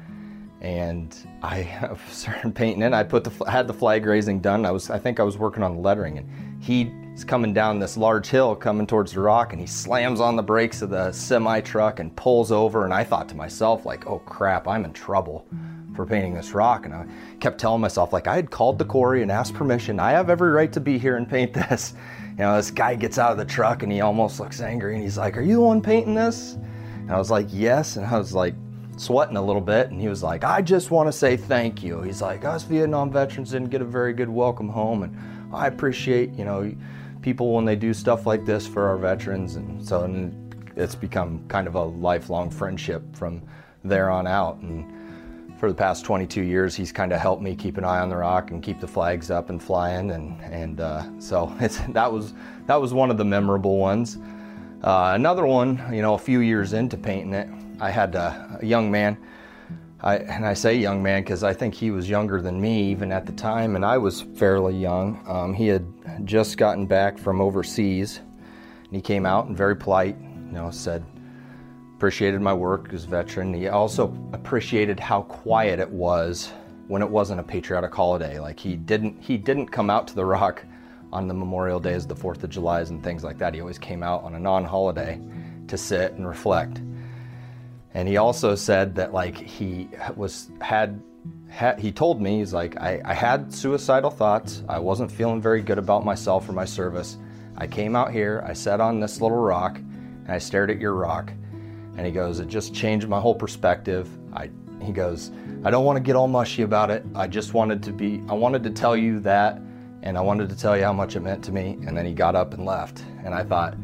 and 0.61 1.15
I 1.43 1.95
started 2.09 2.55
painting 2.55 2.81
it. 2.81 2.93
I 2.93 3.03
put 3.03 3.23
the 3.23 3.49
had 3.49 3.67
the 3.67 3.73
flag 3.73 4.05
raising 4.05 4.39
done. 4.39 4.65
I 4.65 4.71
was 4.71 4.89
I 4.89 4.99
think 4.99 5.19
I 5.19 5.23
was 5.23 5.37
working 5.37 5.63
on 5.63 5.75
the 5.75 5.81
lettering, 5.81 6.17
and 6.17 6.63
he's 6.63 7.23
coming 7.23 7.53
down 7.53 7.79
this 7.79 7.97
large 7.97 8.27
hill, 8.27 8.55
coming 8.55 8.87
towards 8.87 9.13
the 9.13 9.19
rock, 9.19 9.53
and 9.53 9.61
he 9.61 9.67
slams 9.67 10.19
on 10.19 10.35
the 10.35 10.43
brakes 10.43 10.81
of 10.81 10.89
the 10.89 11.11
semi 11.11 11.61
truck 11.61 11.99
and 11.99 12.15
pulls 12.15 12.51
over. 12.51 12.85
And 12.85 12.93
I 12.93 13.03
thought 13.03 13.29
to 13.29 13.35
myself, 13.35 13.85
like, 13.85 14.07
oh 14.07 14.19
crap, 14.19 14.67
I'm 14.67 14.85
in 14.85 14.93
trouble 14.93 15.47
for 15.95 16.05
painting 16.05 16.33
this 16.33 16.53
rock. 16.53 16.85
And 16.85 16.93
I 16.93 17.05
kept 17.39 17.59
telling 17.59 17.81
myself, 17.81 18.13
like, 18.13 18.27
I 18.27 18.35
had 18.35 18.51
called 18.51 18.77
the 18.77 18.85
quarry 18.85 19.23
and 19.23 19.31
asked 19.31 19.55
permission. 19.55 19.99
I 19.99 20.11
have 20.11 20.29
every 20.29 20.51
right 20.51 20.71
to 20.73 20.79
be 20.79 20.97
here 20.97 21.17
and 21.17 21.27
paint 21.27 21.53
this. 21.69 21.93
You 22.31 22.43
know, 22.43 22.55
this 22.55 22.71
guy 22.71 22.95
gets 22.95 23.17
out 23.17 23.31
of 23.31 23.37
the 23.37 23.45
truck 23.45 23.81
and 23.83 23.91
he 23.91 24.01
almost 24.01 24.39
looks 24.39 24.61
angry, 24.61 24.93
and 24.95 25.03
he's 25.03 25.17
like, 25.17 25.37
"Are 25.37 25.41
you 25.41 25.55
the 25.55 25.61
one 25.61 25.81
painting 25.81 26.15
this?" 26.15 26.53
And 26.53 27.11
I 27.11 27.17
was 27.17 27.31
like, 27.31 27.47
"Yes." 27.51 27.95
And 27.95 28.05
I 28.05 28.17
was 28.17 28.33
like 28.33 28.53
sweating 28.97 29.37
a 29.37 29.41
little 29.41 29.61
bit 29.61 29.89
and 29.91 30.01
he 30.01 30.07
was 30.07 30.23
like 30.23 30.43
i 30.43 30.61
just 30.61 30.91
want 30.91 31.07
to 31.07 31.11
say 31.11 31.37
thank 31.37 31.83
you. 31.83 32.01
He's 32.01 32.21
like 32.21 32.43
us 32.45 32.63
vietnam 32.63 33.11
veterans 33.11 33.51
didn't 33.51 33.69
get 33.69 33.81
a 33.81 33.85
very 33.85 34.13
good 34.13 34.29
welcome 34.29 34.69
home 34.69 35.03
and 35.03 35.15
i 35.53 35.67
appreciate 35.67 36.31
you 36.33 36.43
know 36.43 36.73
people 37.27 37.51
when 37.51 37.65
they 37.65 37.75
do 37.75 37.93
stuff 37.93 38.25
like 38.25 38.45
this 38.45 38.65
for 38.65 38.87
our 38.87 38.97
veterans. 38.97 39.55
And 39.57 39.85
so 39.85 40.03
and 40.03 40.73
it's 40.77 40.95
become 40.95 41.45
kind 41.47 41.67
of 41.67 41.75
a 41.75 41.83
lifelong 41.83 42.49
friendship 42.49 43.03
from 43.13 43.41
there 43.83 44.09
on 44.09 44.27
out. 44.27 44.59
And 44.59 45.59
for 45.59 45.69
the 45.69 45.75
past 45.75 46.05
22 46.05 46.41
years 46.43 46.73
he's 46.75 46.91
kind 46.91 47.11
of 47.11 47.19
helped 47.19 47.41
me 47.41 47.53
keep 47.55 47.77
an 47.77 47.83
eye 47.83 47.99
on 47.99 48.09
the 48.09 48.15
rock 48.15 48.51
and 48.51 48.61
keep 48.61 48.79
the 48.79 48.87
flags 48.87 49.31
up 49.31 49.49
and 49.49 49.61
flying. 49.61 50.11
And 50.11 50.41
and 50.41 50.79
uh, 50.79 51.19
so 51.19 51.53
that 51.89 52.11
was 52.11 52.33
that 52.65 52.79
was 52.79 52.93
one 52.93 53.11
of 53.11 53.17
the 53.17 53.25
memorable 53.25 53.77
ones. 53.77 54.17
Uh, 54.83 55.11
another 55.15 55.45
one 55.45 55.83
you 55.91 56.01
know 56.01 56.13
a 56.13 56.19
few 56.19 56.39
years 56.39 56.73
into 56.73 56.97
painting 56.97 57.33
it 57.33 57.49
I 57.79 57.91
had 57.91 58.15
a, 58.15 58.59
a 58.61 58.65
young 58.65 58.89
man, 58.89 59.17
I, 60.01 60.17
and 60.17 60.45
I 60.45 60.53
say 60.53 60.75
young 60.75 61.01
man 61.01 61.23
because 61.23 61.43
I 61.43 61.53
think 61.53 61.73
he 61.73 61.91
was 61.91 62.09
younger 62.09 62.41
than 62.41 62.59
me 62.59 62.89
even 62.91 63.11
at 63.11 63.25
the 63.25 63.31
time, 63.33 63.75
and 63.75 63.85
I 63.85 63.97
was 63.97 64.21
fairly 64.21 64.75
young. 64.75 65.23
Um, 65.27 65.53
he 65.53 65.67
had 65.67 65.85
just 66.25 66.57
gotten 66.57 66.85
back 66.85 67.17
from 67.17 67.41
overseas, 67.41 68.19
and 68.83 68.95
he 68.95 69.01
came 69.01 69.25
out 69.25 69.47
and 69.47 69.57
very 69.57 69.75
polite, 69.75 70.17
you 70.19 70.51
know, 70.51 70.71
said, 70.71 71.03
appreciated 71.95 72.41
my 72.41 72.53
work 72.53 72.93
as 72.93 73.05
a 73.05 73.07
veteran. 73.07 73.53
He 73.53 73.67
also 73.67 74.15
appreciated 74.33 74.99
how 74.99 75.23
quiet 75.23 75.79
it 75.79 75.89
was 75.89 76.51
when 76.87 77.01
it 77.01 77.09
wasn't 77.09 77.39
a 77.39 77.43
patriotic 77.43 77.93
holiday. 77.93 78.39
Like 78.39 78.59
he 78.59 78.75
didn't 78.75 79.21
he 79.21 79.37
didn't 79.37 79.67
come 79.67 79.89
out 79.89 80.07
to 80.09 80.15
the 80.15 80.25
rock 80.25 80.63
on 81.11 81.27
the 81.27 81.33
Memorial 81.33 81.79
Days, 81.79 82.05
the 82.05 82.15
Fourth 82.15 82.43
of 82.43 82.49
July's, 82.49 82.91
and 82.91 83.03
things 83.03 83.23
like 83.23 83.37
that. 83.39 83.53
He 83.53 83.61
always 83.61 83.79
came 83.79 84.03
out 84.03 84.23
on 84.23 84.35
a 84.35 84.39
non-holiday 84.39 85.19
to 85.67 85.77
sit 85.77 86.13
and 86.13 86.27
reflect. 86.27 86.81
And 87.97 88.07
he 88.07 88.17
also 88.17 88.53
said 88.53 88.93
that 88.93 89.11
like 89.11 89.35
he 89.35 89.89
was 90.15 90.51
had, 90.61 91.01
had 91.49 91.79
he 91.79 91.91
told 91.91 92.21
me 92.21 92.37
he's 92.37 92.53
like 92.53 92.77
I, 92.77 93.01
I 93.03 93.15
had 93.15 93.51
suicidal 93.51 94.11
thoughts. 94.11 94.61
I 94.69 94.77
wasn't 94.77 95.11
feeling 95.11 95.41
very 95.41 95.63
good 95.63 95.79
about 95.79 96.05
myself 96.05 96.47
or 96.47 96.53
my 96.53 96.63
service. 96.63 97.17
I 97.57 97.65
came 97.65 97.95
out 97.95 98.11
here, 98.11 98.43
I 98.45 98.53
sat 98.53 98.81
on 98.81 98.99
this 98.99 99.19
little 99.19 99.39
rock, 99.39 99.77
and 99.79 100.29
I 100.29 100.37
stared 100.37 100.69
at 100.69 100.79
your 100.79 100.93
rock. 100.93 101.33
And 101.97 102.05
he 102.05 102.11
goes, 102.11 102.39
it 102.39 102.49
just 102.49 102.71
changed 102.71 103.07
my 103.07 103.19
whole 103.19 103.33
perspective. 103.33 104.07
I 104.31 104.51
he 104.79 104.91
goes, 104.91 105.31
I 105.63 105.71
don't 105.71 105.83
want 105.83 105.97
to 105.97 106.03
get 106.03 106.15
all 106.15 106.27
mushy 106.27 106.61
about 106.61 106.91
it. 106.91 107.03
I 107.15 107.25
just 107.25 107.55
wanted 107.55 107.81
to 107.81 107.91
be 107.91 108.21
I 108.29 108.33
wanted 108.33 108.61
to 108.65 108.69
tell 108.69 108.95
you 108.95 109.19
that 109.21 109.59
and 110.03 110.19
I 110.19 110.21
wanted 110.21 110.49
to 110.49 110.55
tell 110.55 110.77
you 110.77 110.83
how 110.83 110.93
much 110.93 111.15
it 111.15 111.21
meant 111.21 111.43
to 111.45 111.51
me. 111.51 111.79
And 111.87 111.97
then 111.97 112.05
he 112.05 112.13
got 112.13 112.35
up 112.35 112.53
and 112.53 112.63
left. 112.63 113.03
And 113.25 113.33
I 113.33 113.43
thought, 113.43 113.75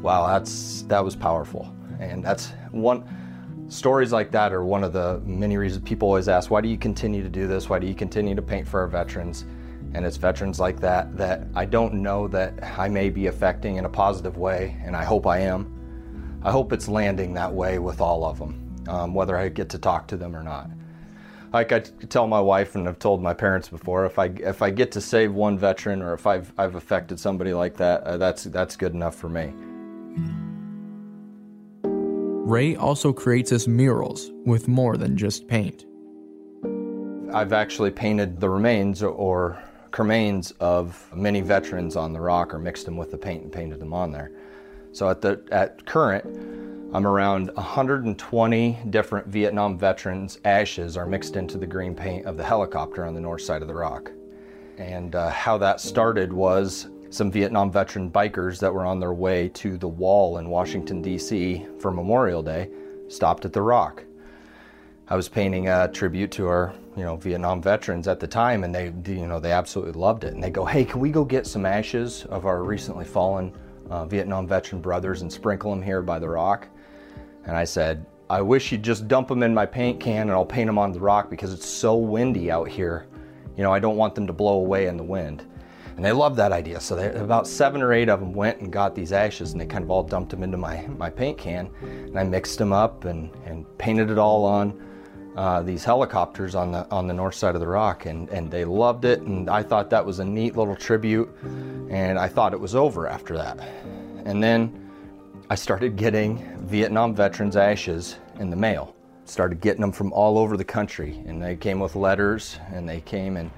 wow, 0.00 0.26
that's 0.26 0.84
that 0.88 1.04
was 1.04 1.14
powerful. 1.14 1.70
And 2.00 2.24
that's 2.24 2.52
one 2.70 3.04
stories 3.68 4.12
like 4.12 4.30
that 4.30 4.52
are 4.52 4.64
one 4.64 4.84
of 4.84 4.92
the 4.92 5.20
many 5.24 5.56
reasons 5.56 5.86
people 5.86 6.08
always 6.08 6.28
ask, 6.28 6.50
why 6.50 6.60
do 6.60 6.68
you 6.68 6.78
continue 6.78 7.22
to 7.22 7.28
do 7.28 7.46
this? 7.46 7.68
Why 7.68 7.78
do 7.78 7.86
you 7.86 7.94
continue 7.94 8.34
to 8.34 8.42
paint 8.42 8.66
for 8.66 8.80
our 8.80 8.86
veterans? 8.86 9.44
And 9.94 10.04
it's 10.04 10.16
veterans 10.16 10.60
like 10.60 10.80
that 10.80 11.16
that 11.16 11.46
I 11.54 11.64
don't 11.64 11.94
know 11.94 12.28
that 12.28 12.62
I 12.78 12.88
may 12.88 13.10
be 13.10 13.26
affecting 13.26 13.76
in 13.76 13.84
a 13.84 13.88
positive 13.88 14.36
way, 14.36 14.76
and 14.84 14.96
I 14.96 15.04
hope 15.04 15.26
I 15.26 15.38
am. 15.40 15.72
I 16.42 16.50
hope 16.50 16.72
it's 16.72 16.88
landing 16.88 17.34
that 17.34 17.52
way 17.52 17.78
with 17.78 18.00
all 18.00 18.24
of 18.24 18.38
them, 18.38 18.84
um, 18.88 19.14
whether 19.14 19.36
I 19.36 19.48
get 19.48 19.68
to 19.70 19.78
talk 19.78 20.06
to 20.08 20.16
them 20.16 20.36
or 20.36 20.42
not. 20.42 20.70
Like 21.52 21.72
I 21.72 21.80
tell 21.80 22.26
my 22.26 22.40
wife 22.40 22.74
and 22.74 22.88
I've 22.88 22.98
told 22.98 23.22
my 23.22 23.32
parents 23.32 23.68
before, 23.68 24.04
if 24.04 24.18
I 24.18 24.26
if 24.26 24.60
I 24.62 24.70
get 24.70 24.92
to 24.92 25.00
save 25.00 25.32
one 25.32 25.58
veteran 25.58 26.02
or 26.02 26.12
if 26.12 26.26
I've 26.26 26.52
I've 26.58 26.74
affected 26.74 27.18
somebody 27.18 27.54
like 27.54 27.76
that, 27.76 28.02
uh, 28.02 28.16
that's 28.16 28.44
that's 28.44 28.76
good 28.76 28.92
enough 28.92 29.14
for 29.14 29.28
me. 29.28 29.54
Ray 32.46 32.76
also 32.76 33.12
creates 33.12 33.50
his 33.50 33.66
murals 33.66 34.30
with 34.44 34.68
more 34.68 34.96
than 34.96 35.16
just 35.16 35.48
paint. 35.48 35.84
I've 37.34 37.52
actually 37.52 37.90
painted 37.90 38.38
the 38.38 38.48
remains 38.48 39.02
or 39.02 39.60
cremains 39.90 40.52
of 40.60 41.12
many 41.12 41.40
veterans 41.40 41.96
on 41.96 42.12
the 42.12 42.20
rock 42.20 42.54
or 42.54 42.60
mixed 42.60 42.84
them 42.84 42.96
with 42.96 43.10
the 43.10 43.18
paint 43.18 43.42
and 43.42 43.52
painted 43.52 43.80
them 43.80 43.92
on 43.92 44.12
there. 44.12 44.30
So 44.92 45.10
at 45.10 45.20
the 45.20 45.42
at 45.50 45.84
current, 45.86 46.24
I'm 46.94 47.04
around 47.04 47.50
120 47.54 48.78
different 48.90 49.26
Vietnam 49.26 49.76
veterans' 49.76 50.38
ashes 50.44 50.96
are 50.96 51.04
mixed 51.04 51.34
into 51.34 51.58
the 51.58 51.66
green 51.66 51.96
paint 51.96 52.26
of 52.26 52.36
the 52.36 52.44
helicopter 52.44 53.04
on 53.04 53.14
the 53.14 53.20
north 53.20 53.42
side 53.42 53.60
of 53.60 53.66
the 53.66 53.74
rock. 53.74 54.12
And 54.78 55.16
uh, 55.16 55.30
how 55.30 55.58
that 55.58 55.80
started 55.80 56.32
was 56.32 56.86
some 57.16 57.30
Vietnam 57.30 57.72
veteran 57.72 58.10
bikers 58.10 58.58
that 58.58 58.72
were 58.72 58.84
on 58.84 59.00
their 59.00 59.14
way 59.14 59.48
to 59.48 59.78
the 59.78 59.88
wall 59.88 60.36
in 60.36 60.50
Washington, 60.50 61.00
D.C. 61.00 61.66
for 61.78 61.90
Memorial 61.90 62.42
Day 62.42 62.68
stopped 63.08 63.46
at 63.46 63.54
the 63.54 63.62
rock. 63.62 64.04
I 65.08 65.16
was 65.16 65.26
painting 65.28 65.68
a 65.68 65.88
tribute 65.88 66.30
to 66.32 66.46
our, 66.46 66.74
you 66.94 67.04
know, 67.04 67.16
Vietnam 67.16 67.62
veterans 67.62 68.06
at 68.06 68.20
the 68.20 68.26
time, 68.26 68.64
and 68.64 68.74
they, 68.74 68.92
you 69.10 69.26
know, 69.26 69.40
they 69.40 69.52
absolutely 69.52 69.98
loved 69.98 70.24
it. 70.24 70.34
And 70.34 70.42
they 70.42 70.50
go, 70.50 70.64
"Hey, 70.66 70.84
can 70.84 71.00
we 71.00 71.10
go 71.10 71.24
get 71.24 71.46
some 71.46 71.64
ashes 71.64 72.26
of 72.26 72.44
our 72.44 72.62
recently 72.62 73.04
fallen 73.04 73.52
uh, 73.88 74.04
Vietnam 74.04 74.46
veteran 74.46 74.82
brothers 74.82 75.22
and 75.22 75.32
sprinkle 75.32 75.70
them 75.70 75.80
here 75.80 76.02
by 76.02 76.18
the 76.18 76.28
rock?" 76.28 76.68
And 77.46 77.56
I 77.56 77.64
said, 77.64 78.04
"I 78.28 78.42
wish 78.42 78.72
you'd 78.72 78.82
just 78.82 79.08
dump 79.08 79.28
them 79.28 79.42
in 79.42 79.54
my 79.54 79.64
paint 79.64 80.00
can, 80.00 80.22
and 80.22 80.32
I'll 80.32 80.44
paint 80.44 80.66
them 80.66 80.78
on 80.78 80.92
the 80.92 81.00
rock 81.00 81.30
because 81.30 81.54
it's 81.54 81.68
so 81.68 81.96
windy 81.96 82.50
out 82.50 82.68
here. 82.68 83.06
You 83.56 83.62
know, 83.62 83.72
I 83.72 83.78
don't 83.78 83.96
want 83.96 84.14
them 84.14 84.26
to 84.26 84.34
blow 84.34 84.58
away 84.58 84.86
in 84.86 84.98
the 84.98 85.04
wind." 85.04 85.44
And 85.96 86.04
they 86.04 86.12
loved 86.12 86.36
that 86.36 86.52
idea. 86.52 86.78
So 86.78 86.94
they, 86.94 87.08
about 87.18 87.46
seven 87.46 87.80
or 87.80 87.92
eight 87.94 88.10
of 88.10 88.20
them 88.20 88.34
went 88.34 88.60
and 88.60 88.70
got 88.70 88.94
these 88.94 89.12
ashes 89.12 89.52
and 89.52 89.60
they 89.60 89.66
kind 89.66 89.82
of 89.82 89.90
all 89.90 90.02
dumped 90.02 90.30
them 90.30 90.42
into 90.42 90.58
my, 90.58 90.86
my 90.98 91.08
paint 91.08 91.38
can. 91.38 91.70
And 91.80 92.18
I 92.18 92.22
mixed 92.22 92.58
them 92.58 92.72
up 92.72 93.06
and, 93.06 93.30
and 93.46 93.66
painted 93.78 94.10
it 94.10 94.18
all 94.18 94.44
on 94.44 94.82
uh, 95.36 95.62
these 95.62 95.84
helicopters 95.84 96.54
on 96.54 96.72
the, 96.72 96.86
on 96.90 97.06
the 97.06 97.14
north 97.14 97.34
side 97.34 97.54
of 97.54 97.62
the 97.62 97.66
rock. 97.66 98.04
And, 98.04 98.28
and 98.28 98.50
they 98.50 98.66
loved 98.66 99.06
it. 99.06 99.22
And 99.22 99.48
I 99.48 99.62
thought 99.62 99.88
that 99.88 100.04
was 100.04 100.18
a 100.18 100.24
neat 100.24 100.54
little 100.54 100.76
tribute. 100.76 101.34
And 101.88 102.18
I 102.18 102.28
thought 102.28 102.52
it 102.52 102.60
was 102.60 102.74
over 102.74 103.06
after 103.06 103.34
that. 103.38 103.58
And 104.26 104.42
then 104.42 104.90
I 105.48 105.54
started 105.54 105.96
getting 105.96 106.58
Vietnam 106.66 107.14
veterans' 107.14 107.56
ashes 107.56 108.16
in 108.38 108.50
the 108.50 108.56
mail. 108.56 108.94
Started 109.24 109.62
getting 109.62 109.80
them 109.80 109.92
from 109.92 110.12
all 110.12 110.36
over 110.36 110.58
the 110.58 110.64
country. 110.64 111.22
And 111.26 111.42
they 111.42 111.56
came 111.56 111.80
with 111.80 111.96
letters 111.96 112.58
and 112.70 112.86
they 112.86 113.00
came 113.00 113.38
and 113.38 113.50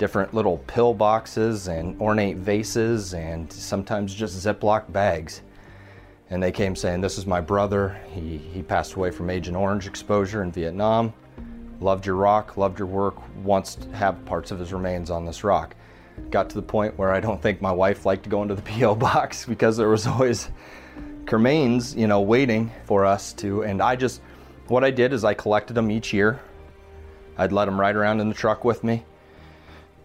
different 0.00 0.32
little 0.32 0.56
pill 0.66 0.94
boxes 0.94 1.68
and 1.68 2.00
ornate 2.00 2.38
vases 2.38 3.12
and 3.12 3.52
sometimes 3.52 4.14
just 4.14 4.34
Ziploc 4.34 4.90
bags. 4.90 5.42
And 6.30 6.42
they 6.42 6.50
came 6.50 6.74
saying, 6.74 7.02
This 7.02 7.18
is 7.18 7.26
my 7.26 7.42
brother. 7.42 8.00
He, 8.10 8.38
he 8.38 8.62
passed 8.62 8.94
away 8.94 9.10
from 9.10 9.28
Agent 9.28 9.58
Orange 9.58 9.86
exposure 9.86 10.42
in 10.42 10.50
Vietnam. 10.52 11.12
Loved 11.80 12.06
your 12.06 12.14
rock, 12.14 12.56
loved 12.56 12.78
your 12.78 12.88
work, 12.88 13.16
wants 13.44 13.74
to 13.74 13.90
have 13.90 14.24
parts 14.24 14.50
of 14.50 14.58
his 14.58 14.72
remains 14.72 15.10
on 15.10 15.26
this 15.26 15.44
rock. 15.44 15.76
Got 16.30 16.48
to 16.50 16.54
the 16.54 16.62
point 16.62 16.96
where 16.96 17.12
I 17.12 17.20
don't 17.20 17.40
think 17.42 17.60
my 17.60 17.72
wife 17.72 18.06
liked 18.06 18.22
to 18.24 18.30
go 18.30 18.40
into 18.40 18.54
the 18.54 18.62
P.O. 18.72 18.94
box 18.94 19.44
because 19.44 19.76
there 19.76 19.90
was 19.90 20.06
always 20.06 20.48
cremains, 21.26 21.94
you 21.94 22.06
know, 22.06 22.22
waiting 22.22 22.72
for 22.86 23.04
us 23.04 23.34
to. 23.34 23.64
And 23.64 23.82
I 23.82 23.96
just, 23.96 24.22
what 24.68 24.82
I 24.82 24.90
did 24.90 25.12
is 25.12 25.24
I 25.24 25.34
collected 25.34 25.74
them 25.74 25.90
each 25.90 26.14
year. 26.14 26.40
I'd 27.36 27.52
let 27.52 27.66
them 27.66 27.78
ride 27.78 27.96
around 27.96 28.20
in 28.20 28.30
the 28.30 28.34
truck 28.34 28.64
with 28.64 28.82
me 28.82 29.04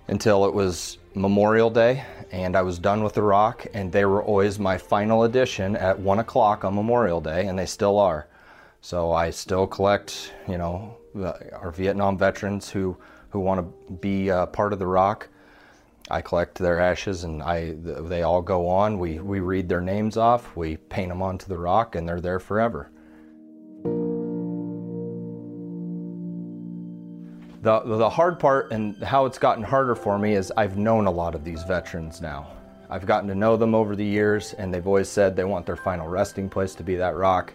until 0.08 0.46
it 0.46 0.54
was 0.54 0.98
Memorial 1.14 1.70
Day 1.70 2.04
and 2.32 2.56
I 2.56 2.62
was 2.62 2.80
done 2.80 3.04
with 3.04 3.14
the 3.14 3.22
rock 3.22 3.66
and 3.74 3.92
they 3.92 4.06
were 4.06 4.24
always 4.24 4.60
my 4.60 4.78
final 4.78 5.24
edition 5.24 5.76
at 5.76 5.98
one 5.98 6.20
o'clock 6.20 6.66
on 6.66 6.76
Memorial 6.76 7.22
Day 7.22 7.48
and 7.48 7.58
they 7.58 7.66
still 7.66 7.98
are. 7.98 8.28
So 8.82 9.12
I 9.12 9.30
still 9.30 9.66
collect, 9.66 10.34
you 10.48 10.58
know, 10.58 10.98
our 11.54 11.72
Vietnam 11.72 12.18
veterans 12.18 12.70
who, 12.70 12.98
who 13.30 13.40
want 13.40 13.62
to 13.62 13.94
be 13.96 14.30
uh, 14.30 14.48
part 14.48 14.74
of 14.74 14.80
the 14.80 14.88
rock. 14.88 15.30
I 16.12 16.22
collect 16.22 16.60
their 16.60 16.80
ashes 16.80 17.24
and 17.24 17.42
I, 17.42 17.76
they 17.80 18.22
all 18.22 18.42
go 18.42 18.68
on. 18.68 19.00
We, 19.00 19.20
we 19.20 19.40
read 19.40 19.70
their 19.70 19.82
names 19.82 20.18
off, 20.18 20.56
we 20.56 20.78
paint 20.78 21.10
them 21.10 21.22
onto 21.22 21.48
the 21.48 21.58
rock 21.58 21.96
and 21.96 22.08
they're 22.08 22.22
there 22.22 22.40
forever. 22.40 22.92
The, 27.66 27.80
the 27.80 28.12
hard 28.12 28.40
part 28.40 28.72
and 28.72 28.96
how 29.02 29.26
it's 29.26 29.40
gotten 29.40 29.64
harder 29.64 29.96
for 29.96 30.20
me 30.20 30.36
is 30.36 30.54
I've 30.56 30.78
known 30.78 31.08
a 31.08 31.12
lot 31.12 31.34
of 31.34 31.44
these 31.44 31.64
veterans 31.64 32.22
now. 32.22 32.46
I've 32.92 33.08
gotten 33.08 33.28
to 33.30 33.34
know 33.34 33.58
them 33.58 33.74
over 33.74 33.96
the 33.96 34.06
years 34.06 34.54
and 34.54 34.72
they've 34.72 34.86
always 34.86 35.10
said 35.10 35.36
they 35.36 35.46
want 35.46 35.66
their 35.66 35.76
final 35.76 36.08
resting 36.08 36.48
place 36.48 36.76
to 36.76 36.84
be 36.84 36.94
that 36.98 37.16
rock. 37.16 37.54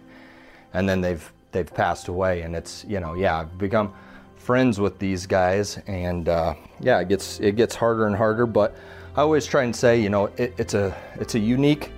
And 0.73 0.89
then 0.89 0.99
they've 0.99 1.31
they've 1.53 1.73
passed 1.73 2.09
away 2.09 2.41
and 2.41 2.57
it's, 2.57 2.83
you 2.89 2.99
know, 2.99 3.13
yeah, 3.13 3.39
I've 3.39 3.57
become 3.57 3.93
friends 4.35 4.81
with 4.81 4.99
these 4.99 5.25
guys 5.25 5.79
and 5.87 6.27
uh, 6.27 6.55
yeah, 6.81 6.99
it 6.99 7.07
gets 7.07 7.39
it 7.39 7.55
gets 7.55 7.73
harder 7.73 8.05
and 8.05 8.13
harder, 8.13 8.45
but 8.45 8.75
I 9.15 9.21
always 9.21 9.45
try 9.45 9.63
and 9.63 9.73
say, 9.73 10.01
you 10.01 10.09
know, 10.09 10.25
it, 10.35 10.53
it's 10.57 10.73
a 10.73 10.93
it's 11.21 11.35
a 11.35 11.39
unique 11.39 11.89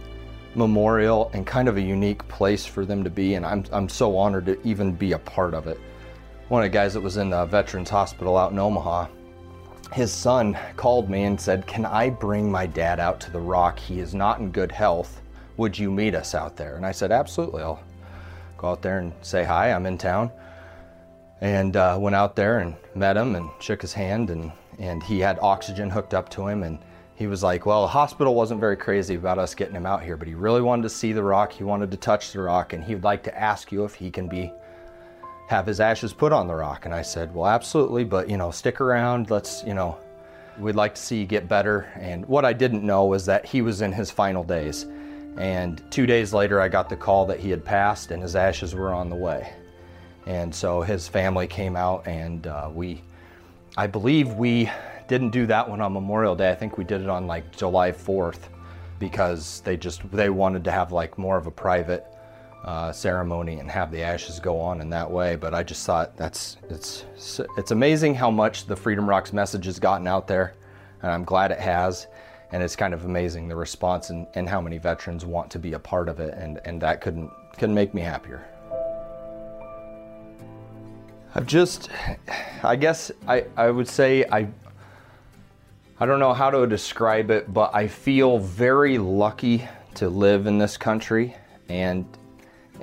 memorial 0.54 1.32
and 1.34 1.48
kind 1.48 1.68
of 1.68 1.78
a 1.78 1.82
unique 1.82 2.28
place 2.28 2.64
for 2.64 2.86
them 2.86 3.04
to 3.06 3.10
be 3.10 3.34
and 3.34 3.44
I'm 3.44 3.66
I'm 3.72 3.90
so 3.90 4.16
honored 4.16 4.46
to 4.46 4.62
even 4.64 4.92
be 4.92 5.14
a 5.14 5.20
part 5.20 5.56
of 5.56 5.66
it 5.66 5.80
one 6.54 6.64
of 6.64 6.72
the 6.72 6.78
guys 6.78 6.94
that 6.94 7.02
was 7.02 7.18
in 7.18 7.32
the 7.32 7.46
Veterans 7.48 7.90
Hospital 7.90 8.38
out 8.38 8.52
in 8.52 8.60
Omaha, 8.60 9.08
his 9.92 10.12
son 10.12 10.56
called 10.76 11.10
me 11.10 11.24
and 11.24 11.42
said, 11.42 11.66
Can 11.66 11.84
I 11.84 12.12
bring 12.12 12.52
my 12.52 12.68
dad 12.68 13.00
out 13.00 13.20
to 13.22 13.32
the 13.32 13.40
rock? 13.40 13.80
He 13.80 14.00
is 14.00 14.14
not 14.14 14.38
in 14.38 14.52
good 14.52 14.72
health. 14.72 15.24
Would 15.58 15.80
you 15.80 15.90
meet 15.90 16.14
us 16.14 16.36
out 16.36 16.56
there? 16.56 16.76
And 16.76 16.86
I 16.86 16.92
said, 16.92 17.12
Absolutely. 17.12 17.64
I'll 17.64 17.82
go 18.56 18.70
out 18.70 18.84
there 18.84 19.00
and 19.00 19.14
say 19.24 19.44
hi. 19.44 19.72
I'm 19.72 19.88
in 19.88 19.98
town. 19.98 20.32
And 21.42 21.76
uh, 21.76 21.98
went 22.00 22.16
out 22.16 22.36
there 22.36 22.60
and 22.60 22.76
met 22.94 23.18
him 23.18 23.34
and 23.34 23.50
shook 23.60 23.82
his 23.82 23.94
hand. 23.94 24.30
And, 24.30 24.52
and 24.78 25.02
he 25.02 25.20
had 25.20 25.40
oxygen 25.42 25.90
hooked 25.90 26.14
up 26.14 26.30
to 26.30 26.48
him. 26.48 26.62
And 26.62 26.78
he 27.16 27.26
was 27.26 27.42
like, 27.42 27.66
Well, 27.66 27.82
the 27.82 27.88
hospital 27.88 28.36
wasn't 28.36 28.60
very 28.60 28.78
crazy 28.78 29.16
about 29.16 29.40
us 29.40 29.56
getting 29.56 29.76
him 29.76 29.88
out 29.88 30.04
here, 30.04 30.18
but 30.18 30.28
he 30.28 30.36
really 30.36 30.62
wanted 30.62 30.84
to 30.84 30.90
see 30.90 31.14
the 31.14 31.24
rock. 31.24 31.52
He 31.52 31.64
wanted 31.64 31.90
to 31.90 31.98
touch 31.98 32.32
the 32.32 32.42
rock. 32.42 32.74
And 32.74 32.84
he'd 32.84 33.04
like 33.04 33.24
to 33.24 33.36
ask 33.36 33.72
you 33.72 33.86
if 33.86 33.96
he 33.96 34.12
can 34.12 34.28
be 34.28 34.54
have 35.54 35.68
his 35.68 35.80
ashes 35.80 36.14
put 36.14 36.34
on 36.34 36.48
the 36.48 36.56
rock. 36.56 36.86
And 36.86 36.96
I 36.96 37.04
said, 37.04 37.34
well, 37.34 37.46
absolutely, 37.46 38.04
but 38.04 38.28
you 38.28 38.38
know, 38.38 38.50
stick 38.50 38.82
around. 38.82 39.30
Let's, 39.30 39.64
you 39.64 39.76
know, 39.76 39.98
we'd 40.58 40.76
like 40.76 40.96
to 40.96 41.02
see 41.02 41.20
you 41.20 41.26
get 41.26 41.48
better. 41.48 41.92
And 42.00 42.26
what 42.26 42.44
I 42.44 42.54
didn't 42.54 42.84
know 42.84 43.06
was 43.06 43.28
that 43.28 43.46
he 43.46 43.62
was 43.62 43.82
in 43.82 43.92
his 43.92 44.10
final 44.10 44.44
days. 44.44 44.88
And 45.38 45.84
two 45.92 46.08
days 46.08 46.34
later, 46.34 46.60
I 46.60 46.70
got 46.70 46.90
the 46.90 46.96
call 46.96 47.28
that 47.28 47.40
he 47.40 47.52
had 47.52 47.64
passed 47.64 48.10
and 48.10 48.22
his 48.22 48.36
ashes 48.36 48.74
were 48.74 48.94
on 48.94 49.12
the 49.12 49.16
way. 49.16 49.54
And 50.26 50.54
so 50.54 50.82
his 50.82 51.08
family 51.08 51.46
came 51.46 51.76
out 51.76 52.08
and 52.08 52.48
uh, 52.48 52.72
we, 52.74 53.04
I 53.78 53.86
believe 53.86 54.34
we 54.34 54.72
didn't 55.08 55.30
do 55.30 55.46
that 55.46 55.70
one 55.70 55.82
on 55.82 55.94
Memorial 55.94 56.36
Day. 56.36 56.50
I 56.50 56.56
think 56.56 56.80
we 56.80 56.84
did 56.84 57.02
it 57.02 57.10
on 57.10 57.28
like 57.28 57.56
July 57.56 57.92
4th 57.92 58.40
because 58.98 59.62
they 59.62 59.78
just, 59.78 60.10
they 60.12 60.32
wanted 60.32 60.64
to 60.64 60.72
have 60.72 60.92
like 60.92 61.20
more 61.20 61.38
of 61.38 61.46
a 61.46 61.52
private 61.52 62.08
uh, 62.64 62.92
ceremony 62.92 63.60
and 63.60 63.70
have 63.70 63.92
the 63.92 64.02
ashes 64.02 64.40
go 64.40 64.60
on 64.60 64.82
in 64.82 64.90
that 64.90 65.10
way. 65.10 65.36
But 65.36 65.54
I 65.54 65.64
just 65.64 65.86
thought 65.86 66.16
that's 66.16 66.58
it's 66.70 67.06
it's 67.58 67.72
amazing 67.72 68.16
how 68.16 68.32
much 68.32 68.66
the 68.66 68.76
Freedom 68.76 69.08
Rocks 69.08 69.34
message 69.34 69.66
has 69.66 69.80
gotten 69.80 70.08
out 70.08 70.28
there, 70.28 70.54
and 71.02 71.12
I'm 71.12 71.24
glad 71.24 71.52
it 71.52 71.60
has. 71.60 72.08
And 72.52 72.62
it's 72.62 72.76
kind 72.76 72.94
of 72.94 73.06
amazing 73.06 73.48
the 73.48 73.56
response 73.56 74.12
and, 74.12 74.28
and 74.36 74.48
how 74.48 74.62
many 74.62 74.78
veterans 74.78 75.26
want 75.26 75.50
to 75.52 75.60
be 75.60 75.74
a 75.74 75.80
part 75.80 76.08
of 76.08 76.20
it, 76.20 76.36
and, 76.36 76.60
and 76.66 76.80
that 76.82 77.02
couldn't 77.02 77.32
couldn't 77.54 77.74
make 77.74 77.94
me 77.94 78.02
happier. 78.02 78.46
I've 81.36 81.48
just, 81.48 81.90
I 82.62 82.76
guess 82.76 83.12
I, 83.28 83.46
I 83.58 83.72
would 83.72 83.88
say 83.88 84.24
I 84.32 84.48
I 86.00 86.06
don't 86.06 86.20
know 86.20 86.34
how 86.34 86.52
to 86.52 86.68
describe 86.68 87.32
it, 87.32 87.52
but 87.52 87.74
I 87.74 87.88
feel 87.88 88.38
very 88.38 88.98
lucky 89.00 89.68
to 89.96 90.10
live 90.10 90.46
in 90.46 90.58
this 90.60 90.78
country 90.78 91.36
and 91.70 92.06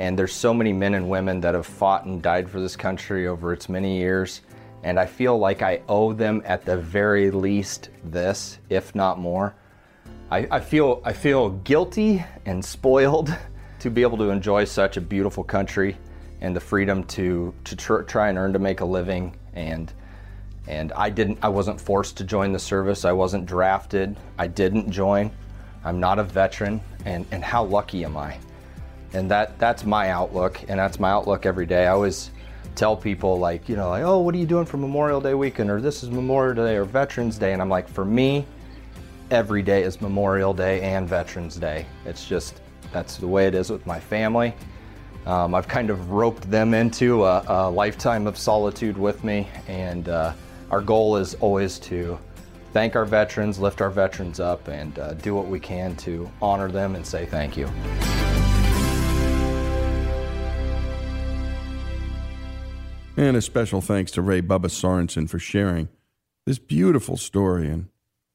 and 0.01 0.19
there's 0.19 0.33
so 0.33 0.55
many 0.55 0.73
men 0.73 0.95
and 0.95 1.11
women 1.11 1.43
that 1.43 1.55
have 1.55 1.67
fought 1.67 2.07
and 2.07 2.23
died 2.23 2.49
for 2.49 2.59
this 2.59 2.75
country 2.75 3.27
over 3.27 3.53
its 3.53 3.69
many 3.69 3.99
years. 3.99 4.41
And 4.83 4.99
I 4.99 5.05
feel 5.05 5.39
like 5.39 5.61
I 5.61 5.83
owe 5.91 6.15
them 6.15 6.41
at 6.47 6.65
the 6.65 6.79
very 6.79 7.31
least 7.31 7.91
this, 8.03 8.59
if 8.71 8.95
not 8.95 9.19
more. 9.19 9.55
I, 10.31 10.49
I 10.51 10.61
feel 10.61 11.03
I 11.05 11.13
feel 11.13 11.51
guilty 11.51 12.25
and 12.47 12.65
spoiled 12.65 13.37
to 13.81 13.91
be 13.91 14.01
able 14.01 14.17
to 14.19 14.31
enjoy 14.31 14.65
such 14.65 14.97
a 14.97 15.03
beautiful 15.03 15.45
country 15.45 15.99
and 16.41 16.57
the 16.57 16.61
freedom 16.61 17.05
to 17.05 17.53
to 17.65 17.77
tr- 17.77 18.01
try 18.01 18.31
and 18.31 18.39
earn 18.39 18.55
to 18.55 18.59
make 18.59 18.81
a 18.81 18.87
living 18.87 19.37
and 19.53 19.93
and 20.67 20.93
I 20.93 21.11
didn't 21.11 21.41
I 21.43 21.51
wasn't 21.51 21.79
forced 21.79 22.17
to 22.17 22.25
join 22.25 22.53
the 22.53 22.59
service. 22.59 23.05
I 23.05 23.13
wasn't 23.13 23.45
drafted. 23.45 24.17
I 24.39 24.47
didn't 24.47 24.91
join. 24.91 25.31
I'm 25.85 26.01
not 26.01 26.19
a 26.19 26.25
veteran 26.25 26.81
and 27.05 27.27
and 27.33 27.45
how 27.45 27.65
lucky 27.65 28.03
am 28.07 28.17
I? 28.17 28.39
And 29.13 29.31
that 29.31 29.59
that's 29.59 29.85
my 29.85 30.11
outlook 30.11 30.61
and 30.69 30.79
that's 30.79 31.01
my 31.01 31.11
outlook 31.11 31.47
every 31.47 31.67
day. 31.67 31.87
I 31.87 31.91
always 31.91 32.31
tell 32.75 32.97
people 32.97 33.39
like 33.39 33.69
you 33.69 33.77
know 33.77 33.89
like 33.91 34.03
oh 34.05 34.21
what 34.21 34.35
are 34.35 34.39
you 34.39 34.47
doing 34.47 34.65
for 34.65 34.77
memorial 34.77 35.21
day 35.21 35.35
weekend? 35.35 35.71
or 35.71 35.81
this 35.81 36.03
is 36.03 36.11
memorial 36.11 36.55
day 36.55 36.77
or 36.77 36.85
veterans 36.85 37.39
day. 37.39 37.53
And 37.53 37.61
i'm 37.61 37.69
like 37.69 37.89
for 37.89 38.05
me 38.05 38.47
every 39.31 39.63
day 39.63 39.83
is 39.83 40.01
memorial 40.01 40.53
day 40.55 40.81
and 40.83 41.09
veterans 41.09 41.57
day. 41.57 41.87
It's 42.05 42.25
just 42.27 42.61
that's 42.93 43.17
the 43.17 43.29
way 43.29 43.47
it 43.47 43.55
is 43.55 43.71
with 43.71 43.87
my 43.87 44.01
family. 44.01 44.55
Um, 45.27 45.55
i've 45.55 45.69
kind 45.69 45.91
of 45.91 46.11
roped 46.11 46.51
them 46.51 46.73
into 46.73 47.25
a, 47.25 47.45
a 47.47 47.71
lifetime 47.71 48.27
of 48.27 48.39
solitude 48.39 48.97
with 48.97 49.23
me 49.23 49.49
and 49.69 50.09
uh, 50.09 50.33
our 50.71 50.81
goal 50.81 51.17
is 51.17 51.35
always 51.35 51.79
to 51.81 52.19
thank 52.73 52.97
our 52.97 53.05
veterans, 53.05 53.59
lift 53.59 53.81
our 53.81 53.91
veterans 53.91 54.41
up, 54.41 54.69
and 54.69 54.99
uh, 54.99 55.15
do 55.15 55.35
what 55.35 55.49
we 55.49 55.59
can 55.59 55.97
to 55.97 56.31
honor 56.41 56.71
them 56.71 56.95
and 56.95 57.05
say 57.05 57.27
thank 57.27 57.57
you. 57.57 57.69
And 63.21 63.37
a 63.37 63.43
special 63.43 63.83
thanks 63.83 64.11
to 64.13 64.23
Ray 64.23 64.41
Bubba 64.41 64.71
Sorensen 64.71 65.29
for 65.29 65.39
sharing 65.39 65.91
this 66.47 66.59
beautiful 66.59 67.19
story. 67.19 67.69
And, 67.69 67.91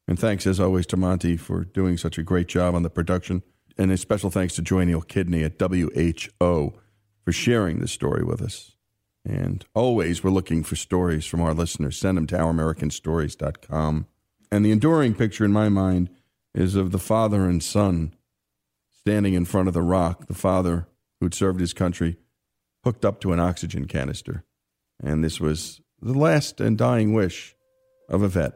and 0.06 0.16
thanks, 0.16 0.46
as 0.46 0.60
always, 0.60 0.86
to 0.86 0.96
Monty 0.96 1.36
for 1.36 1.64
doing 1.64 1.96
such 1.96 2.18
a 2.18 2.22
great 2.22 2.46
job 2.46 2.76
on 2.76 2.84
the 2.84 2.88
production. 2.88 3.42
And 3.76 3.90
a 3.90 3.96
special 3.96 4.30
thanks 4.30 4.54
to 4.54 4.62
Joy 4.62 4.84
Neal 4.84 5.02
Kidney 5.02 5.42
at 5.42 5.60
WHO 5.60 6.72
for 7.24 7.32
sharing 7.32 7.80
this 7.80 7.90
story 7.90 8.22
with 8.22 8.40
us. 8.40 8.76
And 9.24 9.64
always, 9.74 10.22
we're 10.22 10.30
looking 10.30 10.62
for 10.62 10.76
stories 10.76 11.26
from 11.26 11.40
our 11.40 11.52
listeners. 11.52 11.98
Send 11.98 12.16
them 12.16 12.28
to 12.28 12.36
ouramericanstories.com. 12.36 14.06
And 14.52 14.64
the 14.64 14.70
enduring 14.70 15.14
picture 15.14 15.44
in 15.44 15.52
my 15.52 15.68
mind 15.68 16.10
is 16.54 16.76
of 16.76 16.92
the 16.92 17.00
father 17.00 17.46
and 17.46 17.60
son 17.60 18.14
standing 18.92 19.34
in 19.34 19.46
front 19.46 19.66
of 19.66 19.74
the 19.74 19.82
rock, 19.82 20.28
the 20.28 20.32
father 20.34 20.86
who'd 21.18 21.34
served 21.34 21.58
his 21.58 21.74
country, 21.74 22.18
hooked 22.84 23.04
up 23.04 23.20
to 23.22 23.32
an 23.32 23.40
oxygen 23.40 23.88
canister. 23.88 24.44
And 25.02 25.22
this 25.22 25.40
was 25.40 25.80
the 26.00 26.18
last 26.18 26.60
and 26.60 26.76
dying 26.76 27.12
wish 27.12 27.54
of 28.08 28.22
a 28.22 28.28
vet. 28.28 28.52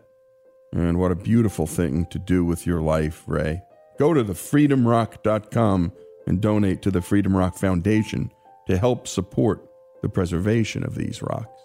And 0.72 0.98
what 0.98 1.12
a 1.12 1.16
beautiful 1.16 1.66
thing 1.66 2.06
to 2.06 2.18
do 2.18 2.44
with 2.44 2.66
your 2.66 2.80
life, 2.80 3.24
Ray. 3.26 3.62
Go 3.98 4.14
to 4.14 4.24
thefreedomrock.com 4.24 5.92
and 6.26 6.40
donate 6.40 6.82
to 6.82 6.90
the 6.90 7.02
Freedom 7.02 7.36
Rock 7.36 7.56
Foundation 7.56 8.30
to 8.66 8.78
help 8.78 9.08
support 9.08 9.66
the 10.00 10.08
preservation 10.08 10.84
of 10.84 10.94
these 10.94 11.22
rocks. 11.22 11.60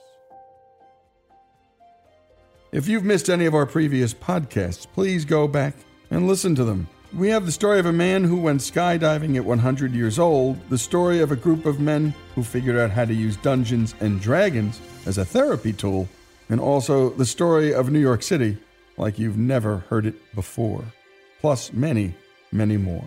If 2.71 2.87
you've 2.87 3.05
missed 3.05 3.29
any 3.29 3.45
of 3.45 3.55
our 3.55 3.65
previous 3.65 4.13
podcasts, 4.13 4.85
please 4.91 5.23
go 5.23 5.47
back 5.47 5.75
and 6.09 6.27
listen 6.27 6.55
to 6.55 6.65
them. 6.65 6.87
We 7.15 7.29
have 7.29 7.45
the 7.45 7.51
story 7.53 7.79
of 7.79 7.85
a 7.85 7.93
man 7.93 8.25
who 8.25 8.35
went 8.35 8.59
skydiving 8.59 9.37
at 9.37 9.45
100 9.45 9.93
years 9.93 10.19
old, 10.19 10.59
the 10.69 10.77
story 10.77 11.21
of 11.21 11.31
a 11.31 11.37
group 11.37 11.65
of 11.65 11.79
men 11.79 12.13
who 12.35 12.43
figured 12.43 12.75
out 12.75 12.91
how 12.91 13.05
to 13.05 13.13
use 13.13 13.37
Dungeons 13.37 13.95
and 14.01 14.19
Dragons 14.19 14.81
as 15.05 15.17
a 15.17 15.23
therapy 15.23 15.71
tool, 15.71 16.09
and 16.49 16.59
also 16.59 17.11
the 17.11 17.25
story 17.25 17.73
of 17.73 17.89
New 17.89 17.99
York 17.99 18.21
City 18.21 18.57
like 18.97 19.17
you've 19.17 19.37
never 19.37 19.77
heard 19.89 20.05
it 20.05 20.35
before, 20.35 20.83
plus 21.39 21.71
many, 21.71 22.13
many 22.51 22.75
more. 22.75 23.05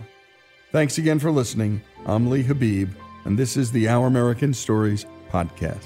Thanks 0.71 0.97
again 0.97 1.19
for 1.19 1.29
listening. 1.29 1.79
I'm 2.07 2.31
Lee 2.31 2.43
Habeeb, 2.43 2.89
and 3.25 3.37
this 3.37 3.57
is 3.57 3.71
the 3.71 3.87
Our 3.89 4.07
American 4.07 4.55
Stories 4.55 5.05
podcast. 5.29 5.85